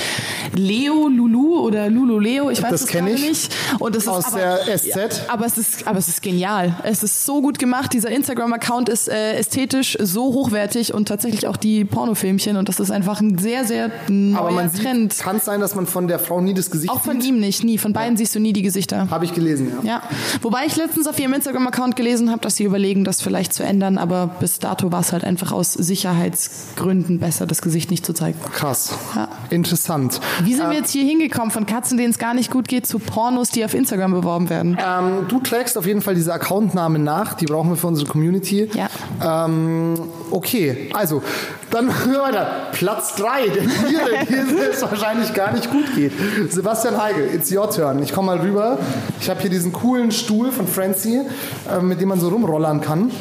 Leo 0.56 1.08
Lulu 1.08 1.60
oder 1.60 1.90
Lulu 1.92 2.18
Leo, 2.20 2.50
ich 2.50 2.64
weiß 2.64 2.72
Das 2.72 2.82
es 2.84 3.02
nicht. 3.02 3.56
Und 3.78 3.96
das 3.96 4.08
Aus 4.08 4.28
ist 4.28 4.34
aber, 4.34 4.60
der 4.66 4.78
SZ. 4.78 5.22
Aber 5.28 5.46
es 5.46 5.58
ist, 5.60 5.88
aber 5.88 6.00
es 6.00 6.08
ist 6.08 6.24
genial. 6.24 6.76
Es 6.84 7.04
ist 7.04 7.24
so 7.26 7.42
gut 7.42 7.60
gemacht. 7.60 7.94
dieser 7.94 8.10
Instagram-Account 8.10 8.90
ist 8.90 9.10
äh, 9.10 9.34
ästhetisch 9.36 9.96
so 10.02 10.34
hochwertig 10.34 10.92
und 10.94 11.08
tatsächlich 11.08 11.48
auch 11.48 11.58
die 11.58 11.86
Pornofilmchen 11.86 12.58
und 12.58 12.68
das 12.68 12.80
ist 12.80 12.90
einfach 12.90 13.22
ein 13.22 13.38
sehr, 13.38 13.66
sehr 13.66 13.92
neuer 14.08 14.40
Aber 14.40 14.52
man 14.52 14.74
Trend. 14.74 15.18
kann 15.20 15.38
es 15.38 15.46
sein, 15.46 15.60
dass 15.60 15.76
man 15.76 15.83
von 15.86 16.08
der 16.08 16.20
Frau 16.20 16.42
nie 16.42 16.54
das 16.54 16.70
Gesicht 16.72 16.92
Auch 16.92 17.02
von 17.02 17.22
sieht? 17.22 17.32
ihm 17.32 17.40
nicht, 17.40 17.64
nie. 17.64 17.78
Von 17.78 17.94
beiden 17.94 18.18
siehst 18.18 18.34
du 18.36 18.40
nie 18.40 18.54
die 18.54 18.62
Gesichter. 18.62 19.10
Habe 19.10 19.26
ich 19.26 19.34
gelesen, 19.34 19.72
ja. 19.84 19.94
Ja, 19.94 20.04
wobei 20.42 20.66
ich 20.66 20.76
letztens 20.76 21.08
auf 21.08 21.20
ihrem 21.20 21.34
Instagram-Account 21.34 21.96
gelesen 21.96 22.30
habe, 22.32 22.42
dass 22.42 22.56
sie 22.56 22.64
überlegen, 22.64 23.04
das 23.04 23.22
vielleicht 23.22 23.54
zu 23.54 23.64
ändern, 23.64 23.98
aber 23.98 24.28
bis 24.40 24.60
dato 24.60 24.92
war 24.92 25.02
es 25.02 25.12
halt 25.12 25.24
einfach 25.24 25.52
aus 25.52 25.74
Sicherheitsgründen 25.74 27.20
besser, 27.20 27.46
das 27.46 27.62
Gesicht 27.62 27.92
nicht 27.92 28.06
zu 28.06 28.14
zeigen. 28.14 28.40
Krass. 28.54 28.94
Ja. 29.16 29.28
Interessant. 29.50 30.20
Wie 30.44 30.54
sind 30.54 30.70
wir 30.70 30.78
jetzt 30.78 30.92
hier 30.92 31.04
hingekommen 31.04 31.52
von 31.52 31.66
Katzen, 31.66 31.98
denen 31.98 32.12
es 32.12 32.18
gar 32.18 32.34
nicht 32.34 32.50
gut 32.52 32.68
geht, 32.68 32.88
zu 32.88 33.00
Pornos, 33.00 33.50
die 33.50 33.64
auf 33.66 33.74
Instagram 33.74 34.12
beworben 34.12 34.50
werden? 34.50 34.78
Ähm, 34.84 35.26
du 35.28 35.40
trägst 35.40 35.78
auf 35.78 35.86
jeden 35.86 36.02
Fall 36.02 36.16
diese 36.16 36.34
Accountnamen 36.34 37.04
nach, 37.04 37.34
die 37.34 37.46
brauchen 37.46 37.70
wir 37.70 37.76
für 37.78 37.88
unsere 37.88 38.08
Community. 38.10 38.70
Ja. 38.74 39.46
Ähm, 39.46 39.96
okay, 40.32 40.90
also, 40.94 41.22
dann 41.70 41.86
machen 41.88 42.12
wir 42.12 42.22
weiter. 42.22 42.48
Platz 42.72 43.16
3, 43.16 43.48
der 43.48 43.64
Tiere, 43.64 44.70
es 44.72 44.82
wahrscheinlich 44.82 45.34
gar 45.34 45.54
nicht 45.54 45.70
gut 45.74 45.96
geht. 45.96 46.14
Sebastian 46.52 47.02
Heigel, 47.02 47.28
it's 47.34 47.52
your 47.52 47.70
turn. 47.70 48.02
Ich 48.04 48.14
komme 48.14 48.28
mal 48.28 48.40
rüber. 48.40 48.78
Ich 49.20 49.30
habe 49.30 49.42
hier 49.42 49.50
diesen 49.50 49.74
coolen 49.74 50.12
Stuhl 50.12 50.52
von 50.52 50.68
Francie, 50.68 51.22
äh, 51.70 51.82
mit 51.82 52.00
dem 52.00 52.10
man 52.10 52.20
so 52.20 52.30
rumrollern 52.30 52.80
kann. 52.80 53.12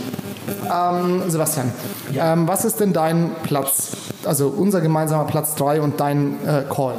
Ähm, 0.71 1.23
Sebastian, 1.29 1.73
ähm, 2.15 2.47
was 2.47 2.65
ist 2.65 2.79
denn 2.81 2.93
dein 2.93 3.31
Platz? 3.43 3.93
Also 4.25 4.49
unser 4.49 4.81
gemeinsamer 4.81 5.25
Platz 5.25 5.55
3 5.55 5.81
und 5.81 5.99
dein 5.99 6.35
äh, 6.47 6.63
Call. 6.73 6.95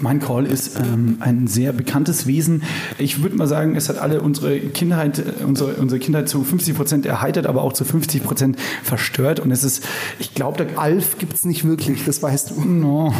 Mein 0.00 0.20
Call 0.20 0.46
ist 0.46 0.78
ähm, 0.78 1.16
ein 1.20 1.46
sehr 1.46 1.72
bekanntes 1.72 2.26
Wesen. 2.26 2.62
Ich 2.98 3.22
würde 3.22 3.36
mal 3.36 3.46
sagen, 3.46 3.76
es 3.76 3.88
hat 3.88 3.98
alle 3.98 4.20
unsere 4.20 4.58
Kindheit, 4.58 5.18
äh, 5.18 5.44
unsere, 5.44 5.74
unsere 5.74 5.98
Kindheit 5.98 6.28
zu 6.28 6.44
50 6.44 6.76
Prozent 6.76 7.06
erheitert, 7.06 7.46
aber 7.46 7.62
auch 7.62 7.72
zu 7.72 7.84
50 7.84 8.22
Prozent 8.22 8.58
verstört. 8.82 9.40
Und 9.40 9.50
es 9.50 9.64
ist, 9.64 9.84
ich 10.18 10.34
glaube, 10.34 10.64
da 10.64 10.80
Alf 10.80 11.18
gibt's 11.18 11.44
nicht 11.44 11.64
wirklich, 11.64 12.04
das 12.04 12.22
weißt 12.22 12.50
du. 12.50 12.64
No. 12.64 13.14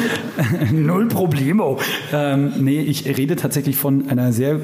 Null 0.72 1.08
Problemo. 1.08 1.78
Ähm, 2.12 2.52
nee, 2.58 2.80
ich 2.80 3.06
rede 3.06 3.36
tatsächlich 3.36 3.76
von 3.76 4.08
einer 4.08 4.32
sehr 4.32 4.60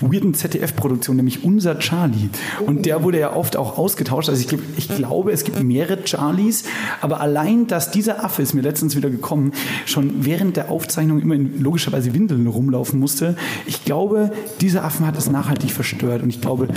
weirden 0.00 0.34
ZDF-Produktion, 0.34 1.16
nämlich 1.16 1.44
Unser 1.44 1.78
Charlie. 1.78 2.30
Und 2.66 2.86
der 2.86 3.02
wurde 3.02 3.20
ja 3.20 3.34
oft 3.34 3.56
auch 3.56 3.78
ausgetauscht. 3.78 4.28
Also 4.28 4.42
ich, 4.42 4.58
ich 4.76 4.88
glaube, 4.96 5.32
es 5.32 5.44
gibt 5.44 5.62
mehrere 5.62 5.98
Charlies, 6.04 6.64
aber 7.00 7.20
allein, 7.20 7.66
dass 7.66 7.90
dieser 7.90 8.24
Affe 8.24 8.42
ist 8.42 8.54
mir 8.54 8.62
letztens 8.62 8.96
wieder 8.96 9.10
gekommen, 9.10 9.52
schon 9.86 10.24
während 10.24 10.56
der 10.56 10.70
Aufzeichnung 10.80 11.20
immer 11.20 11.34
in 11.34 11.60
logischerweise 11.60 12.14
Windeln 12.14 12.46
rumlaufen 12.46 12.98
musste. 12.98 13.36
Ich 13.66 13.84
glaube, 13.84 14.32
dieser 14.62 14.82
Affen 14.82 15.06
hat 15.06 15.16
es 15.18 15.30
nachhaltig 15.30 15.70
verstört. 15.70 16.22
Und 16.22 16.30
ich 16.30 16.40
glaube, 16.40 16.68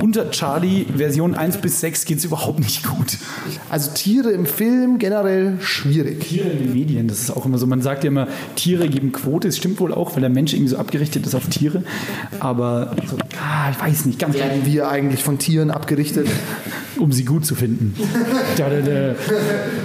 unter 0.00 0.30
Charlie 0.30 0.86
Version 0.96 1.34
1 1.34 1.58
bis 1.58 1.80
6 1.80 2.06
geht 2.06 2.18
es 2.18 2.24
überhaupt 2.24 2.58
nicht 2.58 2.84
gut. 2.84 3.18
Also 3.68 3.90
Tiere 3.92 4.30
im 4.30 4.46
Film 4.46 4.98
generell 4.98 5.58
schwierig. 5.60 6.20
Tiere 6.20 6.48
in 6.48 6.58
den 6.58 6.72
Medien, 6.72 7.06
das 7.06 7.20
ist 7.20 7.30
auch 7.30 7.44
immer 7.44 7.58
so. 7.58 7.66
Man 7.66 7.82
sagt 7.82 8.04
ja 8.04 8.08
immer, 8.08 8.28
Tiere 8.56 8.88
geben 8.88 9.12
Quote. 9.12 9.48
Es 9.48 9.58
stimmt 9.58 9.78
wohl 9.78 9.92
auch, 9.92 10.14
weil 10.14 10.22
der 10.22 10.30
Mensch 10.30 10.54
irgendwie 10.54 10.70
so 10.70 10.78
abgerichtet 10.78 11.26
ist 11.26 11.34
auf 11.34 11.46
Tiere. 11.48 11.82
Aber 12.38 12.96
so, 13.08 13.16
ah, 13.38 13.70
ich 13.70 13.78
weiß 13.78 14.06
nicht, 14.06 14.18
ganz 14.18 14.34
Werden 14.34 14.64
wir 14.64 14.88
eigentlich 14.88 15.22
von 15.22 15.38
Tieren 15.38 15.70
abgerichtet? 15.70 16.26
Um 16.98 17.12
sie 17.12 17.24
gut 17.24 17.46
zu 17.46 17.54
finden. 17.54 17.94
Da, 18.56 18.68
da, 18.68 18.80
da. 18.80 19.14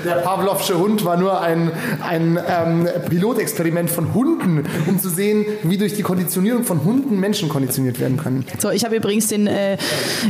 Der 0.06 0.22
Pavlovsche 0.22 0.78
Hund 0.78 1.06
war 1.06 1.18
nur 1.18 1.42
ein, 1.42 1.72
ein 2.08 2.38
ähm, 2.48 2.88
Pilotexperiment 3.10 3.90
von 3.90 4.14
Hunden, 4.14 4.66
um 4.88 5.00
zu 5.00 5.10
sehen, 5.10 5.46
wie 5.64 5.78
durch 5.78 5.94
die 5.94 6.04
Konditionierung 6.04 6.64
von 6.64 6.84
Hunden 6.84 7.20
Menschen 7.20 7.50
konditioniert 7.50 8.00
werden 8.00 8.18
können. 8.18 8.46
So, 8.60 8.70
ich 8.70 8.86
habe 8.86 8.96
übrigens 8.96 9.28
den 9.28 9.48
äh, 9.48 9.78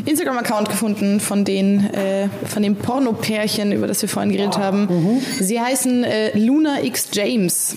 Instagram-Account 0.05 0.69
gefunden 0.69 1.19
von 1.19 1.45
den 1.45 1.85
äh, 1.93 2.29
von 2.45 2.63
dem 2.63 2.75
Porno-Pärchen, 2.75 3.71
über 3.71 3.87
das 3.87 4.01
wir 4.01 4.09
vorhin 4.09 4.31
geredet 4.31 4.57
haben. 4.57 5.21
Sie 5.39 5.59
heißen 5.59 6.03
äh, 6.03 6.37
Luna 6.37 6.83
X 6.83 7.09
James, 7.13 7.75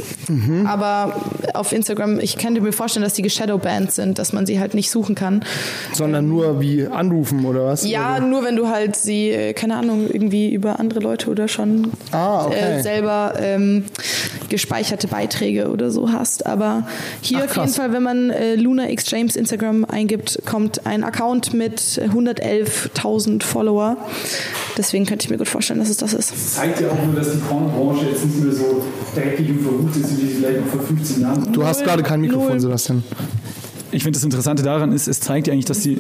aber 0.64 1.14
auf 1.55 1.72
Instagram, 1.72 2.18
ich 2.20 2.38
könnte 2.38 2.61
mir 2.61 2.72
vorstellen, 2.72 3.05
dass 3.05 3.14
die 3.14 3.22
geshadowbanned 3.22 3.92
sind, 3.92 4.18
dass 4.18 4.32
man 4.32 4.46
sie 4.46 4.61
halt 4.61 4.74
nicht 4.74 4.90
suchen 4.90 5.14
kann. 5.14 5.44
Sondern 5.92 6.28
nur 6.28 6.61
wie 6.61 6.86
anrufen 6.86 7.44
oder 7.44 7.66
was? 7.66 7.86
Ja, 7.88 8.20
nur 8.20 8.44
wenn 8.44 8.57
du 8.57 8.68
halt 8.68 8.88
sie, 8.97 9.30
äh, 9.30 9.53
keine 9.53 9.76
Ahnung, 9.76 10.07
irgendwie 10.11 10.53
über 10.53 10.78
andere 10.80 11.01
Leute 11.01 11.30
oder 11.30 11.49
schon 11.49 11.93
Ah, 12.12 12.47
okay. 12.47 12.78
äh, 12.78 12.82
selber 12.82 13.34
ähm, 13.41 13.84
gespeicherte 14.49 15.09
Beiträge 15.09 15.68
oder 15.70 15.91
so 15.91 16.11
hast. 16.12 16.47
Aber 16.47 16.86
hier 17.20 17.39
Ach, 17.41 17.45
auf 17.51 17.57
jeden. 17.57 17.68
Fall, 17.68 17.93
wenn 17.93 18.03
man 18.03 18.30
äh, 18.30 18.55
Luna 18.55 18.89
X 18.91 19.11
James 19.11 19.36
Instagram 19.36 19.84
eingibt, 19.84 20.41
kommt 20.47 20.86
ein 20.86 21.05
Account 21.05 21.55
mit 21.55 21.80
111.000 21.80 23.43
Follower. 23.43 23.97
Deswegen 24.76 25.07
könnte 25.07 25.24
ich 25.24 25.30
mir 25.30 25.39
gut 25.39 25.49
vorstellen, 25.49 25.80
dass 25.80 25.89
es 25.89 25.97
das 25.99 26.12
ist. 26.12 26.55
zeigt 26.55 26.80
ja 26.80 26.89
auch 26.89 27.05
nur, 27.05 27.14
dass 27.14 27.32
die 27.32 27.39
Pornobranche 27.39 28.07
jetzt 28.07 28.24
nicht 28.24 28.43
mehr 28.43 28.53
so 28.55 28.82
dreckig 29.14 29.49
und 29.51 29.61
verrucht 29.62 29.97
ist, 29.97 30.16
wie 30.18 30.26
sie 30.26 30.34
vielleicht 30.34 30.61
noch 30.61 30.72
vor 30.72 30.80
15 30.82 31.22
Jahren 31.22 31.45
war. 31.47 31.53
Du 31.53 31.64
hast 31.66 31.84
gerade 31.84 32.03
kein 32.03 32.20
Mikrofon, 32.20 32.49
Null. 32.51 32.61
Sebastian. 32.61 33.03
Ich 33.91 34.03
finde 34.03 34.16
das 34.16 34.24
Interessante 34.24 34.62
daran 34.62 34.93
ist, 34.93 35.09
es 35.09 35.20
zeigt 35.20 35.47
ja 35.47 35.53
eigentlich, 35.53 35.64
dass 35.64 35.80
die, 35.80 35.97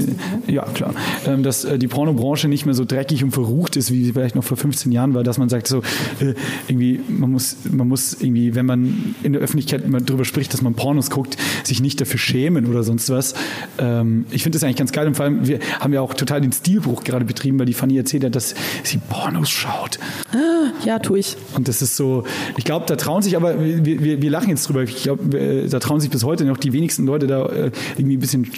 ja 0.46 0.62
klar, 0.74 0.94
ähm, 1.26 1.42
dass 1.42 1.64
äh, 1.64 1.78
die 1.78 1.88
Pornobranche 1.88 2.48
nicht 2.48 2.66
mehr 2.66 2.74
so 2.74 2.84
dreckig 2.84 3.24
und 3.24 3.30
verrucht 3.30 3.76
ist, 3.76 3.90
wie 3.90 4.04
sie 4.04 4.12
vielleicht 4.12 4.34
noch 4.34 4.44
vor 4.44 4.56
15 4.56 4.92
Jahren 4.92 5.14
war, 5.14 5.24
dass 5.24 5.38
man 5.38 5.48
sagt 5.48 5.66
so, 5.66 5.78
äh, 6.20 6.34
irgendwie, 6.66 7.00
man 7.08 7.30
muss, 7.30 7.56
man 7.70 7.88
muss 7.88 8.14
irgendwie, 8.20 8.54
wenn 8.54 8.66
man 8.66 9.14
in 9.22 9.32
der 9.32 9.40
Öffentlichkeit 9.40 9.84
immer 9.84 10.00
drüber 10.00 10.24
spricht, 10.24 10.52
dass 10.52 10.62
man 10.62 10.74
Pornos 10.74 11.10
guckt, 11.10 11.36
sich 11.64 11.80
nicht 11.80 12.00
dafür 12.00 12.18
schämen 12.18 12.66
oder 12.66 12.82
sonst 12.82 13.10
was. 13.10 13.34
Ähm, 13.78 14.26
ich 14.30 14.42
finde 14.42 14.56
das 14.56 14.64
eigentlich 14.64 14.76
ganz 14.76 14.92
geil 14.92 15.06
und 15.06 15.14
vor 15.14 15.24
allem, 15.24 15.46
wir 15.46 15.60
haben 15.80 15.92
ja 15.92 16.00
auch 16.00 16.14
total 16.14 16.40
den 16.40 16.52
Stilbruch 16.52 17.04
gerade 17.04 17.24
betrieben, 17.24 17.58
weil 17.58 17.66
die 17.66 17.74
Fanny 17.74 17.96
erzählt 17.96 18.24
hat, 18.24 18.36
dass 18.36 18.54
sie 18.82 18.98
Pornos 18.98 19.48
schaut. 19.48 19.98
Ja, 20.84 20.98
tue 20.98 21.18
ich. 21.18 21.36
Und 21.54 21.68
das 21.68 21.82
ist 21.82 21.96
so, 21.96 22.24
ich 22.56 22.64
glaube, 22.64 22.86
da 22.86 22.96
trauen 22.96 23.22
sich 23.22 23.36
aber, 23.36 23.60
wir, 23.60 24.02
wir, 24.02 24.22
wir 24.22 24.30
lachen 24.30 24.50
jetzt 24.50 24.68
drüber, 24.68 24.82
ich 24.82 25.02
glaube, 25.02 25.38
äh, 25.38 25.68
da 25.68 25.78
trauen 25.80 26.00
sich 26.00 26.10
bis 26.10 26.24
heute 26.24 26.44
noch 26.44 26.56
die 26.56 26.72
wenigsten 26.72 27.06
Leute 27.06 27.26
da 27.26 27.46
irgendwie 27.96 28.16
ein 28.16 28.20
bisschen 28.20 28.50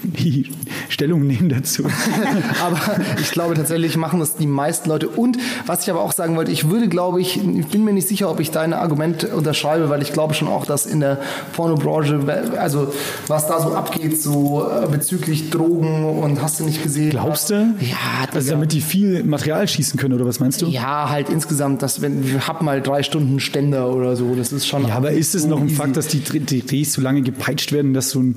Stellung 0.88 1.26
nehmen 1.26 1.48
dazu. 1.48 1.84
aber 2.64 2.78
ich 3.20 3.30
glaube 3.30 3.54
tatsächlich 3.54 3.96
machen 3.96 4.20
das 4.20 4.36
die 4.36 4.46
meisten 4.46 4.88
Leute. 4.88 5.08
Und 5.08 5.38
was 5.66 5.82
ich 5.82 5.90
aber 5.90 6.00
auch 6.00 6.12
sagen 6.12 6.36
wollte, 6.36 6.52
ich 6.52 6.68
würde, 6.68 6.88
glaube 6.88 7.20
ich, 7.20 7.36
ich 7.36 7.66
bin 7.66 7.84
mir 7.84 7.92
nicht 7.92 8.08
sicher, 8.08 8.30
ob 8.30 8.40
ich 8.40 8.50
dein 8.50 8.72
Argument 8.72 9.24
unterschreibe, 9.24 9.88
weil 9.88 10.02
ich 10.02 10.12
glaube 10.12 10.34
schon 10.34 10.48
auch, 10.48 10.66
dass 10.66 10.86
in 10.86 11.00
der 11.00 11.18
Pornobranche, 11.54 12.20
also 12.58 12.92
was 13.26 13.46
da 13.46 13.60
so 13.60 13.74
abgeht, 13.74 14.20
so 14.20 14.66
äh, 14.66 14.86
bezüglich 14.86 15.50
Drogen 15.50 16.04
und 16.04 16.42
hast 16.42 16.60
du 16.60 16.64
nicht 16.64 16.82
gesehen. 16.82 17.10
Glaubst 17.10 17.50
du? 17.50 17.74
Ja, 17.80 17.96
Also 18.32 18.50
damit 18.50 18.72
die 18.72 18.80
viel 18.80 19.24
Material 19.24 19.66
schießen 19.66 19.98
können, 19.98 20.14
oder 20.14 20.26
was 20.26 20.40
meinst 20.40 20.62
du? 20.62 20.66
Ja, 20.66 21.08
halt 21.10 21.28
insgesamt, 21.28 21.82
dass 21.82 22.00
wenn 22.00 22.26
wir 22.26 22.46
hab 22.46 22.62
mal 22.62 22.80
drei 22.80 23.02
Stunden 23.02 23.40
Ständer 23.40 23.92
oder 23.92 24.16
so, 24.16 24.34
das 24.34 24.52
ist 24.52 24.66
schon. 24.66 24.86
Ja, 24.88 24.94
aber 24.94 25.12
ist 25.12 25.34
es 25.34 25.46
noch 25.46 25.60
ein 25.60 25.66
easy. 25.66 25.76
Fakt, 25.76 25.96
dass 25.96 26.08
die 26.08 26.20
die 26.20 26.64
Drehs 26.66 26.92
so 26.92 27.00
lange 27.00 27.22
gepeitscht 27.22 27.72
werden, 27.72 27.94
dass 27.94 28.10
so 28.10 28.20
ein, 28.20 28.36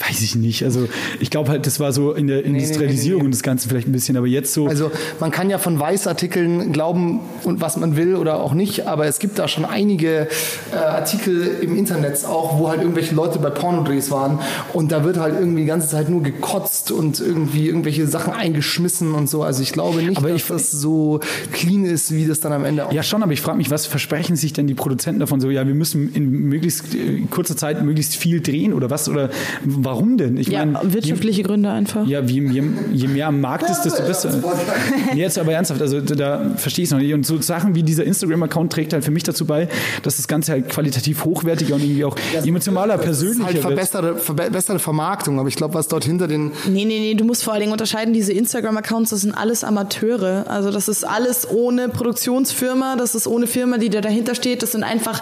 weiß 0.11 0.21
ich 0.21 0.35
nicht. 0.35 0.63
Also 0.63 0.87
ich 1.19 1.29
glaube 1.29 1.49
halt, 1.49 1.65
das 1.65 1.79
war 1.79 1.91
so 1.93 2.11
in 2.13 2.27
der 2.27 2.43
Industrialisierung 2.45 3.21
nee, 3.23 3.27
nee. 3.27 3.31
des 3.31 3.43
Ganzen 3.43 3.69
vielleicht 3.69 3.87
ein 3.87 3.91
bisschen, 3.91 4.17
aber 4.17 4.27
jetzt 4.27 4.53
so. 4.53 4.67
Also 4.67 4.91
man 5.19 5.31
kann 5.31 5.49
ja 5.49 5.57
von 5.57 5.79
Weißartikeln 5.79 6.71
glauben 6.73 7.19
und 7.43 7.61
was 7.61 7.77
man 7.77 7.95
will 7.95 8.15
oder 8.15 8.39
auch 8.39 8.53
nicht, 8.53 8.87
aber 8.87 9.05
es 9.05 9.19
gibt 9.19 9.39
da 9.39 9.47
schon 9.47 9.65
einige 9.65 10.27
äh, 10.71 10.75
Artikel 10.75 11.49
im 11.61 11.77
Internet 11.77 12.25
auch, 12.25 12.59
wo 12.59 12.69
halt 12.69 12.81
irgendwelche 12.81 13.15
Leute 13.15 13.39
bei 13.39 13.49
Pornodrehs 13.49 14.11
waren 14.11 14.39
und 14.73 14.91
da 14.91 15.03
wird 15.03 15.17
halt 15.17 15.35
irgendwie 15.39 15.61
die 15.61 15.67
ganze 15.67 15.87
Zeit 15.89 16.09
nur 16.09 16.21
gekotzt 16.23 16.91
und 16.91 17.19
irgendwie 17.19 17.67
irgendwelche 17.67 18.07
Sachen 18.07 18.33
eingeschmissen 18.33 19.13
und 19.13 19.29
so. 19.29 19.43
Also 19.43 19.61
ich 19.61 19.71
glaube 19.71 20.01
nicht, 20.01 20.17
Aber 20.17 20.29
dass 20.29 20.41
ich- 20.41 20.47
das 20.47 20.71
so 20.71 21.19
clean 21.53 21.85
ist, 21.85 22.11
wie 22.13 22.25
das 22.25 22.39
dann 22.39 22.51
am 22.53 22.65
Ende 22.65 22.87
auch. 22.87 22.91
ja, 22.91 23.03
schon, 23.03 23.23
aber 23.23 23.31
ich 23.31 23.41
frage 23.41 23.57
mich, 23.57 23.71
was 23.71 23.85
versprechen 23.85 24.35
sich 24.35 24.53
denn 24.53 24.67
die 24.67 24.73
Produzenten 24.73 25.19
davon? 25.19 25.39
So, 25.39 25.49
ja, 25.49 25.65
wir 25.65 25.75
müssen 25.75 26.13
in 26.13 26.29
möglichst 26.29 26.93
äh, 26.93 27.21
kurzer 27.29 27.55
Zeit 27.55 27.83
möglichst 27.83 28.15
viel 28.15 28.41
drehen 28.41 28.73
oder 28.73 28.89
was? 28.89 29.07
Oder 29.07 29.29
warum 29.63 30.00
denn? 30.17 30.37
Ich 30.37 30.47
Ja, 30.47 30.65
meine, 30.65 30.93
wirtschaftliche 30.93 31.43
Gründe 31.43 31.69
einfach. 31.71 32.05
Ja, 32.07 32.21
je, 32.21 32.41
je, 32.41 32.63
je 32.91 33.07
mehr 33.07 33.27
am 33.27 33.39
Markt 33.41 33.69
ist, 33.69 33.81
desto 33.81 34.03
besser. 34.03 34.31
Nee, 35.13 35.21
Jetzt 35.21 35.37
aber 35.37 35.53
ernsthaft, 35.53 35.81
also 35.81 35.99
da, 36.01 36.51
verstehe 36.55 36.83
ich 36.83 36.87
es 36.87 36.91
noch 36.91 36.99
nicht. 36.99 37.13
Und 37.13 37.25
so 37.25 37.39
Sachen 37.41 37.75
wie 37.75 37.83
dieser 37.83 38.03
Instagram-Account 38.03 38.71
trägt 38.71 38.93
halt 38.93 39.03
für 39.03 39.11
mich 39.11 39.23
dazu 39.23 39.45
bei, 39.45 39.67
dass 40.03 40.17
das 40.17 40.27
Ganze 40.27 40.51
halt 40.53 40.69
qualitativ 40.69 41.25
hochwertiger 41.25 41.75
und 41.75 41.81
irgendwie 41.83 42.05
auch 42.05 42.15
emotionaler, 42.45 42.97
Das 42.97 43.01
ist 43.01 43.05
persönlicher 43.05 43.45
halt 43.45 43.55
wird. 43.55 43.63
verbesserte, 43.63 44.15
verbessere 44.15 44.79
Vermarktung, 44.79 45.39
aber 45.39 45.47
ich 45.49 45.55
glaube, 45.55 45.73
was 45.73 45.87
dort 45.87 46.05
hinter 46.05 46.27
den 46.27 46.51
Nee, 46.67 46.85
nee, 46.85 46.99
nee, 46.99 47.13
du 47.15 47.23
musst 47.25 47.43
vor 47.43 47.53
allen 47.53 47.61
Dingen 47.61 47.71
unterscheiden, 47.71 48.13
diese 48.13 48.33
Instagram-Accounts, 48.33 49.11
das 49.11 49.21
sind 49.21 49.33
alles 49.33 49.63
Amateure. 49.63 50.45
Also 50.49 50.71
das 50.71 50.87
ist 50.87 51.03
alles 51.07 51.49
ohne 51.49 51.89
Produktionsfirma, 51.89 52.95
das 52.95 53.15
ist 53.15 53.27
ohne 53.27 53.47
Firma, 53.47 53.77
die 53.77 53.89
da 53.89 54.01
dahinter 54.01 54.35
steht. 54.35 54.63
Das 54.63 54.71
sind 54.71 54.83
einfach 54.83 55.21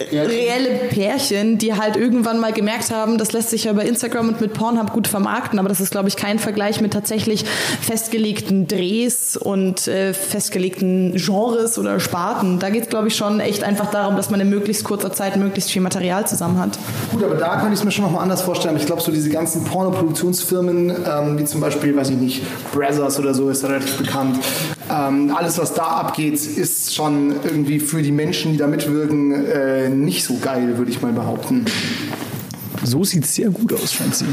reelle 0.00 0.70
Pärchen, 0.88 1.58
die 1.58 1.74
halt 1.74 1.96
irgendwann 1.96 2.38
mal 2.40 2.52
gemerkt 2.52 2.90
haben, 2.90 3.18
das 3.18 3.32
lässt 3.32 3.50
sich 3.50 3.64
ja 3.64 3.72
bei 3.72 3.84
Instagram 3.84 4.28
und 4.28 4.40
mit 4.40 4.54
Pornhub 4.54 4.92
gut 4.92 5.08
vermarkten, 5.08 5.58
aber 5.58 5.68
das 5.68 5.80
ist, 5.80 5.90
glaube 5.90 6.08
ich, 6.08 6.16
kein 6.16 6.38
Vergleich 6.38 6.80
mit 6.80 6.92
tatsächlich 6.92 7.44
festgelegten 7.80 8.66
Drehs 8.66 9.36
und 9.36 9.88
äh, 9.88 10.12
festgelegten 10.14 11.14
Genres 11.16 11.78
oder 11.78 12.00
Sparten. 12.00 12.58
Da 12.58 12.70
geht 12.70 12.84
es, 12.84 12.88
glaube 12.88 13.08
ich, 13.08 13.16
schon 13.16 13.40
echt 13.40 13.64
einfach 13.64 13.90
darum, 13.90 14.16
dass 14.16 14.30
man 14.30 14.40
in 14.40 14.48
möglichst 14.48 14.84
kurzer 14.84 15.12
Zeit 15.12 15.36
möglichst 15.36 15.70
viel 15.70 15.82
Material 15.82 16.26
zusammen 16.26 16.58
hat. 16.58 16.78
Gut, 17.12 17.22
aber 17.24 17.34
da 17.34 17.56
kann 17.56 17.72
ich 17.72 17.78
es 17.78 17.84
mir 17.84 17.90
schon 17.90 18.04
nochmal 18.04 18.22
anders 18.22 18.42
vorstellen. 18.42 18.76
Ich 18.76 18.86
glaube, 18.86 19.02
so 19.02 19.12
diese 19.12 19.30
ganzen 19.30 19.64
Pornoproduktionsfirmen, 19.64 20.90
ähm, 20.90 21.38
wie 21.38 21.44
zum 21.44 21.60
Beispiel, 21.60 21.96
weiß 21.96 22.10
ich 22.10 22.16
nicht, 22.16 22.42
Brazzers 22.72 23.18
oder 23.18 23.34
so, 23.34 23.50
ist 23.50 23.64
relativ 23.64 23.96
bekannt. 23.98 24.38
Ähm, 24.90 25.34
alles, 25.36 25.58
was 25.58 25.74
da 25.74 25.84
abgeht, 25.84 26.34
ist 26.34 26.94
schon 26.94 27.36
irgendwie 27.44 27.78
für 27.78 28.02
die 28.02 28.12
Menschen, 28.12 28.52
die 28.52 28.58
da 28.58 28.66
mitwirken, 28.66 29.46
äh, 29.46 29.87
nicht 29.88 30.24
so 30.24 30.38
geil, 30.38 30.78
würde 30.78 30.90
ich 30.90 31.00
mal 31.02 31.12
behaupten. 31.12 31.64
So 32.84 33.04
sieht 33.04 33.24
es 33.24 33.34
sehr 33.34 33.50
gut 33.50 33.72
aus, 33.72 33.92
Franzi. 33.92 34.24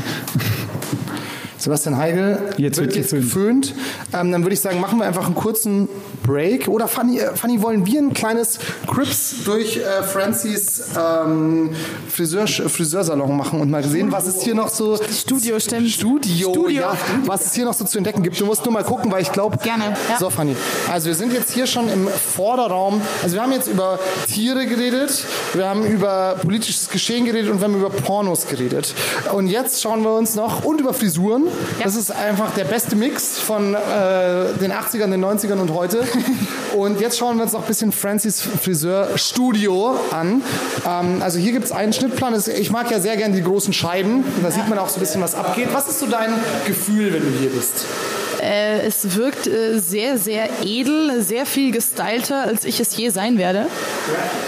Sebastian 1.58 1.98
Heigel 1.98 2.38
Jetzt 2.58 2.80
wird 2.80 2.96
jetzt 2.96 3.12
geföhnt. 3.12 3.74
geföhnt. 3.74 3.76
Ähm, 4.14 4.32
dann 4.32 4.44
würde 4.44 4.54
ich 4.54 4.60
sagen, 4.60 4.80
machen 4.80 5.00
wir 5.00 5.06
einfach 5.08 5.26
einen 5.26 5.36
kurzen 5.36 5.88
Break. 6.26 6.68
Oder 6.68 6.88
Fanny, 6.88 7.20
äh, 7.20 7.36
Fanny 7.36 7.62
wollen 7.62 7.86
wir 7.86 8.00
ein 8.02 8.14
kleines 8.14 8.60
Crips 8.88 9.44
durch 9.46 9.78
äh, 9.78 10.04
Francis 10.04 10.84
ähm, 10.98 11.72
Friseur, 12.10 12.48
Friseursalon 12.48 13.38
machen 13.38 13.62
und 13.62 13.70
mal 13.70 13.84
sehen, 13.84 14.12
was 14.12 14.28
es 14.28 14.42
hier 14.42 14.56
noch 14.56 14.70
so... 14.70 14.98
Studio, 14.98 15.60
stimmt. 15.60 15.90
Studio, 15.90 16.52
Studio. 16.52 16.82
ja, 16.82 16.98
was 17.26 17.46
es 17.46 17.54
hier 17.54 17.66
noch 17.66 17.74
so 17.74 17.86
zu 17.86 17.98
entdecken 17.98 18.24
gibt. 18.24 18.40
Du 18.40 18.46
musst 18.46 18.64
nur 18.66 18.74
mal 18.74 18.84
gucken, 18.84 19.12
weil 19.12 19.22
ich 19.22 19.32
glaube... 19.32 19.58
Gerne, 19.58 19.96
ja. 20.10 20.18
So, 20.18 20.30
Fanny. 20.30 20.56
Also 20.92 21.08
wir 21.08 21.16
sind 21.16 21.34
jetzt 21.34 21.52
hier 21.52 21.68
schon 21.68 21.90
im 21.90 22.08
Vorderraum. 22.08 23.02
Also 23.22 23.36
wir 23.36 23.42
haben 23.42 23.52
jetzt 23.52 23.68
über 23.68 24.00
Tiere 24.28 24.66
geredet, 24.66 25.26
wir 25.54 25.68
haben 25.68 25.86
über 25.86 26.36
politisches 26.42 26.90
Geschehen 26.90 27.26
geredet 27.26 27.52
und 27.52 27.60
wir 27.60 27.66
haben 27.66 27.76
über 27.76 27.90
Pornos 27.90 28.48
geredet. 28.48 28.94
Und 29.34 29.48
jetzt 29.48 29.82
schauen 29.82 30.02
wir 30.04 30.14
uns 30.14 30.36
noch... 30.36 30.64
Und 30.66 30.82
über 30.82 30.94
Frisuren. 30.94 31.48
Das 31.84 31.96
ist 31.96 32.12
einfach 32.12 32.54
der 32.56 32.64
beste 32.64 32.96
Mix 32.96 33.38
von 33.40 33.76
äh, 33.76 33.78
den 34.60 34.72
80ern, 34.72 35.12
den 35.12 35.24
90ern 35.24 35.60
und 35.60 35.72
heute. 35.74 36.04
Und 36.76 37.00
jetzt 37.00 37.18
schauen 37.18 37.38
wir 37.38 37.44
uns 37.44 37.54
noch 37.54 37.62
ein 37.62 37.68
bisschen 37.68 37.92
Francis 37.92 38.42
Friseur 38.42 39.18
Studio 39.18 39.98
an. 40.12 40.42
Ähm, 40.88 41.22
also 41.22 41.40
hier 41.40 41.52
gibt 41.52 41.66
es 41.66 41.72
einen 41.72 41.94
Schnittplan. 41.94 42.36
Ich 42.58 42.72
mag 42.72 42.92
ja 42.92 43.00
sehr 43.00 43.18
gerne 43.18 43.36
die 43.36 43.44
großen 43.44 43.74
Scheiben. 43.74 44.24
Da 44.42 44.52
sieht 44.52 44.68
man 44.68 44.78
auch 44.78 44.90
so 44.90 44.98
ein 44.98 45.00
bisschen, 45.02 45.22
was 45.22 45.36
abgeht. 45.36 45.70
Was 45.74 45.88
ist 45.88 46.00
so 46.00 46.08
dein 46.08 46.34
Gefühl, 46.66 47.14
wenn 47.14 47.22
du 47.22 47.40
hier 47.40 47.50
bist? 47.50 47.86
Äh, 48.42 48.82
es 48.86 49.16
wirkt 49.16 49.48
äh, 49.48 49.80
sehr, 49.80 50.18
sehr 50.18 50.50
edel, 50.64 51.22
sehr 51.22 51.46
viel 51.46 51.72
gestylter, 51.72 52.44
als 52.44 52.66
ich 52.66 52.80
es 52.80 52.96
je 52.96 53.10
sein 53.10 53.38
werde. 53.38 53.68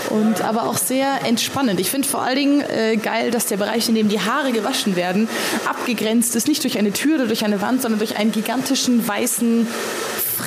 Und 0.10 0.42
aber 0.42 0.64
auch 0.64 0.78
sehr 0.78 1.26
entspannend. 1.26 1.80
Ich 1.80 1.90
finde 1.90 2.08
vor 2.08 2.22
allen 2.22 2.36
Dingen 2.36 2.62
äh, 2.62 2.98
geil, 2.98 3.32
dass 3.32 3.48
der 3.48 3.58
Bereich, 3.58 3.90
in 3.90 3.96
dem 3.96 4.10
die 4.10 4.20
Haare 4.20 4.52
gewaschen 4.52 4.96
werden, 4.96 5.28
abgegrenzt 5.68 6.36
ist, 6.36 6.48
nicht 6.48 6.64
durch 6.64 6.78
eine 6.78 6.92
Tür 6.92 7.16
oder 7.16 7.28
durch 7.28 7.44
eine 7.44 7.62
Wand, 7.62 7.82
sondern 7.82 8.00
durch 8.00 8.18
einen 8.18 8.32
gigantischen 8.32 9.08
weißen 9.08 9.68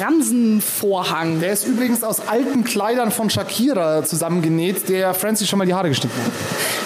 Fransenvorhang. 0.00 1.40
Der 1.40 1.52
ist 1.52 1.66
übrigens 1.66 2.02
aus 2.02 2.26
alten 2.26 2.64
Kleidern 2.64 3.10
von 3.10 3.28
Shakira 3.28 4.02
zusammengenäht, 4.02 4.88
der 4.88 5.12
Francis 5.12 5.46
schon 5.46 5.58
mal 5.58 5.66
die 5.66 5.74
Haare 5.74 5.90
geschnitten 5.90 6.16
hat. 6.24 6.32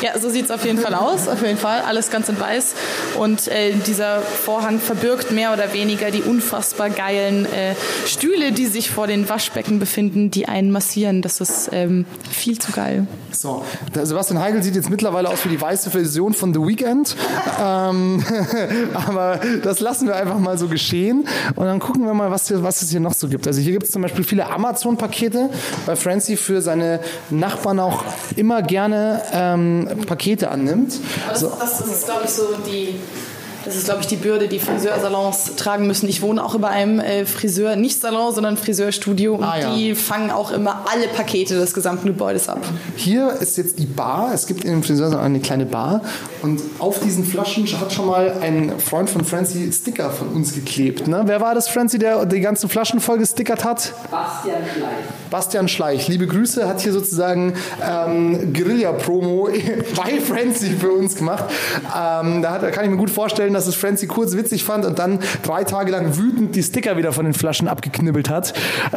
Ja, 0.03 0.19
so 0.19 0.29
sieht 0.31 0.47
es 0.47 0.51
auf 0.51 0.65
jeden 0.65 0.79
Fall 0.79 0.95
aus. 0.95 1.29
Auf 1.29 1.41
jeden 1.43 1.57
Fall. 1.57 1.83
Alles 1.83 2.11
ganz 2.11 2.29
in 2.29 2.41
weiß. 2.41 2.75
Und 3.19 3.47
äh, 3.47 3.73
dieser 3.87 4.21
Vorhang 4.21 4.81
verbirgt 4.81 5.31
mehr 5.31 5.53
oder 5.53 5.73
weniger 5.73 6.11
die 6.11 6.23
unfassbar 6.23 6.91
geilen 6.91 7.47
äh, 7.47 7.77
Stühle, 8.05 8.51
die 8.51 8.67
sich 8.67 8.91
vor 8.91 9.07
den 9.07 9.29
Waschbecken 9.29 9.79
befinden, 9.79 10.33
die 10.33 10.49
einen 10.49 10.73
massieren. 10.73 11.23
Das 11.23 11.41
ist 11.41 11.71
ähm, 11.73 12.07
viel 12.29 12.59
zu 12.59 12.73
geil. 12.73 13.07
So, 13.31 13.65
der 13.95 14.07
Sebastian 14.07 14.43
Heigl 14.43 14.63
sieht 14.63 14.75
jetzt 14.75 14.91
mittlerweile 14.91 15.29
aus 15.29 15.45
wie 15.45 15.51
die 15.51 15.61
weiße 15.61 15.91
Version 15.91 16.35
von 16.35 16.53
The 16.53 16.61
Weeknd. 16.61 17.17
ähm, 17.63 18.25
aber 18.95 19.41
das 19.63 19.79
lassen 19.79 20.09
wir 20.09 20.17
einfach 20.17 20.39
mal 20.39 20.59
so 20.59 20.67
geschehen. 20.67 21.29
Und 21.55 21.65
dann 21.65 21.79
gucken 21.79 22.05
wir 22.07 22.15
mal, 22.15 22.31
was, 22.33 22.49
hier, 22.49 22.63
was 22.63 22.83
es 22.83 22.91
hier 22.91 23.01
noch 23.05 23.15
so 23.15 23.29
gibt. 23.29 23.47
Also 23.47 23.61
hier 23.61 23.73
gibt 23.73 23.85
es 23.85 23.91
zum 23.93 24.03
Beispiel 24.03 24.25
viele 24.25 24.51
Amazon-Pakete, 24.51 25.51
weil 25.87 25.97
Francie 25.97 26.37
für 26.37 26.61
seine 26.61 27.01
Nachbarn 27.31 27.79
auch 27.79 28.05
immer 28.37 28.63
gerne 28.63 29.23
ähm, 29.33 29.89
Pakete 30.07 30.51
annimmt. 30.51 30.95
Das, 31.29 31.41
das, 31.41 31.79
das 31.79 31.87
ist, 31.87 32.05
glaube 32.07 32.23
ich, 32.25 32.31
so 32.31 32.49
die. 32.67 32.97
Das 33.65 33.77
ist, 33.77 33.85
glaube 33.87 34.01
ich, 34.01 34.07
die 34.07 34.17
Bürde, 34.17 34.49
die 34.49 34.59
Friseursalons 34.59 35.57
tragen 35.57 35.87
müssen. 35.87 36.09
Ich 36.09 36.23
wohne 36.23 36.45
auch 36.45 36.55
über 36.55 36.69
einem 36.69 37.01
äh, 37.01 37.25
Friseur, 37.27 37.77
nicht 37.77 38.01
Salon, 38.01 38.35
sondern 38.35 38.57
Friseurstudio. 38.57 39.35
Und 39.37 39.45
Ah, 39.45 39.59
ja. 39.59 39.75
die 39.75 39.95
fangen 39.95 40.31
auch 40.31 40.51
immer 40.53 40.85
alle 40.93 41.09
Pakete 41.09 41.55
des 41.55 41.73
gesamten 41.75 42.07
Gebäudes 42.09 42.49
ab. 42.49 42.61
Hier 42.97 43.31
ist 43.41 43.57
jetzt 43.57 43.79
die 43.79 43.87
Bar. 43.87 44.33
Es 44.35 44.47
gibt 44.47 44.65
in 44.65 44.71
dem 44.71 44.83
Friseursalon 44.83 45.25
eine 45.25 45.41
kleine 45.41 45.67
Bar. 45.67 46.03
Und 46.43 46.61
auf 46.79 46.99
diesen 47.01 47.25
Flaschen 47.25 47.65
hat 47.81 47.93
schon 47.93 48.07
mal 48.07 48.35
ein 48.43 48.79
Freund 48.79 49.09
von 49.09 49.25
Francie 49.25 49.71
Sticker 49.73 50.11
von 50.11 50.29
uns 50.29 50.55
geklebt. 50.55 51.07
Ne? 51.09 51.23
Wer 51.25 51.41
war 51.41 51.55
das, 51.55 51.69
Francie, 51.69 51.99
der 51.99 52.27
die 52.27 52.41
ganzen 52.41 52.69
Flaschen 52.69 53.01
voll 53.01 53.19
gestickert 53.19 53.65
hat? 53.65 53.93
Bastian 54.11 54.63
Schleich. 54.75 55.31
Bastian 55.31 55.69
Schleich, 55.69 56.09
liebe 56.09 56.27
Grüße, 56.27 56.69
hat 56.69 56.81
hier 56.81 56.93
sozusagen 56.93 57.55
ähm, 57.83 58.53
Guerilla-Promo 58.53 59.49
bei 59.97 60.21
Francie 60.21 60.71
für 60.79 60.93
uns 60.93 61.17
gemacht. 61.17 61.45
Ähm, 61.87 62.43
da, 62.43 62.53
hat, 62.53 62.63
da 62.63 62.71
kann 62.71 62.85
ich 62.85 62.91
mir 62.91 62.97
gut 62.99 63.11
vorstellen, 63.11 63.54
dass 63.55 63.67
es 63.67 63.75
Francie 63.75 64.07
kurz 64.07 64.37
witzig 64.37 64.65
fand 64.65 64.85
und 64.85 64.99
dann 64.99 65.19
drei 65.43 65.65
Tage 65.65 65.91
lang 65.91 66.17
wütend 66.17 66.55
die 66.55 66.63
Sticker 66.63 66.97
wieder 66.97 67.13
von 67.13 67.25
den 67.25 67.35
Flaschen 67.35 67.69
abgeknibbelt 67.69 68.29
hat. 68.29 68.55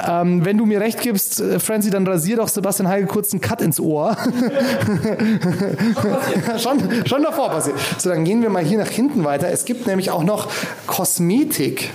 Ähm, 0.08 0.46
wenn 0.46 0.58
du 0.58 0.66
mir 0.66 0.82
recht 0.82 1.02
gibst, 1.02 1.40
äh, 1.40 1.60
Francie, 1.60 1.90
dann 1.90 2.06
rasier 2.06 2.38
doch 2.38 2.48
Sebastian 2.48 2.90
Heigl 2.90 3.08
kurz 3.08 3.32
einen 3.32 3.42
Cut 3.42 3.62
ins 3.62 3.80
Ohr. 3.80 4.18
schon, 6.58 7.06
schon 7.06 7.24
davor 7.24 7.50
passiert. 7.50 7.78
So, 7.98 8.10
dann 8.10 8.24
gehen 8.24 8.42
wir 8.42 8.50
mal 8.50 8.64
hier 8.64 8.78
nach 8.78 8.90
hinten 8.90 9.24
weiter. 9.24 9.50
Es 9.50 9.66
gibt 9.66 9.88
nämlich 9.88 10.12
auch 10.12 10.24
noch 10.24 10.50
Kosmetik. 10.86 11.92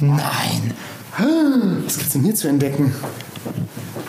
Nein. 0.00 0.74
Was 1.84 1.98
gibt's 1.98 2.12
denn 2.12 2.22
hier 2.22 2.34
zu 2.34 2.48
entdecken? 2.48 2.94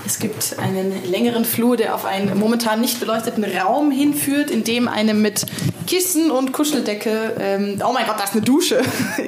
Es 0.05 0.19
gibt 0.19 0.57
einen 0.59 0.93
längeren 1.09 1.45
Flur, 1.45 1.77
der 1.77 1.95
auf 1.95 2.05
einen 2.05 2.37
momentan 2.37 2.79
nicht 2.79 2.99
beleuchteten 2.99 3.43
Raum 3.43 3.89
hinführt, 3.91 4.51
in 4.51 4.63
dem 4.63 4.87
eine 4.87 5.13
mit 5.13 5.45
Kissen 5.87 6.31
und 6.31 6.51
Kuscheldecke. 6.51 7.35
Ähm, 7.39 7.81
oh 7.87 7.91
mein 7.93 8.05
Gott, 8.05 8.15
da 8.19 8.23
ist 8.23 8.33
eine 8.33 8.41
Dusche. 8.41 8.81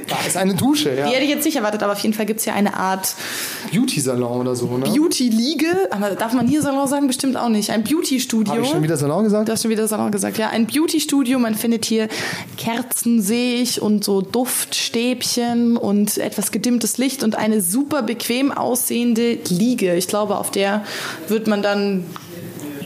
Da 0.08 0.16
ist 0.28 0.38
eine 0.38 0.54
Dusche, 0.54 0.96
ja. 0.96 1.08
Die 1.08 1.14
hätte 1.14 1.24
ich 1.24 1.30
jetzt 1.30 1.46
nicht 1.46 1.56
erwartet, 1.56 1.84
aber 1.84 1.94
auf 1.94 2.00
jeden 2.00 2.14
Fall 2.14 2.26
gibt 2.26 2.40
es 2.40 2.44
hier 2.44 2.54
eine 2.54 2.76
Art 2.76 3.16
Beauty-Salon 3.74 4.42
oder 4.42 4.56
so, 4.56 4.66
ne? 4.78 4.86
Beauty-Liege. 4.86 5.90
Aber 5.92 6.12
darf 6.12 6.34
man 6.34 6.48
hier 6.48 6.62
Salon 6.62 6.88
sagen? 6.88 7.08
Bestimmt 7.08 7.38
auch 7.38 7.50
nicht. 7.50 7.70
Ein 7.70 7.84
Beauty-Studio. 7.84 8.54
Habe 8.54 8.62
ich 8.64 8.70
schon 8.70 8.84
wieder 8.84 8.98
Salon 8.98 9.24
gesagt? 9.24 9.48
Du 9.48 9.54
hast 9.54 9.64
schon 9.64 9.72
wieder 9.72 9.88
Salon 9.88 10.12
gesagt. 10.12 10.38
Ja, 10.38 10.50
ein 10.50 10.68
Beauty-Studio. 10.68 11.40
Man 11.40 11.56
findet 11.56 11.86
hier 11.86 12.08
Kerzen, 12.58 13.22
sehe 13.22 13.62
ich, 13.62 13.82
und 13.82 14.04
so 14.04 14.22
Duftstäbchen 14.22 15.78
und 15.78 16.18
etwas 16.18 16.52
gedimmtes 16.52 16.98
Licht 16.98 17.24
und 17.24 17.36
eine 17.36 17.62
super 17.62 18.02
bequem 18.02 18.52
aussehende 18.52 19.38
Liege. 19.50 19.96
Ich 19.96 20.08
glaube, 20.08 20.38
auf 20.38 20.52
der 20.52 20.67
wird 21.28 21.48
man 21.48 21.62
dann 21.62 22.06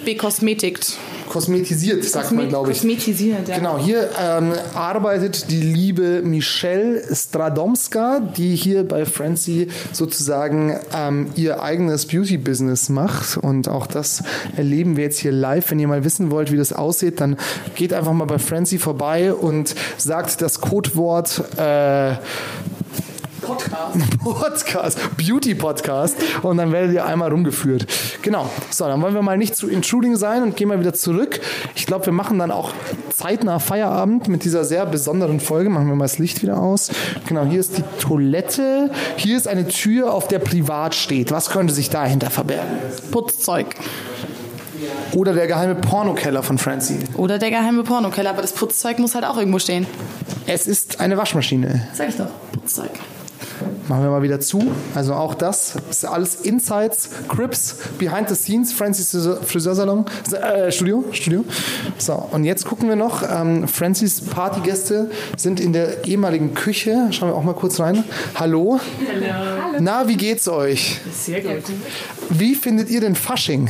bekosmetikt. 0.06 0.98
Kosmetisiert, 1.32 2.04
sagt 2.04 2.34
man, 2.34 2.50
glaube 2.50 2.72
ich. 2.72 2.80
Kosmetisiert, 2.80 3.48
ja. 3.48 3.56
Genau, 3.56 3.78
hier 3.78 4.10
ähm, 4.22 4.52
arbeitet 4.74 5.50
die 5.50 5.62
liebe 5.62 6.22
Michelle 6.24 7.02
Stradomska, 7.16 8.20
die 8.20 8.54
hier 8.54 8.84
bei 8.86 9.06
Francie 9.06 9.70
sozusagen 9.94 10.78
ähm, 10.94 11.30
ihr 11.36 11.64
eigenes 11.64 12.06
Beauty-Business 12.06 12.90
macht. 12.90 13.38
Und 13.38 13.70
auch 13.70 13.88
das 13.88 14.24
erleben 14.58 14.98
wir 14.98 15.06
jetzt 15.06 15.20
hier 15.20 15.32
live. 15.32 15.72
Wenn 15.72 15.80
ihr 15.80 15.88
mal 15.88 16.04
wissen 16.04 16.32
wollt, 16.32 16.52
wie 16.52 16.58
das 16.58 16.74
aussieht, 16.74 17.22
dann 17.22 17.38
geht 17.76 17.94
einfach 17.94 18.12
mal 18.12 18.26
bei 18.26 18.38
Francie 18.38 18.78
vorbei 18.78 19.34
und 19.34 19.74
sagt 19.98 20.42
das 20.42 20.60
Codewort 20.60 21.42
äh, 21.58 22.16
Podcast. 23.42 23.98
Podcast, 24.24 25.00
Beauty 25.18 25.56
Podcast 25.56 26.16
und 26.42 26.58
dann 26.58 26.72
werdet 26.72 26.94
ihr 26.94 27.06
einmal 27.06 27.32
rumgeführt. 27.32 27.88
Genau. 28.22 28.50
So, 28.70 28.86
dann 28.86 29.02
wollen 29.02 29.14
wir 29.14 29.22
mal 29.22 29.38
nicht 29.38 29.56
zu 29.56 29.68
intruding 29.68 30.16
sein 30.16 30.44
und 30.44 30.56
gehen 30.56 30.68
mal 30.68 30.80
wieder 30.80 30.94
zurück. 30.94 31.42
Ich 31.76 31.86
glaube, 31.86 32.06
wir 32.06 32.14
machen 32.14 32.40
dann 32.40 32.52
auch 32.52 32.74
zeitnah 33.14 33.60
Feierabend 33.60 34.28
mit 34.28 34.44
dieser 34.44 34.64
sehr 34.64 34.86
besonderen 34.86 35.40
Folge. 35.40 35.70
Machen 35.70 35.88
wir 35.88 35.96
mal 35.96 36.06
das 36.06 36.20
Licht 36.20 36.42
wieder 36.42 36.60
aus. 36.60 36.90
Genau, 37.28 37.46
hier 37.46 37.60
ist 37.60 37.78
die 37.78 37.84
Toilette. 38.00 38.92
Hier 39.18 39.38
ist 39.38 39.48
eine 39.48 39.68
Tür, 39.68 40.14
auf 40.14 40.28
der 40.28 40.40
privat 40.40 40.96
steht. 40.96 41.32
Was 41.32 41.50
könnte 41.50 41.74
sich 41.74 41.90
dahinter 41.90 42.30
verbergen? 42.30 42.78
Putzzeug. 43.12 43.68
Oder 45.14 45.34
der 45.34 45.48
geheime 45.48 45.76
Pornokeller 45.76 46.42
von 46.42 46.58
Francie. 46.58 47.00
Oder 47.18 47.38
der 47.38 47.50
geheime 47.50 47.84
Pornokeller. 47.84 48.30
Aber 48.30 48.42
das 48.42 48.54
Putzzeug 48.54 49.00
muss 49.00 49.16
halt 49.16 49.26
auch 49.26 49.38
irgendwo 49.38 49.60
stehen. 49.60 49.86
Es 50.48 50.68
ist 50.68 51.00
eine 51.00 51.18
Waschmaschine. 51.18 51.88
Sag 51.94 52.10
ich 52.10 52.16
doch. 52.16 52.28
Putzzeug. 52.54 52.92
Machen 53.92 54.04
wir 54.04 54.10
mal 54.12 54.24
wieder 54.24 54.40
zu. 54.40 54.72
Also 54.96 55.14
auch 55.14 55.34
das 55.34 55.76
ist 55.90 56.06
alles 56.06 56.36
Insights, 56.36 57.10
Crips, 57.28 57.76
Behind 58.00 58.30
the 58.30 58.36
Scenes, 58.36 58.72
Francis 58.72 59.28
Friseursalon, 59.46 60.06
äh, 60.32 60.72
Studio, 60.72 61.04
Studio. 61.12 61.44
So, 61.98 62.14
und 62.32 62.46
jetzt 62.46 62.66
gucken 62.66 62.88
wir 62.88 62.96
noch. 62.96 63.22
Ähm, 63.30 63.68
Francis 63.68 64.22
Partygäste 64.22 65.12
sind 65.36 65.60
in 65.60 65.74
der 65.74 66.06
ehemaligen 66.06 66.54
Küche. 66.54 67.10
Schauen 67.12 67.32
wir 67.32 67.36
auch 67.36 67.44
mal 67.44 67.52
kurz 67.52 67.82
rein. 67.82 68.06
Hallo. 68.36 68.80
Hallo. 69.12 69.78
Na, 69.82 70.08
wie 70.08 70.16
geht's 70.16 70.48
euch? 70.48 71.02
Sehr 71.12 71.42
gut. 71.42 71.64
Wie 72.30 72.56
findet 72.56 72.90
ihr 72.90 73.02
den 73.02 73.16
Fasching? 73.16 73.70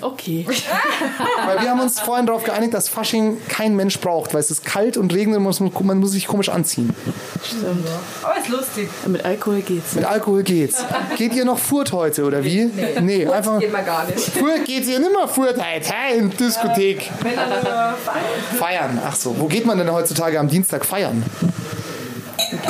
Okay. 0.00 0.46
Weil 1.46 1.62
wir 1.62 1.70
haben 1.70 1.80
uns 1.80 1.98
vorhin 2.00 2.26
darauf 2.26 2.44
geeinigt, 2.44 2.74
dass 2.74 2.88
Fasching 2.88 3.38
kein 3.48 3.74
Mensch 3.74 3.98
braucht, 3.98 4.32
weil 4.32 4.40
es 4.40 4.50
ist 4.50 4.64
kalt 4.64 4.96
und 4.96 5.12
regnet 5.12 5.38
und 5.38 5.42
muss, 5.42 5.60
man 5.60 5.98
muss 5.98 6.12
sich 6.12 6.26
komisch 6.26 6.48
anziehen. 6.48 6.94
Stimmt. 7.44 7.86
Aber 8.22 8.38
ist 8.38 8.48
lustig. 8.48 8.88
Mit 9.06 9.24
Alkohol 9.24 9.60
geht's. 9.60 9.94
Mit 9.94 10.04
Alkohol 10.04 10.42
geht's. 10.42 10.84
Geht 11.16 11.34
ihr 11.34 11.44
noch 11.44 11.58
Furt 11.58 11.92
heute, 11.92 12.24
oder 12.24 12.44
wie? 12.44 12.64
Nee, 12.64 13.00
nee 13.00 13.26
einfach. 13.26 13.58
Geht 13.58 13.72
mal 13.72 13.84
gar 13.84 14.06
nicht. 14.06 14.20
Furt 14.20 14.64
geht 14.64 14.86
ihr 14.86 15.00
nimmer 15.00 15.26
Furt 15.26 15.56
heute, 15.56 15.92
hä, 15.92 16.18
in 16.18 16.30
Diskothek. 16.30 17.10
Wenn 17.22 17.36
dann 17.36 17.48
nur 17.48 17.60
feiern. 17.60 18.24
Feiern, 18.58 19.00
ach 19.04 19.16
so. 19.16 19.34
Wo 19.38 19.46
geht 19.46 19.66
man 19.66 19.78
denn 19.78 19.90
heutzutage 19.90 20.38
am 20.38 20.48
Dienstag 20.48 20.84
feiern? 20.84 21.24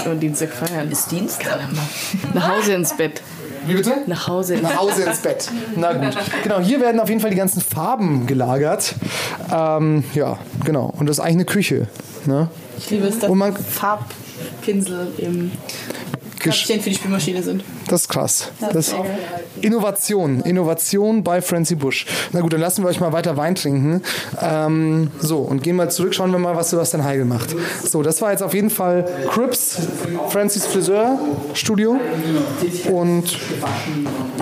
Und 0.06 0.20
Dienstag 0.20 0.50
feiern. 0.52 0.90
Ist 0.90 1.10
Dienstag. 1.10 1.60
Nach 2.34 2.48
Hause 2.48 2.74
ins 2.74 2.96
Bett. 2.96 3.22
Wie 3.68 3.74
bitte? 3.74 3.92
Nach 4.06 4.26
Hause 4.28 4.54
ins 4.54 4.62
Nach 4.62 4.76
Hause 4.76 5.02
ins 5.04 5.18
Bett. 5.18 5.48
Na 5.76 5.92
gut. 5.92 6.16
Genau, 6.42 6.60
hier 6.60 6.80
werden 6.80 7.00
auf 7.00 7.08
jeden 7.08 7.20
Fall 7.20 7.30
die 7.30 7.36
ganzen 7.36 7.60
Farben 7.60 8.26
gelagert. 8.26 8.94
Ähm, 9.52 10.04
ja, 10.14 10.38
genau. 10.64 10.92
Und 10.98 11.06
das 11.06 11.18
ist 11.18 11.20
eigentlich 11.20 11.34
eine 11.36 11.44
Küche. 11.44 11.86
Ne? 12.26 12.48
Ich 12.78 12.90
liebe 12.90 13.06
es, 13.06 13.18
dass 13.18 13.30
Und 13.30 13.38
man- 13.38 13.54
Farbpinsel 13.56 15.08
im 15.18 15.50
Gesch 16.40 16.66
Köpfchen 16.66 16.80
für 16.80 16.90
die 16.90 16.96
Spülmaschine 16.96 17.42
sind. 17.42 17.64
Das 17.88 18.02
ist 18.02 18.08
krass. 18.08 18.50
Das 18.72 18.94
Innovation. 19.60 20.40
Innovation 20.40 21.24
bei 21.24 21.42
Francie 21.42 21.74
Bush. 21.74 22.06
Na 22.32 22.40
gut, 22.40 22.52
dann 22.52 22.60
lassen 22.60 22.82
wir 22.82 22.88
euch 22.88 23.00
mal 23.00 23.12
weiter 23.12 23.36
Wein 23.36 23.54
trinken. 23.54 24.02
Ähm, 24.40 25.10
so, 25.20 25.38
und 25.38 25.62
gehen 25.62 25.76
mal 25.76 25.90
zurück, 25.90 26.14
schauen 26.14 26.30
wir 26.30 26.38
mal, 26.38 26.56
was 26.56 26.70
Sebastian 26.70 27.04
Heigl 27.04 27.24
macht. 27.24 27.54
So, 27.84 28.02
das 28.02 28.20
war 28.22 28.30
jetzt 28.30 28.42
auf 28.42 28.54
jeden 28.54 28.70
Fall 28.70 29.08
Crips, 29.30 29.78
Francis 30.28 30.66
Friseur 30.66 31.18
Studio. 31.54 31.98
Und 32.90 33.36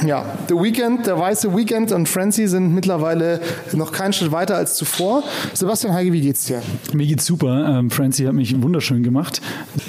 ja, 0.06 0.24
The 0.48 0.54
Weekend, 0.54 1.06
der 1.06 1.18
weiße 1.18 1.56
Weekend 1.56 1.92
und 1.92 2.08
Francie 2.08 2.46
sind 2.46 2.74
mittlerweile 2.74 3.40
noch 3.72 3.92
keinen 3.92 4.12
Schritt 4.12 4.32
weiter 4.32 4.56
als 4.56 4.74
zuvor. 4.74 5.22
Sebastian 5.54 5.94
Heigl, 5.94 6.12
wie 6.12 6.20
geht's 6.20 6.44
dir? 6.44 6.62
Mir 6.92 7.06
geht's 7.06 7.26
super. 7.26 7.78
Ähm, 7.78 7.90
Francie 7.90 8.26
hat 8.26 8.34
mich 8.34 8.60
wunderschön 8.60 9.02
gemacht. 9.02 9.40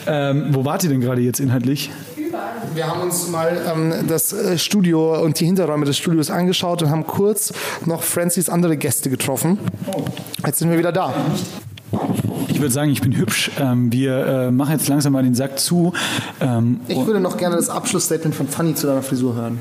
Ähm, 0.06 0.48
wo 0.52 0.66
wart 0.66 0.84
ihr 0.84 0.90
denn 0.90 1.02
gerade 1.02 1.22
jetzt 1.22 1.40
inhaltlich? 1.40 1.90
Wir 2.74 2.88
haben 2.88 3.02
uns 3.02 3.28
mal 3.28 3.58
ähm, 3.74 4.08
das 4.08 4.34
äh, 4.34 4.58
Studio 4.58 5.22
und 5.24 5.40
die 5.40 5.46
Hinterräume 5.46 5.86
des 5.86 5.98
Studios 5.98 6.30
angeschaut 6.30 6.82
und 6.84 6.90
haben 6.90 7.06
kurz 7.06 7.54
noch 7.86 8.04
Francis 8.04 8.50
andere 8.50 8.78
Gäste 8.78 9.10
getroffen. 9.10 9.58
Jetzt 10.46 10.60
sind 10.60 10.70
wir 10.70 10.78
wieder 10.78 10.92
da. 10.92 11.14
Ich 12.48 12.60
würde 12.60 12.74
sagen, 12.74 12.92
ich 12.92 13.02
bin 13.02 13.16
hübsch. 13.16 13.52
Ähm, 13.60 13.92
wir 13.92 14.26
äh, 14.26 14.52
machen 14.52 14.72
jetzt 14.74 14.88
langsam 14.88 15.14
mal 15.14 15.24
den 15.24 15.36
Sack 15.36 15.60
zu. 15.60 15.94
Ähm, 16.42 16.80
Ich 16.88 17.06
würde 17.06 17.20
noch 17.20 17.38
gerne 17.38 17.56
das 17.56 17.70
Abschlussstatement 17.70 18.36
von 18.36 18.48
Fanny 18.48 18.74
zu 18.76 18.88
deiner 18.88 19.04
Frisur 19.04 19.36
hören. 19.36 19.60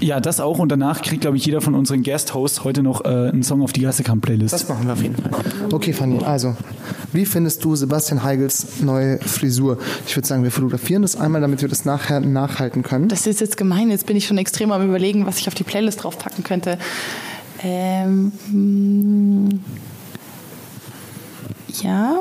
Ja, 0.00 0.20
das 0.20 0.40
auch. 0.40 0.58
Und 0.58 0.70
danach 0.70 1.02
kriegt, 1.02 1.22
glaube 1.22 1.36
ich, 1.36 1.46
jeder 1.46 1.60
von 1.60 1.74
unseren 1.74 2.02
Guest-Hosts 2.02 2.64
heute 2.64 2.82
noch 2.82 3.04
äh, 3.04 3.08
einen 3.08 3.42
Song 3.42 3.62
auf 3.62 3.72
die 3.72 3.82
Gassekamp-Playlist. 3.82 4.52
Das 4.52 4.68
machen 4.68 4.86
wir 4.86 4.94
auf 4.94 5.02
jeden 5.02 5.16
Fall. 5.16 5.30
Okay, 5.72 5.92
Fanny, 5.92 6.18
also, 6.24 6.56
wie 7.12 7.26
findest 7.26 7.64
du 7.64 7.76
Sebastian 7.76 8.22
Heigels 8.22 8.80
neue 8.82 9.18
Frisur? 9.18 9.78
Ich 10.06 10.16
würde 10.16 10.26
sagen, 10.26 10.42
wir 10.42 10.50
fotografieren 10.50 11.02
das 11.02 11.16
einmal, 11.16 11.40
damit 11.40 11.60
wir 11.60 11.68
das 11.68 11.84
nachher 11.84 12.20
nachhalten 12.20 12.82
können. 12.82 13.08
Das 13.08 13.26
ist 13.26 13.40
jetzt 13.40 13.56
gemein. 13.56 13.90
Jetzt 13.90 14.06
bin 14.06 14.16
ich 14.16 14.26
schon 14.26 14.38
extrem 14.38 14.72
am 14.72 14.86
überlegen, 14.86 15.26
was 15.26 15.38
ich 15.38 15.48
auf 15.48 15.54
die 15.54 15.64
Playlist 15.64 16.02
draufpacken 16.02 16.44
könnte. 16.44 16.78
Ähm, 17.62 18.32
hm, 18.48 19.60
ja, 21.82 22.20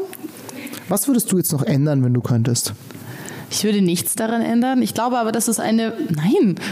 Was 0.89 1.07
würdest 1.07 1.31
du 1.31 1.37
jetzt 1.37 1.51
noch 1.51 1.63
ändern, 1.63 2.03
wenn 2.03 2.13
du 2.13 2.21
könntest? 2.21 2.73
Ich 3.49 3.63
würde 3.63 3.81
nichts 3.81 4.15
daran 4.15 4.41
ändern. 4.41 4.81
Ich 4.81 4.93
glaube 4.93 5.17
aber, 5.17 5.31
dass 5.31 5.47
es 5.47 5.59
eine. 5.59 5.93
Nein! 6.09 6.55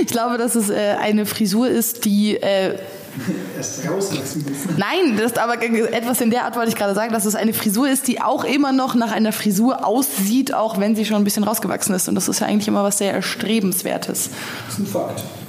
Ich 0.00 0.06
glaube, 0.06 0.38
dass 0.38 0.54
es 0.54 0.70
äh, 0.70 0.94
eine 1.00 1.26
Frisur 1.26 1.68
ist, 1.68 2.04
die. 2.04 2.36
Äh, 2.36 2.78
Nein, 4.76 5.16
das 5.16 5.32
ist 5.32 5.38
aber 5.38 5.62
etwas 5.62 6.20
in 6.20 6.30
der 6.30 6.44
Art 6.44 6.56
wollte 6.56 6.70
ich 6.70 6.76
gerade 6.76 6.94
sagen, 6.94 7.12
dass 7.12 7.24
es 7.24 7.34
eine 7.34 7.52
Frisur 7.52 7.88
ist, 7.88 8.08
die 8.08 8.20
auch 8.20 8.44
immer 8.44 8.72
noch 8.72 8.94
nach 8.94 9.12
einer 9.12 9.32
Frisur 9.32 9.86
aussieht, 9.86 10.54
auch 10.54 10.78
wenn 10.80 10.96
sie 10.96 11.04
schon 11.04 11.16
ein 11.16 11.24
bisschen 11.24 11.44
rausgewachsen 11.44 11.94
ist. 11.94 12.08
Und 12.08 12.14
das 12.14 12.28
ist 12.28 12.40
ja 12.40 12.46
eigentlich 12.46 12.68
immer 12.68 12.84
was 12.84 12.98
sehr 12.98 13.12
Erstrebenswertes. 13.12 14.30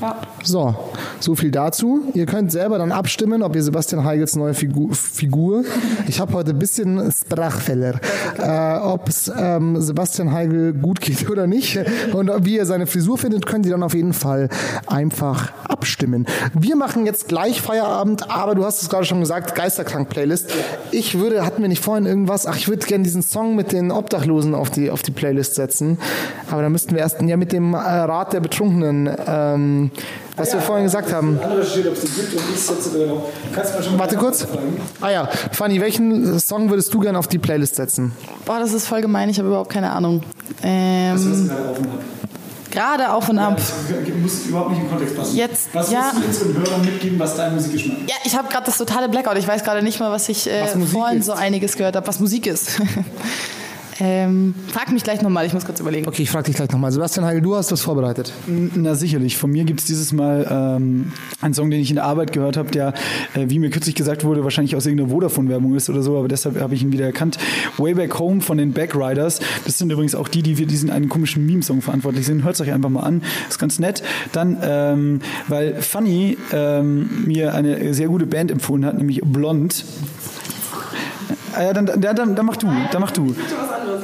Ja. 0.01 0.15
So, 0.43 0.75
so 1.19 1.35
viel 1.35 1.51
dazu. 1.51 2.03
Ihr 2.13 2.25
könnt 2.25 2.51
selber 2.51 2.77
dann 2.77 2.91
abstimmen, 2.91 3.43
ob 3.43 3.55
ihr 3.55 3.63
Sebastian 3.63 4.05
Heigels 4.05 4.35
neue 4.35 4.53
Figu 4.53 4.93
Figur, 4.93 5.63
ich 6.07 6.19
habe 6.19 6.33
heute 6.33 6.51
ein 6.51 6.59
bisschen 6.59 7.11
Sprachfehler, 7.11 7.99
äh, 8.37 8.79
ob 8.79 9.09
es 9.09 9.29
ähm, 9.35 9.81
Sebastian 9.81 10.31
Heigel 10.31 10.73
gut 10.73 11.01
geht 11.01 11.29
oder 11.29 11.45
nicht 11.47 11.77
und 12.13 12.31
wie 12.45 12.55
ihr 12.55 12.65
seine 12.65 12.87
Frisur 12.87 13.17
findet, 13.17 13.45
könnt 13.45 13.65
ihr 13.65 13.73
dann 13.73 13.83
auf 13.83 13.93
jeden 13.93 14.13
Fall 14.13 14.49
einfach 14.87 15.51
abstimmen. 15.67 16.25
Wir 16.53 16.75
machen 16.75 17.05
jetzt 17.05 17.27
gleich 17.27 17.58
Feierabend, 17.59 18.29
aber 18.29 18.55
du 18.55 18.65
hast 18.65 18.81
es 18.81 18.89
gerade 18.89 19.05
schon 19.05 19.19
gesagt, 19.19 19.55
Geisterkrank-Playlist. 19.55 20.51
Ich 20.91 21.19
würde, 21.19 21.45
hatten 21.45 21.61
wir 21.61 21.69
nicht 21.69 21.83
vorhin 21.83 22.05
irgendwas, 22.05 22.45
ach, 22.45 22.55
ich 22.55 22.67
würde 22.67 22.85
gerne 22.85 23.03
diesen 23.03 23.21
Song 23.21 23.55
mit 23.55 23.71
den 23.71 23.91
Obdachlosen 23.91 24.55
auf 24.55 24.69
die, 24.69 24.89
auf 24.89 25.01
die 25.01 25.11
Playlist 25.11 25.55
setzen, 25.55 25.97
aber 26.49 26.61
da 26.61 26.69
müssten 26.69 26.91
wir 26.91 26.99
erst, 26.99 27.21
ja, 27.21 27.37
mit 27.37 27.51
dem 27.51 27.73
äh, 27.73 27.77
Rat 27.77 28.33
der 28.33 28.39
Betrunkenen, 28.39 29.09
ähm, 29.27 29.91
was 30.35 30.53
wir 30.53 30.61
vorhin 30.61 30.85
gesagt 30.85 31.11
haben. 31.13 31.39
Warte 33.97 34.15
kurz. 34.15 34.47
Ah 35.01 35.09
ja, 35.09 35.29
Fanny, 35.51 35.81
welchen 35.81 36.39
Song 36.39 36.69
würdest 36.69 36.93
du 36.93 36.99
gerne 36.99 37.19
auf 37.19 37.27
die 37.27 37.39
Playlist 37.39 37.75
setzen? 37.75 38.13
Boah, 38.45 38.59
das 38.59 38.73
ist 38.73 38.87
voll 38.87 39.01
gemein, 39.01 39.29
ich 39.29 39.37
habe 39.37 39.49
überhaupt 39.49 39.71
keine 39.71 39.91
Ahnung. 39.91 40.23
Ähm, 40.63 41.49
gerade 42.71 43.11
auf 43.11 43.29
und 43.29 43.39
ab. 43.39 43.59
muss 44.21 44.45
überhaupt 44.45 44.71
nicht 44.71 44.81
im 44.81 44.89
Kontext 44.89 45.15
passen. 45.15 45.35
Jetzt, 45.35 45.69
was 45.73 45.91
ja. 45.91 46.11
willst 46.15 46.41
du 46.41 46.45
unseren 46.45 46.63
Hörern 46.65 46.81
mitgeben, 46.81 47.19
was 47.19 47.35
dein 47.35 47.53
Musikgeschmack 47.55 47.97
ist? 47.99 48.09
Ja, 48.09 48.15
ich 48.23 48.35
habe 48.35 48.47
gerade 48.49 48.65
das 48.65 48.77
totale 48.77 49.09
Blackout. 49.09 49.37
Ich 49.37 49.47
weiß 49.47 49.63
gerade 49.63 49.81
nicht 49.81 49.99
mal, 49.99 50.11
was 50.11 50.29
ich 50.29 50.49
äh, 50.49 50.63
Was 50.63 50.91
vorhin 50.91 51.19
ist. 51.19 51.25
so 51.25 51.33
einiges 51.33 51.75
gehört 51.75 51.95
habe, 51.95 52.07
was 52.07 52.19
Musik 52.19 52.47
ist. 52.47 52.79
ähm, 53.99 54.55
frag 54.67 54.91
mich 54.91 55.03
gleich 55.03 55.21
nochmal, 55.21 55.45
ich 55.45 55.53
muss 55.53 55.65
kurz 55.65 55.79
überlegen. 55.79 56.07
Okay, 56.07 56.23
ich 56.23 56.31
frage 56.31 56.45
dich 56.45 56.55
gleich 56.55 56.71
nochmal. 56.71 56.91
Sebastian 56.91 57.25
Heigl, 57.25 57.41
du 57.41 57.55
hast 57.55 57.71
das 57.71 57.81
vorbereitet. 57.81 58.31
Na 58.47 58.95
sicherlich. 58.95 59.37
Von 59.37 59.51
mir 59.51 59.65
gibt 59.65 59.81
es 59.81 59.85
dieses 59.85 60.13
Mal 60.13 60.47
ähm, 60.49 61.11
einen 61.41 61.53
Song, 61.53 61.69
den 61.69 61.81
ich 61.81 61.89
in 61.89 61.95
der 61.95 62.05
Arbeit 62.05 62.31
gehört 62.31 62.55
habe, 62.55 62.71
der, 62.71 62.93
äh, 63.33 63.49
wie 63.49 63.59
mir 63.59 63.69
kürzlich 63.69 63.95
gesagt 63.95 64.23
wurde, 64.23 64.43
wahrscheinlich 64.43 64.75
aus 64.75 64.85
irgendeiner 64.85 65.09
Vodafone-Werbung 65.09 65.75
ist 65.75 65.89
oder 65.89 66.01
so, 66.01 66.17
aber 66.17 66.27
deshalb 66.27 66.59
habe 66.61 66.75
ich 66.75 66.81
ihn 66.81 66.91
wieder 66.91 67.05
erkannt. 67.05 67.37
Way 67.77 67.95
Back 67.95 68.19
Home 68.19 68.41
von 68.41 68.57
den 68.57 68.71
Backriders. 68.71 69.39
Das 69.65 69.77
sind 69.77 69.91
übrigens 69.91 70.15
auch 70.15 70.29
die, 70.29 70.43
die 70.43 70.55
für 70.55 70.65
diesen 70.65 70.89
einen 70.89 71.09
komischen 71.09 71.45
Meme-Song 71.45 71.81
verantwortlich 71.81 72.25
sind. 72.25 72.43
Hört 72.43 72.55
es 72.55 72.61
euch 72.61 72.71
einfach 72.71 72.89
mal 72.89 73.01
an. 73.01 73.21
Ist 73.49 73.59
ganz 73.59 73.79
nett. 73.79 74.01
Dann, 74.31 74.57
ähm, 74.61 75.19
weil 75.47 75.81
Funny 75.81 76.37
ähm, 76.53 77.25
mir 77.25 77.53
eine 77.53 77.93
sehr 77.93 78.07
gute 78.07 78.25
Band 78.25 78.51
empfohlen 78.51 78.85
hat, 78.85 78.97
nämlich 78.97 79.21
Blond. 79.23 79.83
Ah 81.55 81.63
ja, 81.63 81.73
dann, 81.73 81.85
dann, 81.85 82.15
dann, 82.15 82.35
dann 82.35 82.45
mach 82.45 82.57
du, 82.57 82.67
dann 82.91 83.01
mach 83.01 83.11
du. 83.11 83.35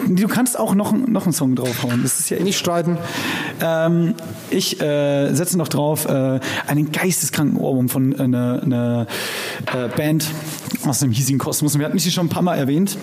Du 0.08 0.28
kannst 0.28 0.60
auch 0.60 0.76
noch, 0.76 0.92
noch 0.92 1.24
einen 1.24 1.34
Song 1.34 1.56
draufhauen. 1.56 2.04
Das 2.04 2.20
ist 2.20 2.30
ja 2.30 2.40
Nicht 2.40 2.58
streiten. 2.58 2.98
ähm, 3.62 4.14
ich 4.50 4.80
äh, 4.82 5.34
setze 5.34 5.58
noch 5.58 5.68
drauf 5.68 6.06
äh, 6.06 6.40
einen 6.68 6.92
geisteskranken 6.92 7.58
Ohrwurm 7.58 7.90
von 7.90 8.20
einer, 8.20 8.62
einer 8.64 9.08
äh, 9.74 9.88
Band 9.96 10.28
aus 10.86 11.00
dem 11.00 11.12
hiesigen 11.12 11.40
Kosmos. 11.40 11.78
Wir 11.78 11.86
hatten 11.86 12.00
sie 12.00 12.12
schon 12.12 12.28
ein 12.28 12.30
paar 12.30 12.44
Mal 12.44 12.56
erwähnt. 12.56 12.98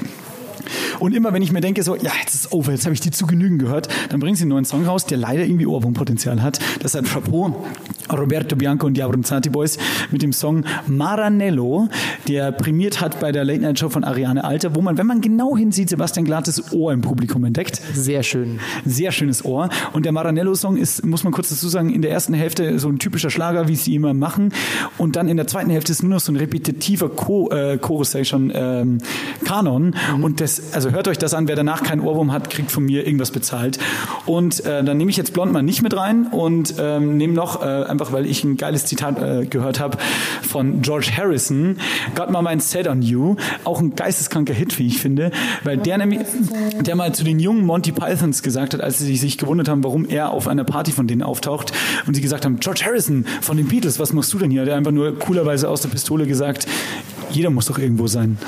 Und 0.98 1.14
immer 1.14 1.32
wenn 1.32 1.42
ich 1.42 1.52
mir 1.52 1.60
denke, 1.60 1.82
so, 1.82 1.96
ja, 1.96 2.12
jetzt 2.20 2.34
ist 2.34 2.52
over, 2.52 2.72
jetzt 2.72 2.84
habe 2.84 2.94
ich 2.94 3.00
die 3.00 3.10
zu 3.10 3.26
genügen 3.26 3.58
gehört, 3.58 3.88
dann 4.10 4.20
bringen 4.20 4.36
sie 4.36 4.42
einen 4.42 4.50
neuen 4.50 4.64
Song 4.64 4.84
raus, 4.84 5.06
der 5.06 5.18
leider 5.18 5.44
irgendwie 5.44 5.66
Ohrwurmpotenzial 5.66 6.42
hat. 6.42 6.58
Deshalb 6.82 7.06
Chapeau, 7.06 7.64
Roberto 8.12 8.56
Bianco 8.56 8.86
und 8.86 8.94
die 8.94 9.02
Abronzati 9.02 9.50
Boys 9.50 9.78
mit 10.10 10.22
dem 10.22 10.32
Song 10.32 10.64
Maranello, 10.86 11.88
der 12.28 12.52
prämiert 12.52 13.00
hat 13.00 13.20
bei 13.20 13.32
der 13.32 13.44
Late 13.44 13.60
Night 13.60 13.78
Show 13.78 13.88
von 13.88 14.04
Ariane 14.04 14.44
Alter, 14.44 14.74
wo 14.74 14.80
man, 14.80 14.98
wenn 14.98 15.06
man 15.06 15.20
genau 15.20 15.56
hinsieht, 15.56 15.88
Sebastian 15.88 16.24
Glattes 16.24 16.72
Ohr 16.72 16.92
im 16.92 17.00
Publikum 17.00 17.44
entdeckt. 17.44 17.80
Sehr 17.94 18.22
schön. 18.22 18.60
Sehr 18.84 19.12
schönes 19.12 19.44
Ohr. 19.44 19.68
Und 19.92 20.04
der 20.04 20.12
Maranello-Song 20.12 20.76
ist, 20.76 21.04
muss 21.04 21.24
man 21.24 21.32
kurz 21.32 21.48
dazu 21.48 21.68
sagen, 21.68 21.90
in 21.90 22.02
der 22.02 22.10
ersten 22.10 22.34
Hälfte 22.34 22.78
so 22.78 22.88
ein 22.88 22.98
typischer 22.98 23.30
Schlager, 23.30 23.68
wie 23.68 23.76
sie 23.76 23.94
immer 23.94 24.14
machen. 24.14 24.52
Und 24.98 25.16
dann 25.16 25.28
in 25.28 25.36
der 25.36 25.46
zweiten 25.46 25.70
Hälfte 25.70 25.92
ist 25.92 26.02
nur 26.02 26.10
noch 26.10 26.20
so 26.20 26.32
ein 26.32 26.36
repetitiver 26.36 27.10
Cho 27.14 27.50
äh, 27.50 27.78
Chorus, 27.78 28.16
schon, 28.22 28.52
ähm, 28.54 28.98
Kanon. 29.44 29.94
Und 30.20 30.40
das, 30.40 30.51
also 30.72 30.90
hört 30.90 31.09
euch 31.09 31.18
das 31.18 31.34
an, 31.34 31.48
wer 31.48 31.57
danach 31.57 31.82
keinen 31.82 32.00
Ohrwurm 32.00 32.32
hat, 32.32 32.50
kriegt 32.50 32.70
von 32.70 32.84
mir 32.84 33.07
irgendwas 33.07 33.30
bezahlt. 33.30 33.78
Und 34.26 34.64
äh, 34.64 34.82
dann 34.82 34.96
nehme 34.96 35.11
ich 35.11 35.16
jetzt 35.16 35.32
Blond 35.32 35.53
mal 35.53 35.62
nicht 35.62 35.82
mit 35.82 35.96
rein 35.96 36.26
und 36.26 36.74
ähm, 36.78 37.16
nehme 37.16 37.32
noch, 37.32 37.62
äh, 37.62 37.84
einfach 37.84 38.12
weil 38.12 38.26
ich 38.26 38.44
ein 38.44 38.57
geiles 38.57 38.86
Zitat 38.86 39.20
äh, 39.20 39.46
gehört 39.46 39.80
habe 39.80 39.98
von 40.42 40.82
George 40.82 41.11
Harrison, 41.16 41.78
Got 42.14 42.30
My 42.30 42.42
Mind 42.42 42.62
Set 42.62 42.88
on 42.88 43.03
You. 43.03 43.36
Auch 43.64 43.80
ein 43.80 43.94
geisteskranker 43.94 44.55
Hit, 44.55 44.78
wie 44.78 44.86
ich 44.86 45.00
finde, 45.00 45.30
weil 45.64 45.76
der 45.78 45.98
nämlich, 45.98 46.20
der 46.80 46.96
mal 46.96 47.14
zu 47.14 47.24
den 47.24 47.38
jungen 47.40 47.64
Monty 47.64 47.92
Pythons 47.92 48.42
gesagt 48.42 48.74
hat, 48.74 48.80
als 48.80 48.98
sie 48.98 49.16
sich 49.16 49.38
gewundert 49.38 49.68
haben, 49.68 49.84
warum 49.84 50.05
er 50.07 50.30
auf 50.30 50.48
einer 50.48 50.64
Party 50.64 50.92
von 50.92 51.07
denen 51.07 51.22
auftaucht 51.22 51.72
und 52.07 52.14
sie 52.14 52.20
gesagt 52.20 52.44
haben, 52.44 52.59
George 52.61 52.82
Harrison 52.84 53.26
von 53.40 53.57
den 53.57 53.68
Beatles, 53.68 53.98
was 53.98 54.12
machst 54.12 54.32
du 54.32 54.38
denn 54.38 54.50
hier? 54.50 54.64
Der 54.64 54.74
hat 54.74 54.78
einfach 54.78 54.92
nur 54.92 55.18
coolerweise 55.18 55.68
aus 55.68 55.82
der 55.82 55.88
Pistole 55.88 56.26
gesagt, 56.26 56.66
Jeder 57.32 57.50
muss 57.50 57.66
doch 57.66 57.78
irgendwo 57.78 58.06
sein. 58.06 58.38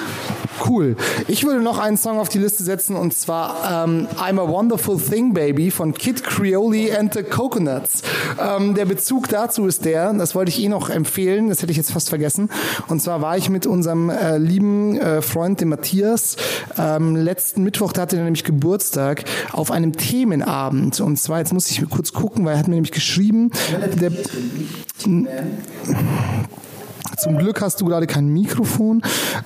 Cool. 0.66 0.96
Ich 1.26 1.44
würde 1.44 1.60
noch 1.60 1.78
einen 1.78 1.96
Song 1.96 2.18
auf 2.18 2.28
die 2.28 2.38
Liste 2.38 2.62
setzen 2.62 2.96
und 2.96 3.12
zwar 3.14 3.84
ähm, 3.86 4.06
I'm 4.16 4.40
a 4.40 4.48
Wonderful 4.48 4.98
Thing 4.98 5.34
Baby 5.34 5.70
von 5.70 5.94
Kid 5.94 6.22
Creole 6.22 6.96
and 6.98 7.12
the 7.12 7.22
Coconuts. 7.22 8.02
Ähm, 8.40 8.74
der 8.74 8.84
Bezug 8.84 9.28
dazu 9.28 9.66
ist 9.66 9.84
der, 9.84 10.12
das 10.12 10.34
wollte 10.34 10.50
ich 10.50 10.62
eh 10.62 10.68
noch 10.68 10.90
empfehlen, 10.90 11.48
das 11.48 11.62
hätte 11.62 11.72
ich 11.72 11.76
jetzt 11.76 11.92
fast 11.92 12.08
vergessen. 12.08 12.50
Und 12.88 13.02
zwar 13.02 13.20
war 13.20 13.36
ich 13.36 13.50
mit 13.50 13.66
unserem 13.66 14.10
äh, 14.10 14.38
lieben 14.38 14.96
äh, 14.98 15.22
Freund, 15.22 15.60
dem 15.60 15.70
Matthias, 15.70 16.36
ähm, 16.78 17.16
letzten 17.16 17.62
Mittwoch, 17.62 17.92
da 17.92 18.02
hatte 18.02 18.16
er 18.16 18.24
nämlich 18.24 18.44
Geburtstag, 18.44 19.24
auf 19.52 19.70
einem 19.70 19.92
Themenabend. 19.92 21.00
Und 21.00 21.18
zwar, 21.18 21.40
jetzt 21.40 21.52
muss 21.52 21.70
ich 21.70 21.82
kurz 21.90 22.12
gucken, 22.12 22.44
weil 22.44 22.54
er 22.54 22.58
hat 22.60 22.68
mir 22.68 22.74
nämlich 22.74 22.92
geschrieben, 22.92 23.50
der, 24.00 24.12
zum 27.16 27.38
Glück 27.38 27.60
hast 27.60 27.80
du 27.80 27.86
gerade 27.86 28.06
kein 28.06 28.28
Mikrofon. 28.28 29.02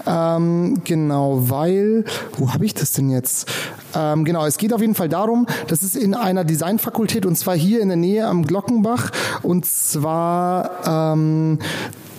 Ähm, 0.06 0.82
genau, 0.84 1.50
weil, 1.50 2.04
wo 2.36 2.52
habe 2.52 2.64
ich 2.64 2.74
das 2.74 2.92
denn 2.92 3.10
jetzt? 3.10 3.50
Ähm, 3.94 4.24
genau, 4.24 4.46
es 4.46 4.58
geht 4.58 4.72
auf 4.72 4.80
jeden 4.80 4.94
Fall 4.94 5.08
darum, 5.08 5.46
das 5.66 5.82
ist 5.82 5.96
in 5.96 6.14
einer 6.14 6.44
Designfakultät 6.44 7.26
und 7.26 7.36
zwar 7.36 7.56
hier 7.56 7.80
in 7.80 7.88
der 7.88 7.96
Nähe 7.96 8.26
am 8.26 8.44
Glockenbach 8.44 9.10
und 9.42 9.66
zwar 9.66 11.14
ähm, 11.14 11.58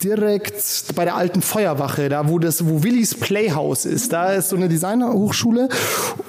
direkt 0.03 0.95
bei 0.95 1.05
der 1.05 1.15
alten 1.15 1.41
Feuerwache, 1.41 2.09
da 2.09 2.28
wo 2.28 2.39
das, 2.39 2.67
wo 2.67 2.84
Willis 2.84 3.15
Playhouse 3.15 3.86
ist. 3.86 4.13
Da 4.13 4.34
ist 4.34 4.49
so 4.49 4.55
eine 4.55 4.70
Designerhochschule 4.70 5.70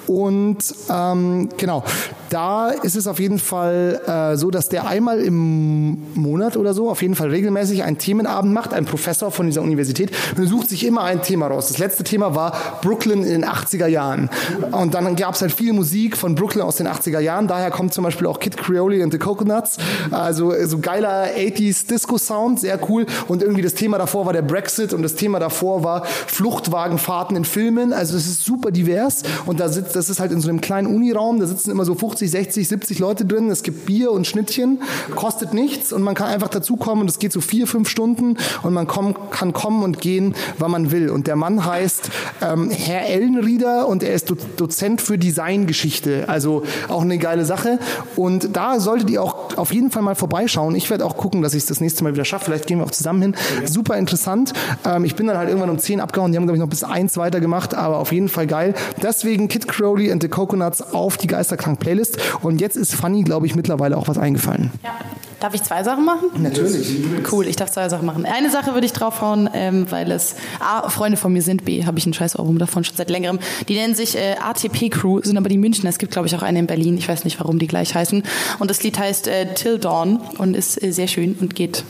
und 0.06 0.58
ähm, 0.90 1.48
genau, 1.56 1.84
da 2.30 2.70
ist 2.70 2.96
es 2.96 3.06
auf 3.06 3.18
jeden 3.18 3.38
Fall 3.38 4.00
äh, 4.06 4.36
so, 4.36 4.50
dass 4.50 4.68
der 4.68 4.86
einmal 4.86 5.20
im 5.20 5.98
Monat 6.14 6.56
oder 6.56 6.74
so 6.74 6.90
auf 6.90 7.02
jeden 7.02 7.14
Fall 7.14 7.30
regelmäßig 7.30 7.82
einen 7.82 7.98
Themenabend 7.98 8.52
macht, 8.52 8.72
ein 8.72 8.84
Professor 8.84 9.30
von 9.30 9.46
dieser 9.46 9.62
Universität 9.62 10.10
und 10.36 10.46
sucht 10.46 10.68
sich 10.68 10.86
immer 10.86 11.02
ein 11.02 11.22
Thema 11.22 11.48
raus. 11.48 11.68
Das 11.68 11.78
letzte 11.78 12.04
Thema 12.04 12.34
war 12.34 12.52
Brooklyn 12.82 13.22
in 13.22 13.42
den 13.42 13.44
80er 13.44 13.86
Jahren 13.86 14.30
und 14.72 14.94
dann 14.94 15.16
gab 15.16 15.29
es 15.34 15.42
halt 15.42 15.52
viel 15.52 15.72
Musik 15.72 16.16
von 16.16 16.34
Brooklyn 16.34 16.62
aus 16.62 16.76
den 16.76 16.88
80er 16.88 17.20
Jahren. 17.20 17.48
Daher 17.48 17.70
kommt 17.70 17.94
zum 17.94 18.04
Beispiel 18.04 18.26
auch 18.26 18.40
Kid 18.40 18.56
Creole 18.56 19.02
and 19.02 19.12
the 19.12 19.18
Coconuts, 19.18 19.78
also 20.10 20.52
so 20.66 20.78
geiler 20.78 21.26
80s 21.36 21.86
Disco 21.86 22.18
Sound, 22.18 22.60
sehr 22.60 22.78
cool 22.88 23.06
und 23.28 23.42
irgendwie 23.42 23.62
das 23.62 23.74
Thema 23.74 23.98
davor 23.98 24.26
war 24.26 24.32
der 24.32 24.42
Brexit 24.42 24.92
und 24.92 25.02
das 25.02 25.14
Thema 25.14 25.38
davor 25.38 25.84
war 25.84 26.04
Fluchtwagenfahrten 26.04 27.36
in 27.36 27.44
Filmen. 27.44 27.92
Also 27.92 28.16
es 28.16 28.26
ist 28.26 28.44
super 28.44 28.70
divers 28.70 29.22
und 29.46 29.60
da 29.60 29.68
sitzt, 29.68 29.96
das 29.96 30.10
ist 30.10 30.20
halt 30.20 30.32
in 30.32 30.40
so 30.40 30.48
einem 30.48 30.60
kleinen 30.60 30.94
Uniraum, 30.94 31.40
da 31.40 31.46
sitzen 31.46 31.70
immer 31.70 31.84
so 31.84 31.94
50, 31.94 32.30
60, 32.30 32.68
70 32.68 32.98
Leute 32.98 33.24
drin. 33.24 33.50
Es 33.50 33.62
gibt 33.62 33.86
Bier 33.86 34.12
und 34.12 34.26
Schnittchen, 34.26 34.82
kostet 35.14 35.54
nichts 35.54 35.92
und 35.92 36.02
man 36.02 36.14
kann 36.14 36.28
einfach 36.28 36.48
dazukommen 36.48 37.02
und 37.02 37.10
es 37.10 37.18
geht 37.18 37.32
so 37.32 37.40
vier, 37.40 37.66
fünf 37.66 37.88
Stunden 37.88 38.36
und 38.62 38.72
man 38.72 38.86
komm, 38.86 39.14
kann 39.30 39.52
kommen 39.52 39.82
und 39.82 40.00
gehen, 40.00 40.34
wann 40.58 40.70
man 40.70 40.90
will. 40.90 41.10
Und 41.10 41.26
der 41.26 41.36
Mann 41.36 41.64
heißt 41.64 42.10
ähm, 42.42 42.70
Herr 42.70 43.06
Ellenrieder 43.08 43.86
und 43.86 44.02
er 44.02 44.14
ist 44.14 44.30
Do 44.30 44.36
Dozent 44.56 45.00
für 45.00 45.18
Designgeschichte. 45.20 46.24
Also 46.28 46.64
auch 46.88 47.02
eine 47.02 47.18
geile 47.18 47.44
Sache. 47.44 47.78
Und 48.16 48.56
da 48.56 48.80
solltet 48.80 49.10
ihr 49.10 49.22
auch 49.22 49.56
auf 49.56 49.72
jeden 49.72 49.90
Fall 49.90 50.02
mal 50.02 50.14
vorbeischauen. 50.14 50.74
Ich 50.74 50.90
werde 50.90 51.04
auch 51.04 51.16
gucken, 51.16 51.42
dass 51.42 51.54
ich 51.54 51.62
es 51.62 51.66
das 51.66 51.80
nächste 51.80 52.02
Mal 52.04 52.12
wieder 52.14 52.24
schaffe. 52.24 52.46
Vielleicht 52.46 52.66
gehen 52.66 52.78
wir 52.78 52.84
auch 52.84 52.90
zusammen 52.90 53.22
hin. 53.22 53.36
Super 53.66 53.96
interessant. 53.96 54.52
Ähm, 54.84 55.04
ich 55.04 55.14
bin 55.14 55.26
dann 55.26 55.38
halt 55.38 55.48
irgendwann 55.48 55.70
um 55.70 55.78
10 55.78 56.00
abgehauen. 56.00 56.32
Die 56.32 56.38
haben, 56.38 56.44
glaube 56.44 56.56
ich, 56.56 56.60
noch 56.60 56.68
bis 56.68 56.84
eins 56.84 57.16
weiter 57.16 57.40
gemacht, 57.40 57.74
aber 57.74 57.98
auf 57.98 58.12
jeden 58.12 58.28
Fall 58.28 58.46
geil. 58.46 58.74
Deswegen 59.02 59.48
Kid 59.48 59.68
Crowley 59.68 60.10
and 60.10 60.22
the 60.22 60.28
Coconuts 60.28 60.82
auf 60.82 61.16
die 61.16 61.26
Geisterkrank-Playlist. 61.26 62.18
Und 62.42 62.60
jetzt 62.60 62.76
ist 62.76 62.94
Fanny, 62.94 63.22
glaube 63.22 63.46
ich, 63.46 63.54
mittlerweile 63.54 63.96
auch 63.96 64.08
was 64.08 64.18
eingefallen. 64.18 64.70
Ja. 64.82 64.94
Darf 65.40 65.54
ich 65.54 65.62
zwei 65.62 65.82
Sachen 65.82 66.04
machen? 66.04 66.28
Natürlich. 66.38 66.96
Cool, 67.32 67.46
ich 67.46 67.56
darf 67.56 67.70
zwei 67.70 67.88
Sachen 67.88 68.04
machen. 68.04 68.26
Eine 68.26 68.50
Sache 68.50 68.74
würde 68.74 68.86
ich 68.86 68.92
draufhauen, 68.92 69.48
ähm, 69.54 69.86
weil 69.90 70.10
es 70.12 70.36
A, 70.60 70.88
Freunde 70.90 71.16
von 71.16 71.32
mir 71.32 71.40
sind, 71.40 71.64
B, 71.64 71.86
habe 71.86 71.98
ich 71.98 72.04
ein 72.04 72.12
scheiß 72.12 72.38
Ohrwurm 72.38 72.58
davon 72.58 72.84
schon 72.84 72.96
seit 72.96 73.08
längerem. 73.08 73.38
Die 73.68 73.74
nennen 73.74 73.94
sich 73.94 74.16
äh, 74.16 74.36
ATP 74.38 74.90
Crew, 74.90 75.20
sind 75.22 75.38
aber 75.38 75.48
die 75.48 75.56
Münchner. 75.56 75.88
Es 75.88 75.98
gibt, 75.98 76.12
glaube 76.12 76.28
ich, 76.28 76.36
auch 76.36 76.42
eine 76.42 76.58
in 76.58 76.66
Berlin. 76.66 76.98
Ich 76.98 77.08
weiß 77.08 77.24
nicht, 77.24 77.40
warum 77.40 77.58
die 77.58 77.66
gleich 77.66 77.94
heißen. 77.94 78.22
Und 78.58 78.70
das 78.70 78.82
Lied 78.82 78.98
heißt 78.98 79.28
äh, 79.28 79.54
Till 79.54 79.78
Dawn 79.78 80.20
und 80.36 80.54
ist 80.54 80.82
äh, 80.82 80.92
sehr 80.92 81.08
schön 81.08 81.36
und 81.40 81.54
geht 81.54 81.84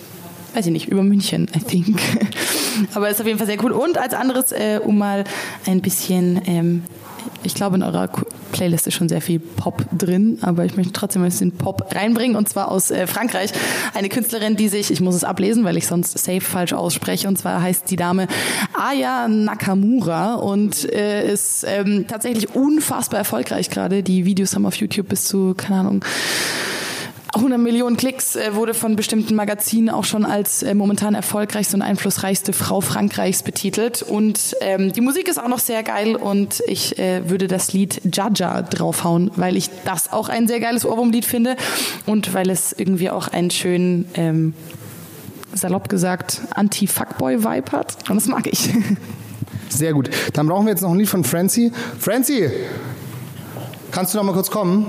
weiß 0.54 0.66
ich 0.66 0.72
nicht, 0.72 0.88
über 0.88 1.04
München, 1.04 1.48
I 1.54 1.60
think. 1.60 2.00
Aber 2.94 3.08
ist 3.08 3.20
auf 3.20 3.26
jeden 3.26 3.38
Fall 3.38 3.46
sehr 3.46 3.62
cool. 3.62 3.70
Und 3.70 3.98
als 3.98 4.14
anderes, 4.14 4.50
äh, 4.50 4.80
um 4.82 4.98
mal 4.98 5.22
ein 5.64 5.80
bisschen, 5.80 6.42
ähm, 6.46 6.82
ich 7.44 7.54
glaube, 7.54 7.76
in 7.76 7.84
eurer 7.84 8.08
Playlist 8.52 8.86
ist 8.86 8.94
schon 8.94 9.08
sehr 9.08 9.20
viel 9.20 9.38
Pop 9.38 9.84
drin, 9.96 10.38
aber 10.42 10.64
ich 10.64 10.76
möchte 10.76 10.92
trotzdem 10.92 11.22
ein 11.22 11.30
bisschen 11.30 11.52
Pop 11.52 11.94
reinbringen 11.94 12.36
und 12.36 12.48
zwar 12.48 12.70
aus 12.70 12.90
äh, 12.90 13.06
Frankreich. 13.06 13.50
Eine 13.94 14.08
Künstlerin, 14.08 14.56
die 14.56 14.68
sich, 14.68 14.90
ich 14.90 15.00
muss 15.00 15.14
es 15.14 15.24
ablesen, 15.24 15.64
weil 15.64 15.76
ich 15.76 15.86
sonst 15.86 16.18
safe 16.18 16.40
falsch 16.40 16.72
ausspreche, 16.72 17.28
und 17.28 17.38
zwar 17.38 17.62
heißt 17.62 17.90
die 17.90 17.96
Dame 17.96 18.26
Aya 18.74 19.28
Nakamura 19.28 20.34
und 20.34 20.90
äh, 20.92 21.32
ist 21.32 21.64
ähm, 21.66 22.06
tatsächlich 22.08 22.54
unfassbar 22.54 23.18
erfolgreich 23.18 23.70
gerade. 23.70 24.02
Die 24.02 24.24
Videos 24.24 24.54
haben 24.54 24.66
auf 24.66 24.76
YouTube 24.76 25.08
bis 25.08 25.24
zu, 25.24 25.54
keine 25.54 25.80
Ahnung, 25.80 26.04
100 27.34 27.60
Millionen 27.60 27.96
Klicks 27.96 28.34
äh, 28.34 28.54
wurde 28.54 28.74
von 28.74 28.96
bestimmten 28.96 29.34
Magazinen 29.34 29.88
auch 29.88 30.04
schon 30.04 30.24
als 30.24 30.62
äh, 30.62 30.74
momentan 30.74 31.14
erfolgreichste 31.14 31.76
und 31.76 31.82
einflussreichste 31.82 32.52
Frau 32.52 32.80
Frankreichs 32.80 33.42
betitelt. 33.42 34.02
Und 34.02 34.56
ähm, 34.60 34.92
die 34.92 35.00
Musik 35.00 35.28
ist 35.28 35.38
auch 35.38 35.48
noch 35.48 35.60
sehr 35.60 35.82
geil 35.82 36.16
und 36.16 36.62
ich 36.66 36.98
äh, 36.98 37.28
würde 37.28 37.46
das 37.46 37.72
Lied 37.72 38.00
Jaja 38.12 38.62
draufhauen, 38.62 39.30
weil 39.36 39.56
ich 39.56 39.70
das 39.84 40.12
auch 40.12 40.28
ein 40.28 40.48
sehr 40.48 40.60
geiles 40.60 40.84
Ohrwurmlied 40.84 41.24
finde 41.24 41.56
und 42.06 42.34
weil 42.34 42.50
es 42.50 42.72
irgendwie 42.72 43.10
auch 43.10 43.28
einen 43.28 43.50
schönen, 43.50 44.06
ähm, 44.14 44.54
salopp 45.54 45.88
gesagt, 45.88 46.42
Anti-Fuckboy-Vibe 46.54 47.72
hat. 47.72 48.08
Und 48.08 48.16
das 48.16 48.26
mag 48.26 48.46
ich. 48.46 48.70
Sehr 49.68 49.92
gut. 49.92 50.10
Dann 50.32 50.48
brauchen 50.48 50.66
wir 50.66 50.72
jetzt 50.72 50.82
noch 50.82 50.90
ein 50.90 50.98
Lied 50.98 51.08
von 51.08 51.24
Francie. 51.24 51.72
Francie! 51.98 52.50
Kannst 53.92 54.14
du 54.14 54.18
noch 54.18 54.24
mal 54.24 54.32
kurz 54.32 54.50
kommen? 54.50 54.86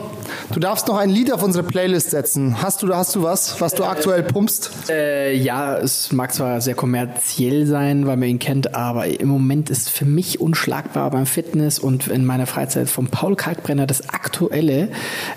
Du 0.52 0.60
darfst 0.60 0.88
noch 0.88 0.98
ein 0.98 1.10
Lied 1.10 1.34
auf 1.34 1.42
unsere 1.42 1.64
Playlist 1.64 2.12
setzen. 2.12 2.62
Hast 2.62 2.84
du, 2.84 2.96
hast 2.96 3.16
du 3.16 3.24
was, 3.24 3.60
was 3.60 3.74
du 3.74 3.84
aktuell 3.84 4.24
pumpst? 4.24 4.72
Äh, 4.90 5.36
ja, 5.36 5.78
es 5.78 6.12
mag 6.12 6.34
zwar 6.34 6.62
sehr 6.62 6.76
kommerziell 6.76 7.66
sein, 7.66 8.06
weil 8.06 8.18
man 8.18 8.30
ihn 8.30 8.40
kennt, 8.40 8.76
aber 8.76 9.08
im 9.08 9.28
Moment 9.28 9.70
ist 9.70 9.90
für 9.90 10.06
mich 10.06 10.40
unschlagbar 10.40 11.10
beim 11.10 11.26
Fitness 11.26 11.80
und 11.80 12.08
in 12.08 12.26
meiner 12.26 12.46
Freizeit 12.46 12.90
vom 12.90 13.08
Paul 13.08 13.36
Kalkbrenner 13.36 13.88
das 13.88 14.10
aktuelle, 14.10 14.90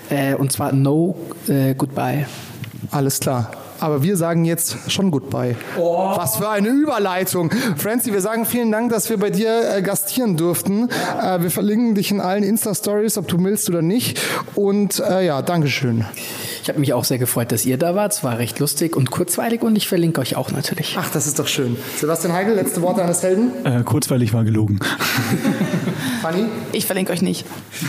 äh, 0.09 0.35
und 0.35 0.51
zwar 0.51 0.71
No 0.71 1.15
äh, 1.47 1.73
Goodbye. 1.73 2.27
Alles 2.91 3.19
klar. 3.19 3.51
Aber 3.79 4.03
wir 4.03 4.17
sagen 4.17 4.45
jetzt 4.45 4.91
schon 4.91 5.11
Goodbye. 5.11 5.55
Oh. 5.77 6.11
Was 6.15 6.37
für 6.37 6.49
eine 6.49 6.69
Überleitung. 6.69 7.51
Francie, 7.77 8.13
wir 8.13 8.21
sagen 8.21 8.45
vielen 8.45 8.71
Dank, 8.71 8.91
dass 8.91 9.09
wir 9.09 9.17
bei 9.17 9.29
dir 9.29 9.75
äh, 9.75 9.81
gastieren 9.81 10.37
durften. 10.37 10.89
Äh, 11.21 11.41
wir 11.41 11.51
verlinken 11.51 11.95
dich 11.95 12.11
in 12.11 12.21
allen 12.21 12.43
Insta-Stories, 12.43 13.17
ob 13.17 13.27
du 13.27 13.43
willst 13.43 13.69
oder 13.69 13.81
nicht. 13.81 14.19
Und 14.55 14.99
äh, 14.99 15.25
ja, 15.25 15.41
Dankeschön. 15.41 16.05
Ich 16.65 16.69
habe 16.69 16.79
mich 16.79 16.93
auch 16.93 17.03
sehr 17.03 17.19
gefreut, 17.19 17.51
dass 17.51 17.63
ihr 17.67 17.77
da 17.77 17.93
wart. 17.93 18.13
Es 18.13 18.23
war 18.23 18.39
recht 18.39 18.57
lustig 18.57 18.95
und 18.95 19.11
kurzweilig 19.11 19.61
und 19.61 19.75
ich 19.75 19.87
verlinke 19.87 20.19
euch 20.19 20.35
auch 20.35 20.49
natürlich. 20.49 20.97
Ach, 20.99 21.11
das 21.11 21.27
ist 21.27 21.37
doch 21.37 21.45
schön. 21.45 21.77
Sebastian 21.99 22.33
Heigl, 22.33 22.55
letzte 22.55 22.81
Worte 22.81 23.03
eines 23.03 23.21
Helden? 23.21 23.51
Äh, 23.63 23.83
kurzweilig 23.83 24.33
war 24.33 24.43
gelogen. 24.43 24.79
Fanny? 26.23 26.45
Ich 26.71 26.87
verlinke 26.87 27.13
euch 27.13 27.21
nicht. 27.21 27.45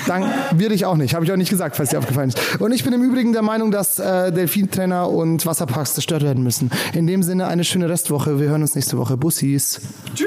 Dank, 0.07 0.27
wir 0.55 0.69
dich 0.69 0.85
auch 0.85 0.97
nicht. 0.97 1.15
Habe 1.15 1.25
ich 1.25 1.33
auch 1.33 1.39
nicht 1.39 1.49
gesagt, 1.49 1.75
falls 1.77 1.89
dir 1.89 1.99
aufgefallen 1.99 2.29
ist. 2.29 2.61
Und 2.61 2.71
ich 2.73 2.85
bin 2.85 2.93
im 2.93 3.03
Übrigen 3.03 3.33
der 3.33 3.41
Meinung, 3.41 3.71
dass 3.71 3.99
äh, 3.99 4.31
Delfintrainer 4.31 5.09
und 5.09 5.47
Wasserparks 5.47 5.95
zerstört 5.95 6.23
werden 6.23 6.43
müssen. 6.43 6.71
In 6.93 7.07
dem 7.07 7.23
Sinne 7.23 7.47
eine 7.47 7.65
schöne 7.65 7.89
Restwoche. 7.89 8.41
Wir 8.41 8.51
hören 8.51 8.61
uns 8.61 8.75
nächste 8.75 8.99
Woche. 8.99 9.17
Bussis. 9.17 9.81
Tschüss. 10.15 10.27